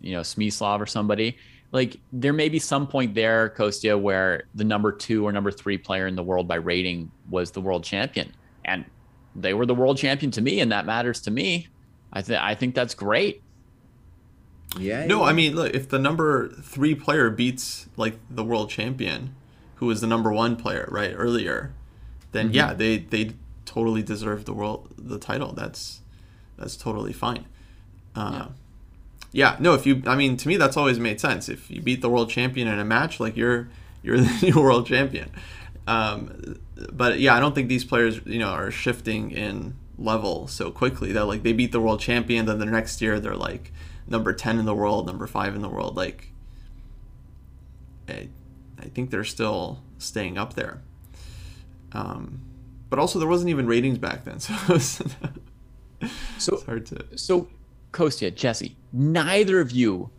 you 0.00 0.12
know 0.12 0.22
Smyslov 0.22 0.80
or 0.80 0.86
somebody, 0.86 1.36
like 1.70 1.98
there 2.12 2.32
may 2.32 2.48
be 2.48 2.58
some 2.58 2.86
point 2.86 3.14
there, 3.14 3.50
Kostya, 3.50 3.96
where 3.96 4.44
the 4.54 4.64
number 4.64 4.90
two 4.90 5.26
or 5.26 5.32
number 5.32 5.50
three 5.50 5.78
player 5.78 6.06
in 6.06 6.16
the 6.16 6.22
world 6.22 6.48
by 6.48 6.56
rating 6.56 7.10
was 7.30 7.50
the 7.50 7.60
world 7.60 7.84
champion, 7.84 8.32
and 8.64 8.84
they 9.36 9.54
were 9.54 9.66
the 9.66 9.74
world 9.74 9.98
champion 9.98 10.32
to 10.32 10.40
me, 10.40 10.60
and 10.60 10.72
that 10.72 10.86
matters 10.86 11.20
to 11.22 11.30
me. 11.30 11.68
I 12.12 12.22
think 12.22 12.40
I 12.40 12.54
think 12.54 12.74
that's 12.74 12.94
great. 12.94 13.42
Yeah. 14.78 15.06
No, 15.06 15.20
yeah. 15.20 15.26
I 15.26 15.32
mean, 15.32 15.54
look, 15.54 15.74
if 15.74 15.88
the 15.88 15.98
number 15.98 16.48
three 16.48 16.94
player 16.94 17.30
beats 17.30 17.86
like 17.96 18.18
the 18.28 18.44
world 18.44 18.70
champion, 18.70 19.34
who 19.76 19.86
was 19.86 20.00
the 20.00 20.06
number 20.06 20.32
one 20.32 20.56
player 20.56 20.88
right 20.90 21.12
earlier, 21.16 21.72
then 22.32 22.46
mm-hmm. 22.46 22.54
yeah, 22.54 22.74
they 22.74 22.98
they 22.98 23.32
totally 23.64 24.02
deserve 24.02 24.44
the 24.44 24.52
world 24.52 24.88
the 24.98 25.18
title. 25.18 25.52
That's 25.52 26.00
that's 26.56 26.76
totally 26.76 27.12
fine. 27.12 27.46
Uh, 28.14 28.48
yeah. 29.32 29.52
yeah. 29.52 29.56
No, 29.60 29.74
if 29.74 29.86
you, 29.86 30.02
I 30.06 30.16
mean, 30.16 30.36
to 30.38 30.48
me, 30.48 30.56
that's 30.56 30.76
always 30.76 30.98
made 30.98 31.20
sense. 31.20 31.48
If 31.48 31.70
you 31.70 31.80
beat 31.80 32.00
the 32.00 32.10
world 32.10 32.30
champion 32.30 32.66
in 32.66 32.78
a 32.78 32.84
match, 32.84 33.20
like 33.20 33.36
you're 33.36 33.68
you're 34.02 34.16
the 34.20 34.38
new 34.42 34.60
world 34.60 34.86
champion. 34.86 35.30
Um, 35.86 36.58
but 36.92 37.18
yeah, 37.18 37.34
I 37.34 37.40
don't 37.40 37.54
think 37.54 37.68
these 37.68 37.84
players, 37.84 38.20
you 38.26 38.38
know, 38.38 38.50
are 38.50 38.70
shifting 38.70 39.30
in 39.30 39.74
level 39.98 40.46
so 40.46 40.70
quickly 40.70 41.12
that 41.12 41.24
like 41.24 41.42
they 41.42 41.52
beat 41.52 41.72
the 41.72 41.80
world 41.80 42.00
champion, 42.00 42.46
then 42.46 42.58
the 42.58 42.66
next 42.66 43.02
year 43.02 43.18
they're 43.18 43.36
like 43.36 43.72
number 44.08 44.32
10 44.32 44.58
in 44.58 44.64
the 44.64 44.74
world, 44.74 45.06
number 45.06 45.26
5 45.26 45.54
in 45.54 45.62
the 45.62 45.68
world. 45.68 45.96
Like, 45.96 46.32
I, 48.08 48.28
I 48.78 48.86
think 48.86 49.10
they're 49.10 49.24
still 49.24 49.82
staying 49.98 50.38
up 50.38 50.54
there. 50.54 50.80
Um, 51.92 52.40
but 52.90 52.98
also, 52.98 53.18
there 53.18 53.28
wasn't 53.28 53.50
even 53.50 53.66
ratings 53.66 53.98
back 53.98 54.24
then. 54.24 54.38
So, 54.48 54.54
it 54.54 54.68
was, 54.68 55.02
so 56.38 56.54
it's 56.54 56.64
hard 56.64 56.86
to. 56.86 57.18
So, 57.18 57.48
Kostya, 57.92 58.30
Jesse, 58.30 58.76
neither 58.92 59.60
of 59.60 59.72
you 59.72 60.10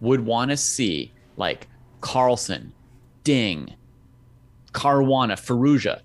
would 0.00 0.26
want 0.26 0.50
to 0.50 0.56
see 0.56 1.12
like 1.36 1.68
Carlsen 2.00 2.72
Ding, 3.22 3.74
Caruana, 4.72 5.34
Firouzja 5.34 6.00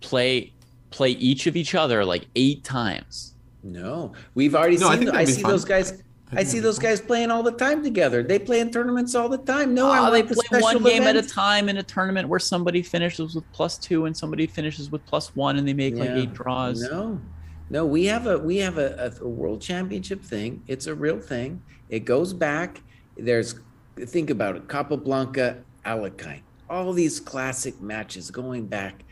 play 0.00 0.52
play 0.92 1.10
each 1.10 1.46
of 1.46 1.56
each 1.56 1.74
other 1.74 2.04
like 2.04 2.26
eight 2.36 2.64
times. 2.64 3.34
No, 3.62 4.12
we've 4.34 4.54
already 4.54 4.78
no, 4.78 4.90
seen. 4.90 5.08
I, 5.10 5.20
I 5.20 5.24
see 5.24 5.42
fun. 5.42 5.50
those 5.50 5.64
guys. 5.64 6.02
I 6.34 6.44
see 6.44 6.60
those 6.60 6.78
guys 6.78 6.98
playing 6.98 7.30
all 7.30 7.42
the 7.42 7.52
time 7.52 7.82
together. 7.82 8.22
They 8.22 8.38
play 8.38 8.60
in 8.60 8.70
tournaments 8.70 9.14
all 9.14 9.28
the 9.28 9.36
time. 9.36 9.74
No, 9.74 9.92
oh, 9.92 10.10
they 10.10 10.22
play 10.22 10.60
one 10.60 10.82
game 10.82 11.02
at 11.02 11.14
a 11.14 11.22
time 11.22 11.68
in 11.68 11.76
a 11.76 11.82
tournament 11.82 12.26
where 12.26 12.40
somebody 12.40 12.80
finishes 12.80 13.34
with 13.34 13.44
plus 13.52 13.76
two 13.76 14.06
and 14.06 14.16
somebody 14.16 14.46
finishes 14.46 14.90
with 14.90 15.04
plus 15.04 15.36
one, 15.36 15.58
and 15.58 15.68
they 15.68 15.74
make 15.74 15.94
yeah. 15.94 16.04
like 16.04 16.10
eight 16.10 16.32
draws. 16.32 16.80
No, 16.80 17.20
no, 17.68 17.84
we 17.84 18.06
have 18.06 18.26
a 18.26 18.38
we 18.38 18.56
have 18.58 18.78
a, 18.78 19.12
a, 19.20 19.28
world 19.28 19.60
championship 19.60 20.22
thing. 20.22 20.62
It's 20.68 20.86
a 20.86 20.94
real 20.94 21.20
thing. 21.20 21.62
It 21.90 22.06
goes 22.06 22.32
back. 22.32 22.80
There's 23.16 23.60
think 24.06 24.30
about 24.30 24.56
it, 24.56 24.68
Capablanca, 24.68 25.58
Alekhine, 25.84 26.42
all 26.70 26.92
these 26.92 27.20
classic 27.20 27.80
matches 27.80 28.30
going 28.30 28.66
back. 28.66 29.04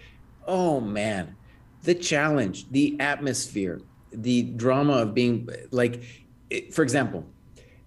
Oh 0.47 0.81
man, 0.81 1.37
the 1.83 1.95
challenge, 1.95 2.71
the 2.71 2.97
atmosphere, 3.01 3.81
the 4.13 4.43
drama 4.43 4.95
of 4.95 5.15
being 5.15 5.49
like 5.71 6.03
for 6.73 6.83
example, 6.83 7.25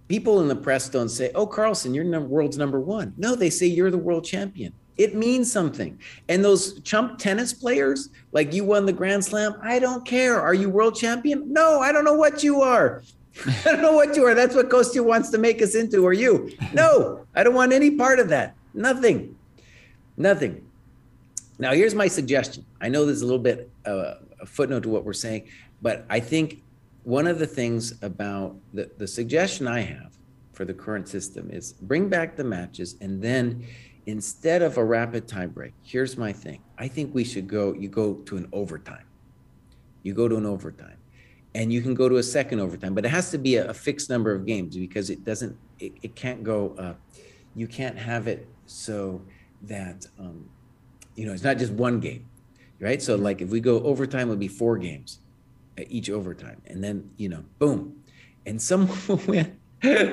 people 0.08 0.41
in 0.41 0.47
the 0.47 0.56
press 0.56 0.89
don't 0.89 1.10
say, 1.10 1.32
"Oh, 1.36 1.45
Carlsen, 1.45 1.93
you're 1.93 2.10
the 2.10 2.21
world's 2.21 2.58
number 2.58 2.79
one." 2.79 3.13
No, 3.17 3.36
they 3.36 3.49
say 3.49 3.65
you're 3.65 3.91
the 3.91 3.97
world 3.97 4.25
champion. 4.25 4.73
It 4.95 5.15
means 5.15 5.51
something. 5.51 5.99
And 6.29 6.45
those 6.45 6.79
chump 6.82 7.17
tennis 7.17 7.51
players, 7.51 8.09
like 8.32 8.53
you 8.53 8.63
won 8.63 8.86
the 8.86 8.93
Grand 8.93 9.26
Slam, 9.26 9.55
I 9.61 9.80
don't 9.80 10.05
care. 10.05 10.39
Are 10.39 10.53
you 10.53 10.70
world 10.70 10.95
champion? 10.95 11.51
No, 11.51 11.80
I 11.80 11.91
don't 11.91 12.05
know 12.05 12.13
what 12.13 12.43
you 12.43 12.61
are. 12.61 13.01
I 13.65 13.72
don't 13.72 13.82
know 13.82 13.93
what 13.93 14.15
you 14.15 14.24
are. 14.26 14.36
That's 14.36 14.53
what 14.53 14.70
Kostya 14.70 15.03
wants 15.03 15.32
to 15.32 15.39
make 15.39 15.63
us 15.63 15.74
into. 15.74 16.05
Are 16.05 16.13
you? 16.13 16.51
No, 16.74 17.26
I 17.34 17.43
don't 17.43 17.55
want 17.55 17.74
any 17.74 17.91
part 17.91 18.20
of 18.20 18.30
that. 18.30 18.55
Nothing. 18.76 19.36
Nothing. 20.15 20.63
Now, 21.64 21.72
here's 21.72 21.95
my 21.95 22.09
suggestion. 22.09 22.66
I 22.82 22.89
know 22.89 23.05
there's 23.05 23.22
a 23.22 23.26
little 23.26 23.39
bit 23.39 23.72
uh, 23.86 24.16
a 24.41 24.45
footnote 24.45 24.84
to 24.84 24.89
what 24.89 25.05
we're 25.05 25.14
saying, 25.14 25.47
but 25.82 26.05
I 26.09 26.20
think 26.20 26.61
one 27.03 27.26
of 27.26 27.39
the 27.39 27.47
things 27.47 27.93
about 28.03 28.57
the, 28.74 28.91
the 28.97 29.07
suggestion 29.07 29.66
I 29.66 29.80
have 29.80 30.18
for 30.51 30.66
the 30.66 30.74
current 30.74 31.07
system 31.07 31.49
is 31.49 31.72
bring 31.72 32.09
back 32.09 32.36
the 32.36 32.43
matches 32.43 32.97
and 32.99 33.22
then 33.22 33.66
instead 34.07 34.61
of 34.61 34.78
a 34.78 34.84
rapid 34.84 35.26
tiebreak, 35.26 35.72
here's 35.84 36.18
my 36.18 36.34
thing. 36.34 36.61
I 36.78 36.89
think 36.89 37.16
we 37.16 37.24
should 37.24 37.47
go, 37.47 37.74
you 37.74 37.88
go 37.88 38.16
to 38.16 38.36
an 38.36 38.49
overtime. 38.51 39.05
You 40.01 40.14
go 40.14 40.28
to 40.28 40.36
an 40.36 40.45
overtime 40.45 40.97
and 41.55 41.72
you 41.72 41.82
can 41.82 41.93
go 41.93 42.09
to 42.09 42.18
a 42.18 42.24
second 42.24 42.59
overtime, 42.59 42.93
but 42.93 43.05
it 43.05 43.09
has 43.09 43.32
to 43.32 43.38
be 43.38 43.55
a, 43.55 43.70
a 43.70 43.74
fixed 43.74 44.09
number 44.09 44.36
of 44.36 44.45
games 44.45 44.76
because 44.76 45.09
it 45.09 45.24
doesn't, 45.24 45.55
it, 45.80 45.93
it 46.01 46.14
can't 46.14 46.43
go, 46.43 46.76
uh, 46.78 46.93
you 47.55 47.68
can't 47.68 47.97
have 47.97 48.28
it 48.28 48.49
so 48.66 49.22
that 49.61 50.05
um, 50.20 50.49
you 51.16 51.26
know 51.26 51.34
it's 51.34 51.43
not 51.43 51.57
just 51.57 51.72
one 51.74 51.99
game, 51.99 52.26
right? 52.80 53.01
So 53.01 53.16
like 53.16 53.41
if 53.41 53.49
we 53.49 53.59
go 53.59 53.82
overtime, 53.84 54.24
it'll 54.24 54.36
be 54.36 54.47
four 54.47 54.78
games, 54.78 55.20
each 55.89 56.09
overtime, 56.09 56.61
and 56.68 56.84
then 56.84 57.09
you 57.18 57.30
know, 57.30 57.43
boom, 57.59 58.03
and 58.45 58.61
someone 58.61 58.99
win, 59.28 59.57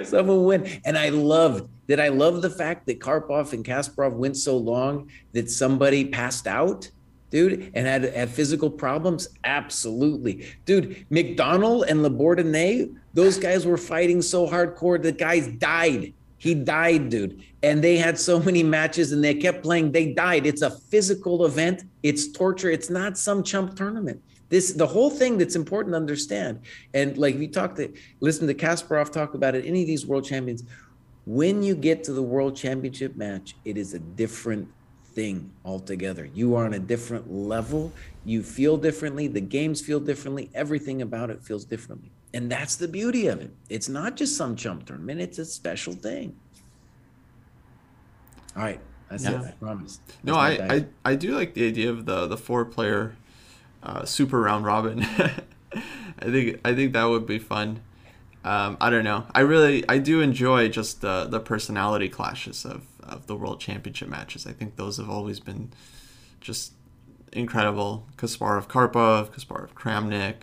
someone 0.05 0.45
win, 0.45 0.81
and 0.85 0.97
I 0.99 1.11
loved. 1.11 1.69
that. 1.89 2.01
I 2.01 2.09
love 2.09 2.43
the 2.43 2.51
fact 2.51 2.87
that 2.87 3.01
Karpov 3.01 3.53
and 3.53 3.65
Kasparov 3.65 4.13
went 4.13 4.37
so 4.37 4.57
long 4.57 5.11
that 5.33 5.51
somebody 5.51 6.05
passed 6.07 6.47
out? 6.47 6.91
dude, 7.31 7.71
and 7.75 7.87
had, 7.87 8.05
had 8.05 8.29
physical 8.29 8.69
problems? 8.69 9.29
Absolutely. 9.45 10.47
Dude, 10.67 11.07
McDonnell 11.11 11.87
and 11.89 12.01
Labordonnais, 12.01 12.93
those 13.15 13.39
guys 13.39 13.65
were 13.65 13.77
fighting 13.77 14.21
so 14.21 14.47
hardcore, 14.47 15.01
the 15.01 15.13
guys 15.13 15.49
died. 15.49 16.13
He 16.41 16.55
died, 16.55 17.11
dude. 17.11 17.45
And 17.63 17.85
they 17.85 17.99
had 17.99 18.19
so 18.19 18.41
many 18.41 18.63
matches 18.63 19.13
and 19.13 19.23
they 19.23 19.35
kept 19.35 19.63
playing. 19.63 19.93
They 19.93 20.15
died. 20.15 20.47
It's 20.47 20.63
a 20.63 20.71
physical 20.71 21.45
event. 21.45 21.85
It's 22.03 22.33
torture. 22.33 22.71
It's 22.71 22.89
not 22.89 23.19
some 23.19 23.45
chump 23.45 23.77
tournament. 23.77 24.23
This 24.49 24.73
the 24.73 24.87
whole 24.87 25.11
thing 25.11 25.37
that's 25.37 25.55
important 25.55 25.93
to 25.93 25.99
understand. 25.99 26.61
And 26.95 27.19
like 27.19 27.37
we 27.37 27.47
talked 27.47 27.77
to 27.77 27.93
listen 28.21 28.47
to 28.47 28.55
Kasparov 28.55 29.13
talk 29.13 29.35
about 29.35 29.55
it, 29.55 29.67
any 29.67 29.83
of 29.83 29.87
these 29.87 30.07
world 30.07 30.25
champions, 30.25 30.65
when 31.27 31.63
you 31.63 31.75
get 31.75 32.03
to 32.05 32.15
the 32.15 32.23
world 32.23 32.57
championship 32.57 33.17
match, 33.17 33.55
it 33.67 33.77
is 33.77 33.93
a 33.93 33.99
different 33.99 34.67
thing 35.13 35.53
altogether. 35.63 36.25
You 36.25 36.55
are 36.55 36.65
on 36.65 36.73
a 36.73 36.79
different 36.79 37.31
level. 37.31 37.93
You 38.25 38.43
feel 38.43 38.79
differently. 38.79 39.29
The 39.29 39.43
games 39.43 39.83
feel 39.83 40.01
differently. 40.01 40.49
Everything 40.55 41.03
about 41.03 41.29
it 41.29 41.43
feels 41.43 41.67
differently. 41.67 42.11
And 42.33 42.51
that's 42.51 42.77
the 42.77 42.89
beauty 42.89 43.27
of 43.27 43.41
it. 43.41 43.51
It's 43.69 43.89
not 43.89 44.17
just 44.17 44.37
some 44.37 44.55
chump 44.57 44.87
tournament, 44.87 45.21
it's 45.21 45.39
a 45.39 45.45
special 45.45 45.95
thing. 45.95 46.37
All 48.57 48.63
right. 48.63 48.81
That's 49.09 49.25
yeah. 49.25 49.43
it. 49.43 49.47
I 49.47 49.51
promise. 49.53 50.01
That's 50.07 50.25
no, 50.25 50.35
I, 50.35 50.51
I, 50.51 50.85
I 51.05 51.15
do 51.17 51.35
like 51.35 51.55
the 51.55 51.67
idea 51.67 51.91
of 51.91 52.07
the, 52.07 52.27
the 52.27 52.37
four 52.37 52.65
player 52.65 53.17
uh, 53.83 54.05
super 54.05 54.41
round 54.41 54.65
robin. 54.65 55.03
I 56.19 56.25
think 56.25 56.61
I 56.65 56.75
think 56.75 56.93
that 56.93 57.05
would 57.05 57.27
be 57.27 57.39
fun. 57.39 57.81
Um, 58.45 58.77
I 58.81 58.91
don't 58.91 59.05
know. 59.05 59.27
I 59.35 59.41
really 59.41 59.89
I 59.89 59.99
do 59.99 60.21
enjoy 60.21 60.69
just 60.69 61.01
the 61.01 61.25
the 61.25 61.41
personality 61.41 62.09
clashes 62.09 62.65
of 62.65 62.87
of 63.03 63.27
the 63.27 63.37
world 63.37 63.61
championship 63.61 64.09
matches. 64.09 64.47
I 64.47 64.53
think 64.53 64.77
those 64.77 64.99
have 64.99 65.11
always 65.11 65.41
been 65.41 65.71
just 66.41 66.73
incredible. 67.33 68.07
Kasparov 68.17 68.69
Karpov, 68.69 69.33
Kasparov 69.33 69.73
Kramnik. 69.73 70.37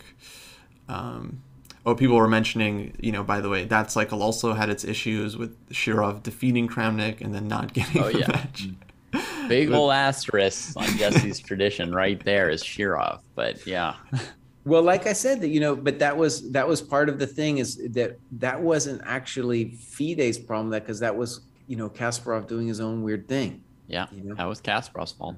Um, 0.90 1.42
oh, 1.88 1.96
people 1.96 2.18
were 2.18 2.28
mentioning, 2.28 2.94
you 3.00 3.14
know, 3.14 3.24
by 3.24 3.40
the 3.40 3.48
way, 3.48 3.64
that 3.64 3.90
cycle 3.90 4.22
also 4.22 4.54
had 4.54 4.70
its 4.70 4.84
issues 4.84 5.38
with 5.38 5.58
Shirov 5.70 6.22
defeating 6.22 6.68
Kramnik 6.68 7.22
and 7.22 7.34
then 7.34 7.48
not 7.48 7.74
getting 7.74 8.04
oh, 8.04 8.12
the 8.12 8.20
yeah. 8.20 8.28
match. 8.28 8.68
Big 9.48 9.72
ol' 9.72 9.94
asterisk 9.94 10.76
on 10.76 10.86
Jesse's 10.98 11.40
tradition 11.40 11.96
right 11.96 12.22
there 12.26 12.50
is 12.50 12.62
Shirov. 12.62 13.22
But 13.34 13.66
yeah. 13.66 13.96
Well, 14.66 14.84
like 14.84 15.08
I 15.08 15.14
said, 15.14 15.40
that 15.40 15.48
you 15.48 15.62
know, 15.62 15.78
but 15.78 15.98
that 16.00 16.18
was 16.18 16.52
that 16.52 16.68
was 16.68 16.82
part 16.82 17.08
of 17.08 17.20
the 17.20 17.26
thing 17.26 17.60
is 17.60 17.78
that 17.92 18.20
that 18.34 18.60
wasn't 18.60 19.02
actually 19.06 19.70
Fide's 19.70 20.38
problem. 20.38 20.72
That 20.72 20.84
because 20.84 21.00
that 21.00 21.16
was 21.16 21.40
you 21.68 21.78
know 21.78 21.90
Kasparov 21.90 22.50
doing 22.50 22.68
his 22.68 22.82
own 22.82 23.02
weird 23.02 23.30
thing. 23.30 23.64
Yeah, 23.88 24.08
you 24.12 24.26
know? 24.26 24.36
that 24.36 24.44
was 24.44 24.60
Kasparov's 24.60 25.14
fault. 25.14 25.38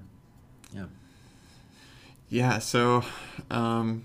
Yeah. 0.73 0.85
Yeah. 2.29 2.57
So, 2.57 3.03
um, 3.51 4.03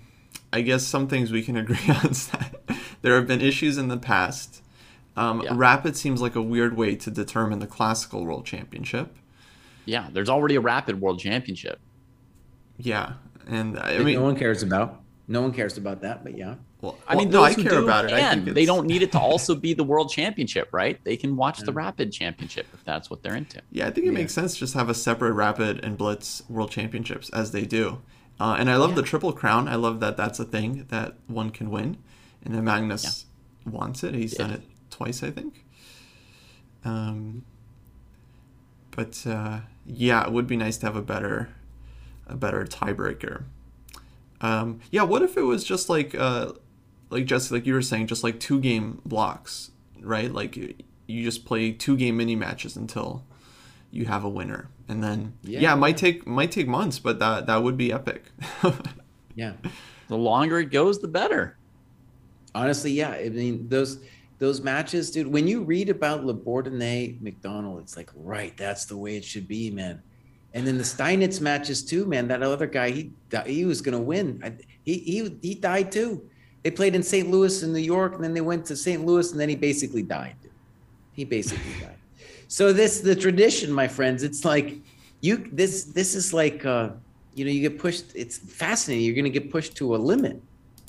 I 0.55 0.61
guess 0.61 0.87
some 0.87 1.09
things 1.09 1.33
we 1.33 1.43
can 1.43 1.57
agree 1.63 1.89
on 1.89 2.11
is 2.11 2.27
that 2.27 2.55
there 3.01 3.15
have 3.15 3.27
been 3.27 3.41
issues 3.41 3.77
in 3.77 3.89
the 3.89 3.97
past. 3.97 4.61
Um, 5.17 5.41
yeah. 5.41 5.51
Rapid 5.53 5.97
seems 5.97 6.21
like 6.21 6.35
a 6.35 6.41
weird 6.41 6.77
way 6.77 6.95
to 6.95 7.11
determine 7.11 7.59
the 7.59 7.67
classical 7.67 8.25
world 8.25 8.45
championship. 8.45 9.15
Yeah, 9.85 10.07
there's 10.11 10.29
already 10.29 10.55
a 10.55 10.61
rapid 10.61 10.99
world 10.99 11.19
championship. 11.19 11.79
Yeah, 12.77 13.13
and 13.47 13.77
I 13.77 13.99
mean, 13.99 14.15
no 14.15 14.23
one 14.23 14.35
cares 14.35 14.63
about. 14.63 15.01
No 15.27 15.41
one 15.41 15.51
cares 15.51 15.77
about 15.77 16.01
that, 16.01 16.23
but 16.23 16.37
yeah. 16.37 16.55
Well, 16.81 16.97
I 17.07 17.15
mean, 17.15 17.29
well, 17.29 17.41
no, 17.41 17.43
I 17.43 17.53
care 17.53 17.71
do 17.71 17.83
about 17.83 18.05
it. 18.05 18.13
I 18.13 18.33
think 18.33 18.45
they 18.53 18.65
don't 18.65 18.87
need 18.87 19.01
it 19.01 19.11
to 19.13 19.19
also 19.31 19.55
be 19.55 19.73
the 19.73 19.83
world 19.83 20.09
championship, 20.09 20.69
right? 20.71 21.03
They 21.03 21.17
can 21.17 21.35
watch 21.35 21.59
the 21.59 21.73
rapid 21.73 22.11
championship 22.11 22.67
if 22.73 22.83
that's 22.83 23.09
what 23.09 23.23
they're 23.23 23.35
into. 23.35 23.61
Yeah, 23.71 23.87
I 23.87 23.91
think 23.91 24.05
it 24.05 24.11
yeah. 24.11 24.19
makes 24.19 24.33
sense 24.33 24.53
to 24.53 24.59
just 24.59 24.73
have 24.73 24.89
a 24.89 24.93
separate 24.93 25.33
rapid 25.33 25.83
and 25.83 25.97
blitz 25.97 26.43
world 26.49 26.71
championships 26.71 27.29
as 27.29 27.51
they 27.51 27.65
do. 27.65 28.01
Uh, 28.39 28.57
and 28.59 28.69
I 28.69 28.75
love 28.75 28.91
yeah. 28.91 28.97
the 28.97 29.03
triple 29.03 29.31
crown. 29.31 29.67
I 29.67 29.75
love 29.75 29.99
that 30.01 30.17
that's 30.17 30.39
a 30.39 30.45
thing 30.45 30.85
that 30.89 31.15
one 31.27 31.51
can 31.51 31.69
win, 31.69 31.97
and 32.43 32.53
then 32.53 32.63
Magnus 32.63 33.25
yeah. 33.65 33.71
wants 33.71 34.03
it. 34.03 34.13
He's 34.13 34.33
done 34.33 34.51
it 34.51 34.61
twice, 34.89 35.23
I 35.23 35.31
think. 35.31 35.63
Um, 36.83 37.45
but 38.91 39.25
uh, 39.25 39.59
yeah, 39.85 40.25
it 40.25 40.31
would 40.31 40.47
be 40.47 40.57
nice 40.57 40.77
to 40.77 40.85
have 40.85 40.95
a 40.95 41.01
better, 41.01 41.49
a 42.27 42.35
better 42.35 42.65
tiebreaker. 42.65 43.43
Um, 44.41 44.81
yeah, 44.91 45.03
what 45.03 45.21
if 45.21 45.37
it 45.37 45.43
was 45.43 45.63
just 45.63 45.89
like 45.89 46.13
uh, 46.13 46.51
like 47.09 47.25
Jesse, 47.25 47.53
like 47.53 47.65
you 47.65 47.73
were 47.73 47.81
saying, 47.81 48.07
just 48.07 48.23
like 48.23 48.39
two 48.39 48.59
game 48.59 49.01
blocks, 49.05 49.71
right? 50.01 50.31
Like 50.31 50.55
you 50.55 51.23
just 51.23 51.45
play 51.45 51.71
two 51.71 51.97
game 51.97 52.17
mini 52.17 52.35
matches 52.35 52.75
until 52.75 53.23
you 53.95 54.05
have 54.05 54.25
a 54.25 54.29
winner, 54.29 54.69
and 54.89 55.01
then 55.01 55.33
yeah, 55.41 55.61
yeah 55.61 55.73
it 55.73 55.77
might 55.77 55.97
take 55.97 56.27
might 56.27 56.51
take 56.51 56.67
months, 56.67 56.99
but 56.99 57.19
that 57.19 57.47
that 57.47 57.63
would 57.63 57.77
be 57.77 57.93
epic. 57.93 58.25
yeah, 59.35 59.53
the 60.09 60.17
longer 60.17 60.59
it 60.59 60.71
goes, 60.71 60.99
the 60.99 61.07
better. 61.07 61.57
Honestly, 62.53 62.91
yeah. 62.91 63.11
I 63.11 63.29
mean 63.29 63.67
those 63.69 63.99
those 64.37 64.61
matches, 64.61 65.11
dude. 65.11 65.27
When 65.27 65.47
you 65.47 65.63
read 65.63 65.89
about 65.89 66.25
Labordonnais 66.25 67.21
McDonnell, 67.21 67.79
it's 67.79 67.95
like 67.95 68.09
right, 68.15 68.55
that's 68.57 68.85
the 68.85 68.97
way 68.97 69.15
it 69.15 69.23
should 69.23 69.47
be, 69.47 69.71
man. 69.71 70.01
And 70.53 70.67
then 70.67 70.77
the 70.77 70.83
Steinitz 70.83 71.39
matches 71.39 71.81
too, 71.83 72.05
man. 72.05 72.27
That 72.27 72.43
other 72.43 72.67
guy, 72.67 72.91
he 72.91 73.11
he 73.45 73.65
was 73.65 73.81
gonna 73.81 73.99
win. 73.99 74.59
He 74.83 74.99
he 74.99 75.37
he 75.41 75.55
died 75.55 75.91
too. 75.91 76.29
They 76.63 76.71
played 76.71 76.95
in 76.95 77.03
St. 77.03 77.29
Louis 77.29 77.63
and 77.63 77.71
New 77.71 77.79
York, 77.79 78.15
and 78.15 78.23
then 78.23 78.33
they 78.33 78.41
went 78.41 78.65
to 78.65 78.75
St. 78.75 79.05
Louis, 79.05 79.31
and 79.31 79.39
then 79.39 79.49
he 79.49 79.55
basically 79.55 80.01
died. 80.01 80.35
He 81.13 81.23
basically 81.23 81.73
died. 81.81 81.97
So 82.47 82.73
this 82.73 83.01
the 83.01 83.15
tradition, 83.15 83.71
my 83.71 83.87
friends. 83.87 84.23
It's 84.23 84.45
like 84.45 84.77
you 85.21 85.49
this 85.51 85.85
this 85.85 86.15
is 86.15 86.33
like 86.33 86.65
uh, 86.65 86.89
you 87.33 87.45
know 87.45 87.51
you 87.51 87.61
get 87.61 87.79
pushed. 87.79 88.05
It's 88.15 88.37
fascinating. 88.37 89.05
You're 89.05 89.15
gonna 89.15 89.29
get 89.29 89.51
pushed 89.51 89.75
to 89.77 89.95
a 89.95 89.97
limit, 89.97 90.41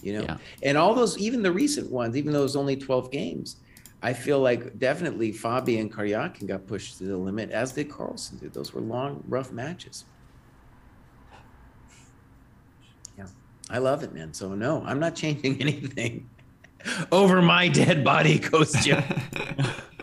you 0.03 0.15
know. 0.15 0.23
Yeah. 0.23 0.37
And 0.63 0.77
all 0.77 0.95
those, 0.95 1.19
even 1.19 1.43
the 1.43 1.53
recent 1.53 1.91
ones, 1.91 2.17
even 2.17 2.33
though 2.33 2.41
it 2.41 2.45
was 2.45 2.57
only 2.57 2.77
12 2.77 3.11
games, 3.11 3.57
I 4.03 4.13
feel 4.13 4.41
like 4.41 4.79
definitely 4.79 5.33
Fabi 5.33 5.81
and 5.81 5.93
Karyakin 5.93 6.47
got 6.47 6.67
pushed 6.67 6.99
to 6.99 7.05
the 7.05 7.17
limit, 7.17 7.51
as 7.51 7.73
did 7.73 7.91
Carlsen. 7.91 8.39
did. 8.39 8.53
Those 8.53 8.73
were 8.73 8.81
long, 8.81 9.25
rough 9.27 9.53
matches. 9.53 10.05
Yeah, 13.17 13.27
I 13.71 13.79
love 13.79 14.03
it, 14.03 14.13
man. 14.13 14.35
So 14.35 14.55
no, 14.55 14.83
I'm 14.85 15.01
not 15.01 15.15
changing 15.15 15.61
anything. 15.61 16.29
Over 17.11 17.43
my 17.43 17.67
dead 17.69 18.05
body, 18.05 18.39
Coach 18.39 18.73
Jim. 18.85 19.03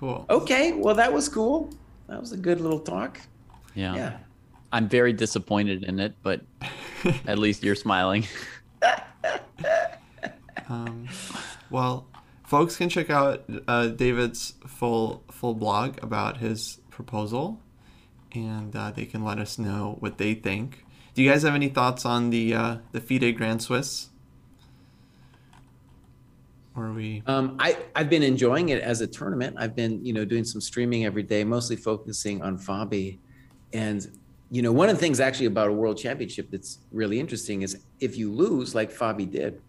cool. 0.00 0.26
Okay, 0.28 0.72
well 0.72 0.96
that 0.96 1.12
was 1.12 1.28
cool. 1.28 1.70
That 2.08 2.20
was 2.20 2.32
a 2.32 2.36
good 2.36 2.60
little 2.60 2.80
talk. 2.80 3.20
Yeah. 3.74 3.94
Yeah. 3.94 4.16
I'm 4.72 4.88
very 4.88 5.12
disappointed 5.12 5.84
in 5.84 6.00
it, 6.00 6.14
but 6.22 6.42
at 7.26 7.38
least 7.44 7.62
you're 7.62 7.76
smiling. 7.76 8.26
Um, 10.68 11.08
well, 11.68 12.06
folks 12.44 12.76
can 12.76 12.88
check 12.88 13.10
out 13.10 13.42
uh, 13.66 13.88
David's 13.88 14.54
full 14.68 15.24
full 15.28 15.54
blog 15.54 16.00
about 16.00 16.36
his 16.36 16.78
proposal, 16.90 17.60
and 18.32 18.74
uh, 18.76 18.92
they 18.92 19.04
can 19.04 19.24
let 19.24 19.40
us 19.40 19.58
know 19.58 19.96
what 19.98 20.18
they 20.18 20.34
think. 20.34 20.84
Do 21.14 21.22
you 21.24 21.30
guys 21.30 21.42
have 21.42 21.56
any 21.56 21.68
thoughts 21.70 22.06
on 22.06 22.30
the 22.30 22.54
uh, 22.54 22.76
the 22.92 23.00
FIDE 23.00 23.36
Grand 23.36 23.62
Swiss? 23.62 24.10
Or 26.80 26.86
are 26.86 26.92
we? 26.94 27.22
Um, 27.26 27.56
I 27.58 27.76
I've 27.94 28.08
been 28.08 28.22
enjoying 28.22 28.70
it 28.70 28.82
as 28.82 29.02
a 29.02 29.06
tournament. 29.06 29.56
I've 29.58 29.76
been 29.76 30.04
you 30.04 30.14
know 30.14 30.24
doing 30.24 30.44
some 30.44 30.60
streaming 30.62 31.04
every 31.04 31.22
day, 31.22 31.44
mostly 31.44 31.76
focusing 31.76 32.40
on 32.42 32.58
Fabi, 32.58 33.18
and 33.74 34.10
you 34.50 34.62
know 34.62 34.72
one 34.72 34.88
of 34.88 34.96
the 34.96 35.00
things 35.00 35.20
actually 35.20 35.46
about 35.46 35.68
a 35.68 35.72
world 35.72 35.98
championship 35.98 36.50
that's 36.50 36.78
really 36.90 37.20
interesting 37.20 37.60
is 37.60 37.84
if 38.00 38.16
you 38.16 38.32
lose 38.32 38.74
like 38.74 38.90
Fabi 38.90 39.30
did, 39.30 39.60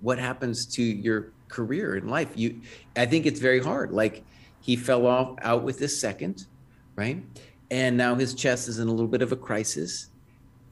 what 0.00 0.18
happens 0.18 0.64
to 0.66 0.82
your 0.82 1.32
career 1.48 1.96
in 1.96 2.08
life? 2.08 2.30
You, 2.36 2.60
I 2.94 3.06
think 3.06 3.26
it's 3.26 3.40
very 3.40 3.60
hard. 3.60 3.90
Like 3.90 4.24
he 4.60 4.76
fell 4.76 5.06
off 5.06 5.36
out 5.42 5.64
with 5.64 5.80
his 5.80 5.98
second, 5.98 6.46
right? 6.94 7.20
And 7.72 7.96
now 7.96 8.14
his 8.14 8.32
chest 8.34 8.68
is 8.68 8.78
in 8.78 8.86
a 8.86 8.92
little 8.92 9.08
bit 9.08 9.22
of 9.22 9.32
a 9.32 9.36
crisis. 9.36 10.10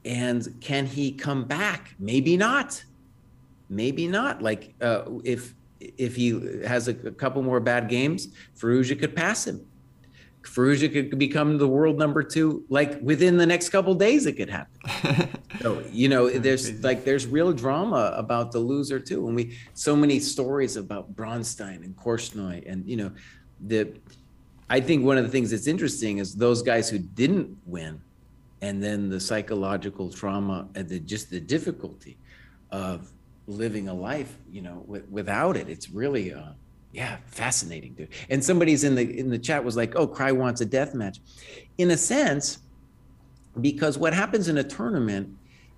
And 0.05 0.55
can 0.61 0.85
he 0.85 1.11
come 1.11 1.43
back? 1.43 1.93
Maybe 1.99 2.37
not. 2.37 2.81
Maybe 3.69 4.07
not. 4.07 4.41
Like 4.41 4.75
uh, 4.81 5.03
if 5.23 5.53
if 5.79 6.15
he 6.15 6.61
has 6.65 6.87
a, 6.87 6.91
a 6.91 7.11
couple 7.11 7.41
more 7.41 7.59
bad 7.59 7.89
games, 7.89 8.29
Firouzja 8.57 8.99
could 8.99 9.15
pass 9.15 9.45
him. 9.45 9.65
Firouzja 10.43 10.91
could 10.91 11.17
become 11.17 11.57
the 11.57 11.67
world 11.67 11.97
number 11.97 12.21
two, 12.23 12.65
like 12.69 13.01
within 13.01 13.37
the 13.37 13.45
next 13.45 13.69
couple 13.69 13.93
days, 13.95 14.25
it 14.25 14.33
could 14.33 14.49
happen. 14.49 15.29
so 15.61 15.83
you 15.91 16.07
know, 16.07 16.29
there's 16.29 16.83
like 16.83 17.03
there's 17.03 17.25
real 17.25 17.51
drama 17.51 18.13
about 18.15 18.51
the 18.51 18.59
loser 18.59 18.99
too, 18.99 19.27
and 19.27 19.35
we 19.35 19.57
so 19.73 19.95
many 19.95 20.19
stories 20.19 20.75
about 20.75 21.15
Bronstein 21.15 21.83
and 21.83 21.95
Korchnoi, 21.95 22.69
and 22.69 22.87
you 22.87 22.97
know, 22.97 23.11
the. 23.67 23.93
I 24.67 24.79
think 24.79 25.05
one 25.05 25.19
of 25.19 25.23
the 25.23 25.29
things 25.29 25.51
that's 25.51 25.67
interesting 25.67 26.17
is 26.17 26.33
those 26.33 26.63
guys 26.63 26.89
who 26.89 26.97
didn't 26.97 27.55
win, 27.67 28.01
and 28.61 28.81
then 28.81 29.09
the 29.09 29.19
psychological 29.19 30.11
trauma 30.11 30.67
and 30.73 30.89
the 30.89 30.99
just 30.99 31.29
the 31.29 31.39
difficulty 31.39 32.17
of 32.71 33.11
living 33.47 33.87
a 33.87 33.93
life, 33.93 34.37
you 34.49 34.61
know, 34.61 34.83
w- 34.87 35.05
without 35.09 35.57
it. 35.57 35.69
It's 35.69 35.89
really. 35.89 36.33
Uh, 36.33 36.51
yeah, 36.95 37.17
fascinating, 37.25 37.93
dude. 37.93 38.07
And 38.29 38.41
somebody's 38.41 38.85
in 38.85 38.95
the 38.95 39.19
in 39.19 39.29
the 39.29 39.37
chat 39.37 39.65
was 39.65 39.75
like, 39.75 39.95
"Oh, 39.97 40.07
Cry 40.07 40.31
wants 40.31 40.61
a 40.61 40.65
death 40.65 40.95
match," 40.95 41.19
in 41.77 41.91
a 41.91 41.97
sense, 41.97 42.59
because 43.59 43.97
what 43.97 44.13
happens 44.13 44.47
in 44.47 44.57
a 44.57 44.63
tournament 44.63 45.27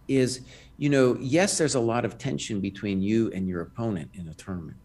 is, 0.07 0.41
you 0.77 0.89
know, 0.89 1.17
yes, 1.19 1.57
there's 1.57 1.73
a 1.73 1.79
lot 1.79 2.05
of 2.05 2.19
tension 2.19 2.61
between 2.61 3.01
you 3.01 3.31
and 3.31 3.47
your 3.47 3.61
opponent 3.61 4.11
in 4.13 4.27
a 4.27 4.33
tournament, 4.35 4.77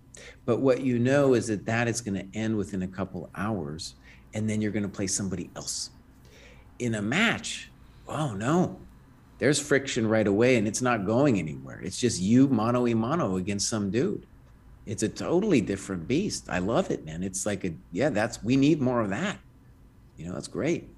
but 0.46 0.60
what 0.60 0.80
you 0.80 0.98
know 0.98 1.34
is 1.34 1.48
that 1.48 1.66
that 1.66 1.86
is 1.86 2.00
going 2.00 2.14
to 2.14 2.38
end 2.38 2.56
within 2.56 2.82
a 2.82 2.88
couple 2.88 3.28
hours, 3.34 3.96
and 4.32 4.48
then 4.48 4.62
you're 4.62 4.72
going 4.72 4.82
to 4.84 4.88
play 4.88 5.06
somebody 5.06 5.50
else. 5.54 5.90
In 6.78 6.94
a 6.94 7.02
match, 7.02 7.70
oh 8.08 8.32
no, 8.32 8.80
there's 9.42 9.58
friction 9.58 10.06
right 10.06 10.26
away, 10.26 10.56
and 10.56 10.68
it's 10.68 10.80
not 10.80 11.04
going 11.04 11.38
anywhere. 11.38 11.80
It's 11.80 11.98
just 11.98 12.20
you 12.20 12.48
mano 12.48 12.86
a 12.86 12.94
mano 12.94 13.36
against 13.36 13.68
some 13.68 13.90
dude 13.90 14.26
it's 14.86 15.02
a 15.02 15.08
totally 15.08 15.60
different 15.60 16.08
beast. 16.08 16.48
I 16.48 16.58
love 16.58 16.90
it, 16.90 17.04
man. 17.04 17.22
It's 17.22 17.46
like 17.46 17.64
a 17.64 17.72
yeah, 17.92 18.10
that's 18.10 18.42
we 18.42 18.56
need 18.56 18.80
more 18.80 19.00
of 19.00 19.10
that. 19.10 19.38
You 20.16 20.26
know, 20.26 20.34
that's 20.34 20.48
great. 20.48 20.88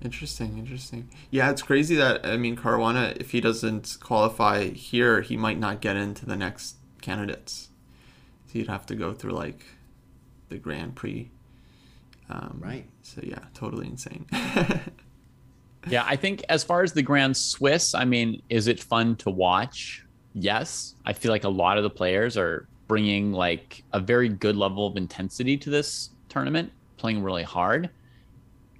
Interesting, 0.00 0.56
interesting. 0.56 1.10
Yeah, 1.30 1.50
it's 1.50 1.62
crazy 1.62 1.96
that 1.96 2.24
I 2.24 2.36
mean 2.36 2.56
Caruana, 2.56 3.16
if 3.20 3.32
he 3.32 3.40
doesn't 3.40 3.98
qualify 4.00 4.68
here, 4.68 5.20
he 5.20 5.36
might 5.36 5.58
not 5.58 5.80
get 5.80 5.96
into 5.96 6.26
the 6.26 6.36
next 6.36 6.76
candidates. 7.02 7.68
So 8.46 8.52
he'd 8.54 8.68
have 8.68 8.86
to 8.86 8.94
go 8.94 9.12
through 9.12 9.32
like 9.32 9.64
the 10.48 10.58
Grand 10.58 10.94
Prix. 10.94 11.30
Um, 12.28 12.58
right. 12.60 12.86
So 13.02 13.20
yeah, 13.24 13.40
totally 13.52 13.88
insane. 13.88 14.26
yeah, 15.88 16.04
I 16.06 16.16
think 16.16 16.42
as 16.48 16.62
far 16.62 16.82
as 16.82 16.92
the 16.92 17.02
Grand 17.02 17.36
Swiss, 17.36 17.94
I 17.94 18.04
mean, 18.04 18.42
is 18.48 18.66
it 18.66 18.80
fun 18.80 19.16
to 19.16 19.30
watch? 19.30 20.04
yes, 20.34 20.94
I 21.04 21.12
feel 21.12 21.30
like 21.30 21.44
a 21.44 21.48
lot 21.48 21.76
of 21.76 21.82
the 21.82 21.90
players 21.90 22.36
are 22.36 22.68
bringing 22.86 23.32
like 23.32 23.84
a 23.92 24.00
very 24.00 24.28
good 24.28 24.56
level 24.56 24.86
of 24.86 24.96
intensity 24.96 25.56
to 25.58 25.70
this 25.70 26.10
tournament, 26.28 26.72
playing 26.96 27.22
really 27.22 27.42
hard. 27.42 27.90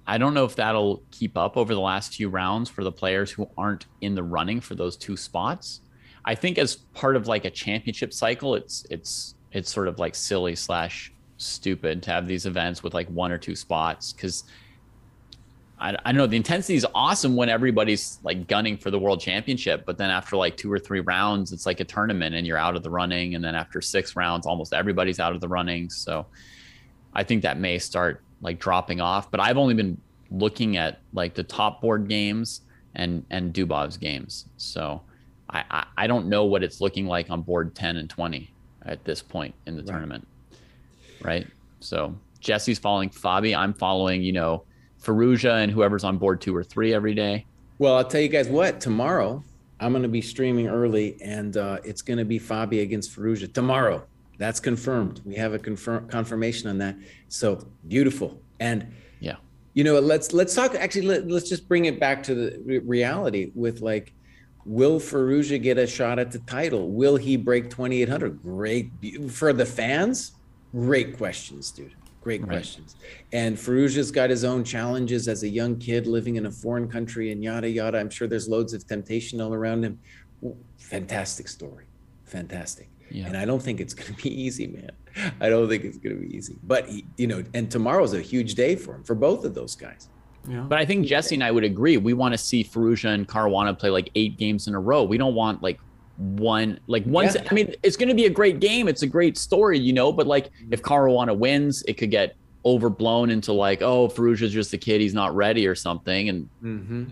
I 0.07 0.17
don't 0.17 0.33
know 0.33 0.45
if 0.45 0.55
that'll 0.55 1.03
keep 1.11 1.37
up 1.37 1.57
over 1.57 1.73
the 1.73 1.81
last 1.81 2.15
few 2.15 2.29
rounds 2.29 2.69
for 2.69 2.83
the 2.83 2.91
players 2.91 3.31
who 3.31 3.49
aren't 3.57 3.85
in 4.01 4.15
the 4.15 4.23
running 4.23 4.59
for 4.59 4.75
those 4.75 4.97
two 4.97 5.15
spots. 5.15 5.81
I 6.25 6.35
think 6.35 6.57
as 6.57 6.75
part 6.75 7.15
of 7.15 7.27
like 7.27 7.45
a 7.45 7.49
championship 7.49 8.13
cycle, 8.13 8.55
it's 8.55 8.85
it's 8.89 9.35
it's 9.51 9.71
sort 9.71 9.87
of 9.87 9.99
like 9.99 10.15
silly 10.15 10.55
slash 10.55 11.11
stupid 11.37 12.03
to 12.03 12.11
have 12.11 12.27
these 12.27 12.45
events 12.45 12.83
with 12.83 12.93
like 12.93 13.07
one 13.09 13.31
or 13.31 13.37
two 13.37 13.55
spots 13.55 14.13
because 14.13 14.43
I, 15.81 15.97
I 16.05 16.11
don't 16.11 16.17
know 16.17 16.27
the 16.27 16.37
intensity 16.37 16.75
is 16.75 16.85
awesome 16.95 17.35
when 17.35 17.49
everybody's 17.49 18.19
like 18.23 18.47
gunning 18.47 18.77
for 18.77 18.91
the 18.91 18.99
world 18.99 19.19
championship 19.19 19.85
but 19.85 19.97
then 19.97 20.09
after 20.09 20.37
like 20.37 20.55
two 20.55 20.71
or 20.71 20.79
three 20.79 20.99
rounds 21.01 21.51
it's 21.51 21.65
like 21.65 21.79
a 21.79 21.85
tournament 21.85 22.35
and 22.35 22.45
you're 22.47 22.57
out 22.57 22.75
of 22.75 22.83
the 22.83 22.89
running 22.89 23.35
and 23.35 23.43
then 23.43 23.55
after 23.55 23.81
six 23.81 24.15
rounds 24.15 24.45
almost 24.45 24.73
everybody's 24.73 25.19
out 25.19 25.33
of 25.33 25.41
the 25.41 25.47
running. 25.47 25.89
So 25.89 26.25
i 27.13 27.23
think 27.23 27.41
that 27.41 27.57
may 27.59 27.77
start 27.79 28.21
like 28.41 28.59
dropping 28.59 29.01
off 29.01 29.29
but 29.29 29.39
i've 29.39 29.57
only 29.57 29.73
been 29.73 29.99
looking 30.31 30.77
at 30.77 30.99
like 31.13 31.33
the 31.33 31.43
top 31.43 31.81
board 31.81 32.07
games 32.07 32.61
and 32.95 33.25
and 33.29 33.53
dubov's 33.53 33.97
games. 33.97 34.45
So 34.57 35.01
I, 35.49 35.63
I, 35.69 35.85
I 35.97 36.07
don't 36.07 36.27
know 36.27 36.45
what 36.45 36.63
it's 36.63 36.81
looking 36.81 37.05
like 37.05 37.29
on 37.29 37.41
board 37.41 37.75
10 37.75 37.97
and 37.97 38.09
20 38.09 38.51
at 38.85 39.03
this 39.03 39.21
point 39.21 39.53
in 39.65 39.75
the 39.75 39.83
right. 39.83 39.91
tournament 39.91 40.27
right? 41.21 41.47
So 41.79 42.15
jesse's 42.39 42.79
following 42.79 43.09
fabi. 43.09 43.55
I'm 43.55 43.73
following 43.73 44.23
you 44.23 44.31
know 44.31 44.63
Firouzja 45.03 45.63
and 45.63 45.71
whoever's 45.71 46.03
on 46.03 46.17
board 46.17 46.41
two 46.41 46.55
or 46.55 46.63
three 46.63 46.93
every 46.93 47.13
day. 47.13 47.45
Well, 47.79 47.95
I'll 47.95 48.05
tell 48.05 48.21
you 48.21 48.29
guys 48.29 48.47
what. 48.47 48.79
Tomorrow, 48.79 49.43
I'm 49.79 49.91
going 49.91 50.03
to 50.03 50.09
be 50.09 50.21
streaming 50.21 50.67
early, 50.67 51.17
and 51.21 51.57
uh, 51.57 51.79
it's 51.83 52.01
going 52.01 52.19
to 52.19 52.25
be 52.25 52.39
Fabi 52.39 52.83
against 52.83 53.15
Firouzja 53.15 53.51
tomorrow. 53.51 54.05
That's 54.37 54.59
confirmed. 54.59 55.21
We 55.25 55.35
have 55.35 55.53
a 55.53 55.59
confirm 55.59 56.07
confirmation 56.07 56.69
on 56.69 56.77
that. 56.79 56.95
So 57.29 57.67
beautiful. 57.87 58.39
And 58.59 58.91
yeah, 59.19 59.37
you 59.73 59.83
know, 59.83 59.99
let's 59.99 60.33
let's 60.33 60.53
talk. 60.53 60.75
Actually, 60.75 61.07
let, 61.07 61.31
us 61.31 61.49
just 61.49 61.67
bring 61.67 61.85
it 61.85 61.99
back 61.99 62.21
to 62.23 62.35
the 62.35 62.79
reality 62.79 63.51
with 63.55 63.81
like, 63.81 64.13
will 64.65 64.99
Firouzja 64.99 65.61
get 65.61 65.77
a 65.77 65.87
shot 65.87 66.19
at 66.19 66.31
the 66.31 66.39
title? 66.39 66.89
Will 66.89 67.17
he 67.17 67.35
break 67.37 67.69
2,800? 67.69 68.41
Great 68.43 68.91
for 69.29 69.53
the 69.53 69.65
fans. 69.65 70.33
Great 70.71 71.17
questions, 71.17 71.71
dude. 71.71 71.93
Great 72.21 72.41
right. 72.41 72.49
questions. 72.49 72.95
And 73.33 73.57
Firouzja's 73.57 74.11
got 74.11 74.29
his 74.29 74.43
own 74.43 74.63
challenges 74.63 75.27
as 75.27 75.41
a 75.41 75.49
young 75.49 75.77
kid 75.77 76.05
living 76.05 76.35
in 76.35 76.45
a 76.45 76.51
foreign 76.51 76.87
country 76.87 77.31
and 77.31 77.43
yada 77.43 77.67
yada. 77.67 77.99
I'm 77.99 78.11
sure 78.11 78.27
there's 78.27 78.47
loads 78.47 78.73
of 78.73 78.85
temptation 78.87 79.41
all 79.41 79.53
around 79.53 79.83
him. 79.83 79.99
Fantastic 80.77 81.47
story. 81.47 81.85
Fantastic. 82.25 82.89
Yeah. 83.09 83.25
And 83.27 83.35
I 83.35 83.45
don't 83.45 83.61
think 83.61 83.81
it's 83.81 83.93
going 83.99 84.13
to 84.13 84.21
be 84.21 84.29
easy, 84.41 84.67
man. 84.67 84.91
I 85.41 85.49
don't 85.49 85.67
think 85.67 85.83
it's 85.83 85.97
going 85.97 86.15
to 86.15 86.27
be 86.27 86.35
easy. 86.35 86.55
But 86.63 86.87
he, 86.87 87.05
you 87.17 87.27
know, 87.27 87.43
and 87.53 87.69
tomorrow's 87.69 88.13
a 88.13 88.21
huge 88.21 88.55
day 88.55 88.75
for 88.75 88.95
him 88.95 89.03
for 89.03 89.15
both 89.15 89.43
of 89.43 89.55
those 89.55 89.75
guys. 89.75 90.07
Yeah. 90.47 90.61
But 90.61 90.79
I 90.79 90.85
think 90.85 91.05
Jesse 91.05 91.35
and 91.35 91.43
I 91.43 91.51
would 91.51 91.63
agree. 91.63 91.97
We 91.97 92.13
want 92.13 92.33
to 92.33 92.37
see 92.37 92.63
Firouzja 92.63 93.13
and 93.13 93.27
Caruana 93.27 93.77
play 93.77 93.89
like 93.89 94.09
eight 94.15 94.37
games 94.37 94.67
in 94.67 94.75
a 94.75 94.79
row. 94.79 95.03
We 95.03 95.17
don't 95.17 95.35
want 95.35 95.61
like 95.61 95.79
one 96.17 96.79
like 96.87 97.03
once 97.05 97.35
yeah. 97.35 97.47
I 97.49 97.53
mean 97.53 97.73
it's 97.83 97.97
going 97.97 98.09
to 98.09 98.15
be 98.15 98.25
a 98.25 98.29
great 98.29 98.59
game. 98.59 98.87
It's 98.87 99.01
a 99.01 99.07
great 99.07 99.37
story, 99.37 99.79
you 99.79 99.93
know, 99.93 100.11
but 100.11 100.27
like 100.27 100.51
if 100.69 100.81
Caruana 100.81 101.35
wins, 101.35 101.83
it 101.87 101.93
could 101.93 102.11
get 102.11 102.35
overblown 102.63 103.31
into 103.31 103.53
like, 103.53 103.81
oh, 103.81 104.07
Firouzja's 104.07 104.53
just 104.53 104.73
a 104.73 104.77
kid, 104.77 105.01
he's 105.01 105.13
not 105.13 105.35
ready 105.35 105.65
or 105.67 105.73
something 105.73 106.29
and 106.29 106.49
mm-hmm. 106.63 107.03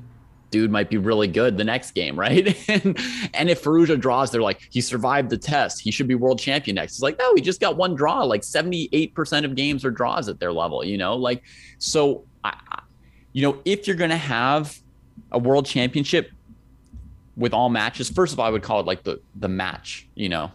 dude 0.51 0.69
might 0.69 0.89
be 0.89 0.97
really 0.97 1.27
good 1.27 1.57
the 1.57 1.63
next 1.63 1.91
game, 1.91 2.19
right? 2.19 2.55
and, 2.69 2.99
and 3.33 3.49
if 3.49 3.63
Firouzja 3.63 3.99
draws, 3.99 4.31
they're 4.31 4.41
like, 4.41 4.61
he 4.69 4.79
survived 4.79 5.29
the 5.29 5.37
test. 5.37 5.81
He 5.81 5.89
should 5.89 6.07
be 6.07 6.15
world 6.15 6.39
champion 6.39 6.75
next. 6.75 6.93
It's 6.93 7.01
like, 7.01 7.17
no, 7.17 7.33
he 7.33 7.41
just 7.41 7.59
got 7.59 7.77
one 7.77 7.95
draw. 7.95 8.23
Like 8.23 8.41
78% 8.41 9.45
of 9.45 9.55
games 9.55 9.83
are 9.83 9.91
draws 9.91 10.29
at 10.29 10.39
their 10.39 10.53
level, 10.53 10.83
you 10.83 10.97
know? 10.97 11.15
Like 11.15 11.43
so 11.79 12.25
I, 12.43 12.55
you 13.33 13.41
know, 13.41 13.59
if 13.65 13.87
you're 13.87 13.95
going 13.95 14.09
to 14.09 14.17
have 14.17 14.77
a 15.31 15.39
world 15.39 15.65
championship 15.65 16.31
with 17.39 17.53
all 17.53 17.69
matches. 17.69 18.09
First 18.09 18.33
of 18.33 18.39
all, 18.39 18.45
I 18.45 18.49
would 18.49 18.61
call 18.61 18.79
it 18.79 18.85
like 18.85 19.03
the 19.03 19.19
the 19.37 19.47
match, 19.47 20.07
you 20.13 20.29
know, 20.29 20.51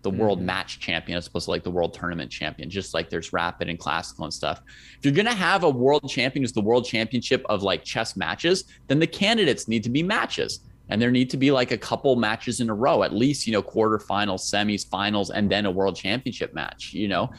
the 0.00 0.10
mm-hmm. 0.10 0.18
world 0.18 0.40
match 0.40 0.80
champion 0.80 1.18
as 1.18 1.26
opposed 1.26 1.44
to 1.44 1.50
like 1.50 1.62
the 1.62 1.70
world 1.70 1.94
tournament 1.94 2.30
champion. 2.30 2.68
Just 2.68 2.94
like 2.94 3.10
there's 3.10 3.32
rapid 3.32 3.68
and 3.68 3.78
classical 3.78 4.24
and 4.24 4.34
stuff. 4.34 4.62
If 4.98 5.04
you're 5.04 5.14
gonna 5.14 5.34
have 5.34 5.62
a 5.62 5.70
world 5.70 6.08
champion 6.08 6.42
who's 6.42 6.52
the 6.52 6.62
world 6.62 6.86
championship 6.86 7.44
of 7.48 7.62
like 7.62 7.84
chess 7.84 8.16
matches, 8.16 8.64
then 8.88 8.98
the 8.98 9.06
candidates 9.06 9.68
need 9.68 9.84
to 9.84 9.90
be 9.90 10.02
matches. 10.02 10.60
And 10.88 11.00
there 11.00 11.10
need 11.10 11.30
to 11.30 11.36
be 11.36 11.50
like 11.50 11.70
a 11.70 11.78
couple 11.78 12.16
matches 12.16 12.60
in 12.60 12.68
a 12.68 12.74
row, 12.74 13.02
at 13.02 13.14
least, 13.14 13.46
you 13.46 13.52
know, 13.52 13.62
quarterfinals, 13.62 14.40
semis, 14.40 14.86
finals, 14.86 15.30
and 15.30 15.48
then 15.48 15.64
a 15.64 15.70
world 15.70 15.96
championship 15.96 16.52
match, 16.54 16.92
you 16.92 17.08
know. 17.08 17.30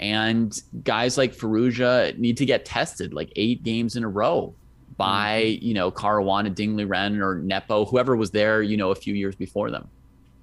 And 0.00 0.58
guys 0.84 1.18
like 1.18 1.34
Firouzja 1.34 2.16
need 2.18 2.36
to 2.38 2.46
get 2.46 2.64
tested 2.64 3.12
like 3.12 3.32
eight 3.36 3.62
games 3.62 3.96
in 3.96 4.04
a 4.04 4.08
row 4.08 4.54
by 4.98 5.44
mm-hmm. 5.44 5.64
you 5.64 5.72
know 5.72 5.90
Caruana, 5.90 6.54
Ding 6.54 6.76
Liren, 6.76 7.22
or 7.22 7.36
Nepo, 7.36 7.86
whoever 7.86 8.14
was 8.14 8.30
there, 8.30 8.60
you 8.60 8.76
know, 8.76 8.90
a 8.90 8.94
few 8.94 9.14
years 9.14 9.34
before 9.34 9.70
them. 9.70 9.88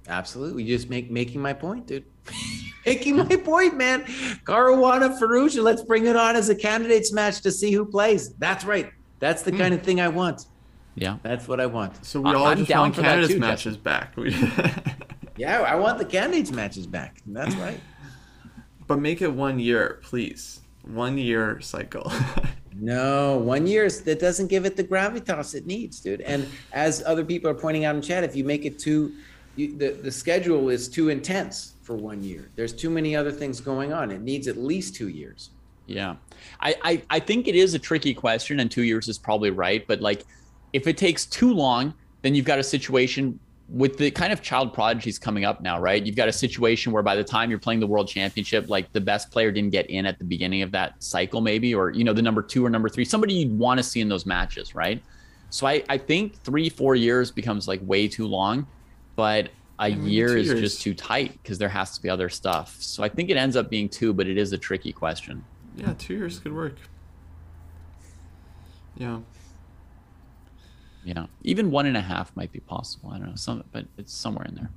Absolutely, 0.08 0.64
you 0.64 0.76
just 0.76 0.90
make 0.90 1.08
making 1.08 1.40
my 1.40 1.52
point, 1.52 1.86
dude. 1.86 2.04
making 2.86 3.16
my 3.16 3.36
point, 3.36 3.76
man. 3.76 4.02
Caruana, 4.44 5.16
Firouzja, 5.20 5.62
let's 5.62 5.82
bring 5.82 6.06
it 6.06 6.16
on 6.16 6.34
as 6.34 6.48
a 6.48 6.54
candidates 6.56 7.12
match 7.12 7.40
to 7.42 7.52
see 7.52 7.70
who 7.70 7.84
plays. 7.84 8.34
That's 8.34 8.64
right. 8.64 8.90
That's 9.20 9.42
the 9.42 9.52
mm. 9.52 9.58
kind 9.58 9.74
of 9.74 9.82
thing 9.82 10.00
I 10.00 10.08
want. 10.08 10.46
Yeah, 10.96 11.18
that's 11.22 11.46
what 11.46 11.60
I 11.60 11.66
want. 11.66 12.04
So 12.04 12.20
we 12.20 12.32
all 12.32 12.46
I'm 12.46 12.64
just 12.64 12.74
want 12.74 12.94
candidates 12.94 13.34
too, 13.34 13.38
matches 13.38 13.76
back. 13.76 14.14
yeah, 15.36 15.60
I 15.60 15.76
want 15.76 15.98
the 15.98 16.06
candidates 16.06 16.50
matches 16.50 16.86
back. 16.86 17.20
That's 17.26 17.54
right. 17.56 17.78
But 18.86 19.00
make 19.00 19.20
it 19.20 19.32
one 19.32 19.58
year, 19.58 20.00
please. 20.02 20.60
One 20.82 21.18
year 21.18 21.60
cycle. 21.60 22.10
No, 22.78 23.38
one 23.38 23.66
year 23.66 23.88
that 23.88 24.18
doesn't 24.18 24.48
give 24.48 24.66
it 24.66 24.76
the 24.76 24.84
gravitas 24.84 25.54
it 25.54 25.66
needs, 25.66 26.00
dude. 26.00 26.20
And 26.22 26.46
as 26.72 27.02
other 27.04 27.24
people 27.24 27.50
are 27.50 27.54
pointing 27.54 27.84
out 27.84 27.94
in 27.94 28.02
chat, 28.02 28.22
if 28.24 28.36
you 28.36 28.44
make 28.44 28.64
it 28.64 28.78
too, 28.78 29.14
you, 29.56 29.76
the 29.76 29.90
the 29.90 30.10
schedule 30.10 30.68
is 30.68 30.88
too 30.88 31.08
intense 31.08 31.74
for 31.82 31.96
one 31.96 32.22
year. 32.22 32.50
There's 32.56 32.72
too 32.72 32.90
many 32.90 33.16
other 33.16 33.32
things 33.32 33.60
going 33.60 33.92
on. 33.92 34.10
It 34.10 34.20
needs 34.20 34.46
at 34.48 34.56
least 34.58 34.94
two 34.94 35.08
years. 35.08 35.50
Yeah, 35.86 36.16
I, 36.60 36.74
I 36.82 37.02
I 37.10 37.20
think 37.20 37.48
it 37.48 37.54
is 37.54 37.74
a 37.74 37.78
tricky 37.78 38.12
question, 38.12 38.60
and 38.60 38.70
two 38.70 38.82
years 38.82 39.08
is 39.08 39.18
probably 39.18 39.50
right. 39.50 39.86
But 39.86 40.00
like, 40.00 40.24
if 40.72 40.86
it 40.86 40.98
takes 40.98 41.24
too 41.24 41.54
long, 41.54 41.94
then 42.22 42.34
you've 42.34 42.44
got 42.44 42.58
a 42.58 42.64
situation 42.64 43.38
with 43.68 43.98
the 43.98 44.10
kind 44.12 44.32
of 44.32 44.42
child 44.42 44.72
prodigies 44.72 45.18
coming 45.18 45.44
up 45.44 45.60
now, 45.60 45.80
right? 45.80 46.04
You've 46.04 46.14
got 46.14 46.28
a 46.28 46.32
situation 46.32 46.92
where 46.92 47.02
by 47.02 47.16
the 47.16 47.24
time 47.24 47.50
you're 47.50 47.58
playing 47.58 47.80
the 47.80 47.86
world 47.86 48.06
championship, 48.08 48.68
like 48.68 48.92
the 48.92 49.00
best 49.00 49.30
player 49.30 49.50
didn't 49.50 49.70
get 49.70 49.90
in 49.90 50.06
at 50.06 50.18
the 50.18 50.24
beginning 50.24 50.62
of 50.62 50.70
that 50.72 51.02
cycle, 51.02 51.40
maybe, 51.40 51.74
or 51.74 51.90
you 51.90 52.04
know, 52.04 52.12
the 52.12 52.22
number 52.22 52.42
two 52.42 52.64
or 52.64 52.70
number 52.70 52.88
three, 52.88 53.04
somebody 53.04 53.34
you'd 53.34 53.58
want 53.58 53.78
to 53.78 53.82
see 53.82 54.00
in 54.00 54.08
those 54.08 54.24
matches, 54.24 54.74
right? 54.74 55.02
So 55.50 55.66
I, 55.66 55.82
I 55.88 55.98
think 55.98 56.40
three, 56.42 56.68
four 56.68 56.94
years 56.94 57.30
becomes 57.32 57.66
like 57.66 57.80
way 57.82 58.06
too 58.06 58.26
long, 58.26 58.66
but 59.16 59.46
a 59.78 59.82
I 59.82 59.88
mean, 59.90 60.06
year 60.06 60.36
is 60.36 60.46
years. 60.46 60.60
just 60.60 60.82
too 60.82 60.94
tight 60.94 61.32
because 61.42 61.58
there 61.58 61.68
has 61.68 61.94
to 61.96 62.02
be 62.02 62.08
other 62.08 62.28
stuff. 62.28 62.76
So 62.78 63.02
I 63.02 63.08
think 63.08 63.30
it 63.30 63.36
ends 63.36 63.56
up 63.56 63.68
being 63.68 63.88
two, 63.88 64.12
but 64.12 64.26
it 64.26 64.38
is 64.38 64.52
a 64.52 64.58
tricky 64.58 64.92
question. 64.92 65.44
Yeah, 65.76 65.92
two 65.98 66.14
years 66.14 66.38
could 66.38 66.54
work. 66.54 66.76
Yeah. 68.96 69.18
Yeah, 71.06 71.26
even 71.44 71.70
one 71.70 71.86
and 71.86 71.96
a 71.96 72.00
half 72.00 72.34
might 72.34 72.50
be 72.50 72.58
possible. 72.58 73.10
I 73.12 73.18
don't 73.18 73.28
know 73.28 73.36
some, 73.36 73.62
but 73.70 73.86
it's 73.96 74.12
somewhere 74.12 74.44
in 74.44 74.56
there. 74.56 74.70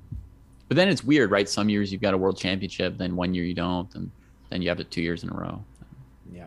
But 0.67 0.77
then 0.77 0.87
it's 0.87 1.03
weird, 1.03 1.31
right? 1.31 1.49
Some 1.49 1.69
years 1.69 1.91
you've 1.91 2.01
got 2.01 2.13
a 2.13 2.17
world 2.17 2.37
championship, 2.37 2.99
then 2.99 3.15
one 3.15 3.33
year 3.33 3.43
you 3.43 3.55
don't, 3.55 3.93
and 3.95 4.11
then 4.51 4.61
you 4.61 4.69
have 4.69 4.79
it 4.79 4.91
two 4.91 5.01
years 5.01 5.23
in 5.23 5.31
a 5.31 5.33
row. 5.33 5.63
Yeah. 6.31 6.45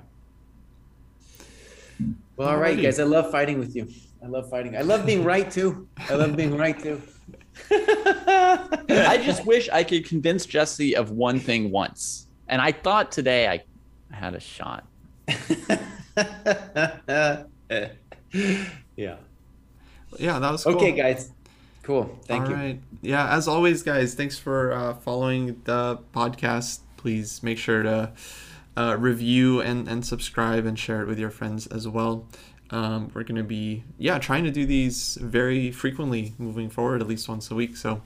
Well, 2.37 2.49
all 2.49 2.59
right, 2.59 2.81
guys. 2.81 3.01
I 3.01 3.05
love 3.05 3.33
fighting 3.33 3.59
with 3.59 3.75
you. 3.75 3.89
I 4.23 4.29
love 4.29 4.49
fighting. 4.49 4.77
I 4.77 4.83
love 4.83 5.05
being 5.05 5.25
right 5.25 5.51
too. 5.51 5.89
I 6.09 6.15
love 6.15 6.37
being 6.37 6.57
right 6.57 6.81
too. 6.81 7.03
I 7.73 9.21
just 9.25 9.45
wish 9.45 9.69
I 9.69 9.83
could 9.83 10.07
convince 10.07 10.47
Jesse 10.47 10.95
of 10.95 11.11
one 11.11 11.41
thing 11.41 11.73
once, 11.73 12.29
and 12.47 12.63
I 12.63 12.71
thought 12.71 13.11
today 13.11 13.49
I 13.49 13.65
had 14.15 14.35
a 14.35 14.41
shot. 14.41 14.87
yeah. 18.97 19.17
Yeah, 20.19 20.39
that 20.39 20.51
was 20.51 20.65
cool. 20.65 20.77
Okay, 20.77 20.93
guys. 20.93 21.33
Cool. 21.83 22.19
Thank 22.27 22.45
All 22.45 22.51
you. 22.51 22.57
right. 22.57 22.81
Yeah, 23.01 23.35
as 23.35 23.49
always, 23.49 23.83
guys, 23.83 24.15
thanks 24.15 24.39
for 24.39 24.73
uh, 24.73 24.95
following 24.95 25.61
the 25.65 25.99
podcast. 26.15 26.81
Please 26.97 27.43
make 27.43 27.59
sure 27.59 27.83
to 27.83 28.13
uh, 28.77 28.97
review 28.99 29.61
and, 29.61 29.89
and 29.89 30.07
subscribe 30.07 30.65
and 30.65 30.79
share 30.79 31.03
it 31.03 31.09
with 31.09 31.19
your 31.19 31.31
friends 31.31 31.67
as 31.67 31.89
well. 31.89 32.27
Um, 32.71 33.11
we're 33.13 33.25
going 33.25 33.37
to 33.37 33.43
be, 33.43 33.83
yeah, 33.99 34.19
trying 34.19 34.45
to 34.45 34.51
do 34.51 34.65
these 34.65 35.19
very 35.21 35.71
frequently 35.73 36.35
moving 36.39 36.71
forward, 36.71 37.03
at 37.03 37.09
least 37.09 37.29
once 37.29 37.51
a 37.51 37.55
week. 37.55 37.77
So, 37.77 38.01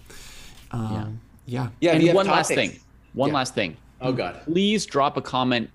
um, 0.73 1.21
yeah. 1.45 1.69
Yeah. 1.81 1.91
if 1.91 1.95
and 1.97 2.03
you 2.03 2.09
have 2.09 2.17
one 2.17 2.27
last 2.27 2.49
thing. 2.49 2.81
One 3.13 3.29
Yeah. 3.29 3.35
last 3.35 3.55
thing. 3.55 3.77
Oh 4.01 4.13
God. 4.13 4.43
please 4.45 4.85
drop 4.85 5.17
a 5.17 5.23
comment 5.23 5.71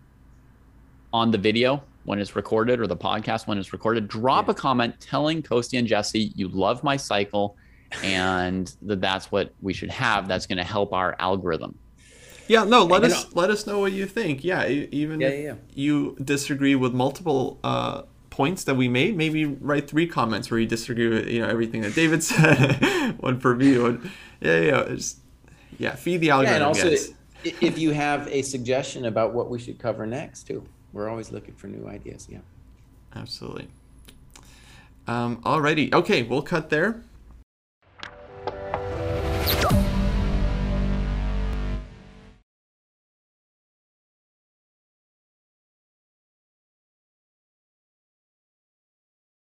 on 1.11 1.31
the 1.31 1.37
video 1.39 1.81
when 2.03 2.19
it's 2.19 2.35
recorded 2.35 2.79
or 2.79 2.87
the 2.87 2.97
podcast 2.97 3.47
when 3.47 3.57
it's 3.57 3.73
recorded. 3.73 4.07
Drop 4.07 4.47
Yeah. 4.47 4.51
a 4.51 4.55
comment 4.55 4.99
telling 4.99 5.41
Kosti 5.43 5.77
and 5.79 5.87
Jesse 5.87 6.31
you 6.35 6.47
love 6.47 6.83
my 6.83 6.97
cycle 6.97 7.55
and 8.03 8.73
that 8.83 9.01
that's 9.01 9.31
what 9.31 9.53
we 9.61 9.73
should 9.73 9.89
have. 9.91 10.27
That's 10.27 10.45
going 10.47 10.57
to 10.57 10.63
help 10.63 10.93
our 10.93 11.15
algorithm. 11.19 11.77
Yeah, 12.47 12.63
no, 12.63 12.83
let 12.85 13.03
And, 13.03 13.13
us 13.13 13.33
let 13.35 13.49
us 13.49 13.65
know 13.67 13.79
what 13.79 13.91
you 13.93 14.05
think. 14.05 14.43
Yeah, 14.43 14.67
even 14.67 15.19
Yeah, 15.21 15.27
if 15.27 15.33
yeah, 15.33 15.39
yeah. 15.51 15.53
you 15.73 16.15
disagree 16.23 16.75
with 16.75 16.93
multiple 16.93 17.59
uh, 17.63 18.01
points 18.29 18.63
that 18.65 18.75
we 18.75 18.87
made, 18.89 19.15
maybe 19.15 19.45
write 19.45 19.89
three 19.89 20.07
comments 20.07 20.49
where 20.51 20.59
you 20.59 20.65
disagree 20.65 21.07
with 21.07 21.27
you 21.27 21.39
know 21.41 21.47
everything 21.47 21.81
that 21.81 21.95
David 21.95 22.23
said, 22.31 23.15
one 23.21 23.39
for 23.39 23.55
me, 23.55 23.77
one. 23.77 24.09
Yeah, 24.41 24.59
yeah, 24.59 24.65
yeah, 24.87 24.95
just 24.95 25.19
yeah, 25.77 25.95
feed 25.95 26.17
the 26.21 26.27
Yeah, 26.27 26.33
algorithm. 26.35 26.55
and 26.55 26.63
also, 26.65 26.89
guys. 26.89 27.13
if 27.43 27.77
you 27.77 27.91
have 27.91 28.27
a 28.27 28.41
suggestion 28.41 29.05
about 29.05 29.33
what 29.33 29.49
we 29.49 29.57
should 29.59 29.79
cover 29.79 30.05
next, 30.05 30.43
too, 30.47 30.65
we're 30.93 31.09
always 31.09 31.31
looking 31.31 31.53
for 31.55 31.67
new 31.67 31.87
ideas. 31.87 32.27
Yeah. 32.29 32.39
Absolutely. 33.15 33.67
Um, 35.07 35.37
alrighty, 35.41 35.93
okay, 35.93 36.23
we'll 36.23 36.41
cut 36.41 36.69
there. 36.69 37.01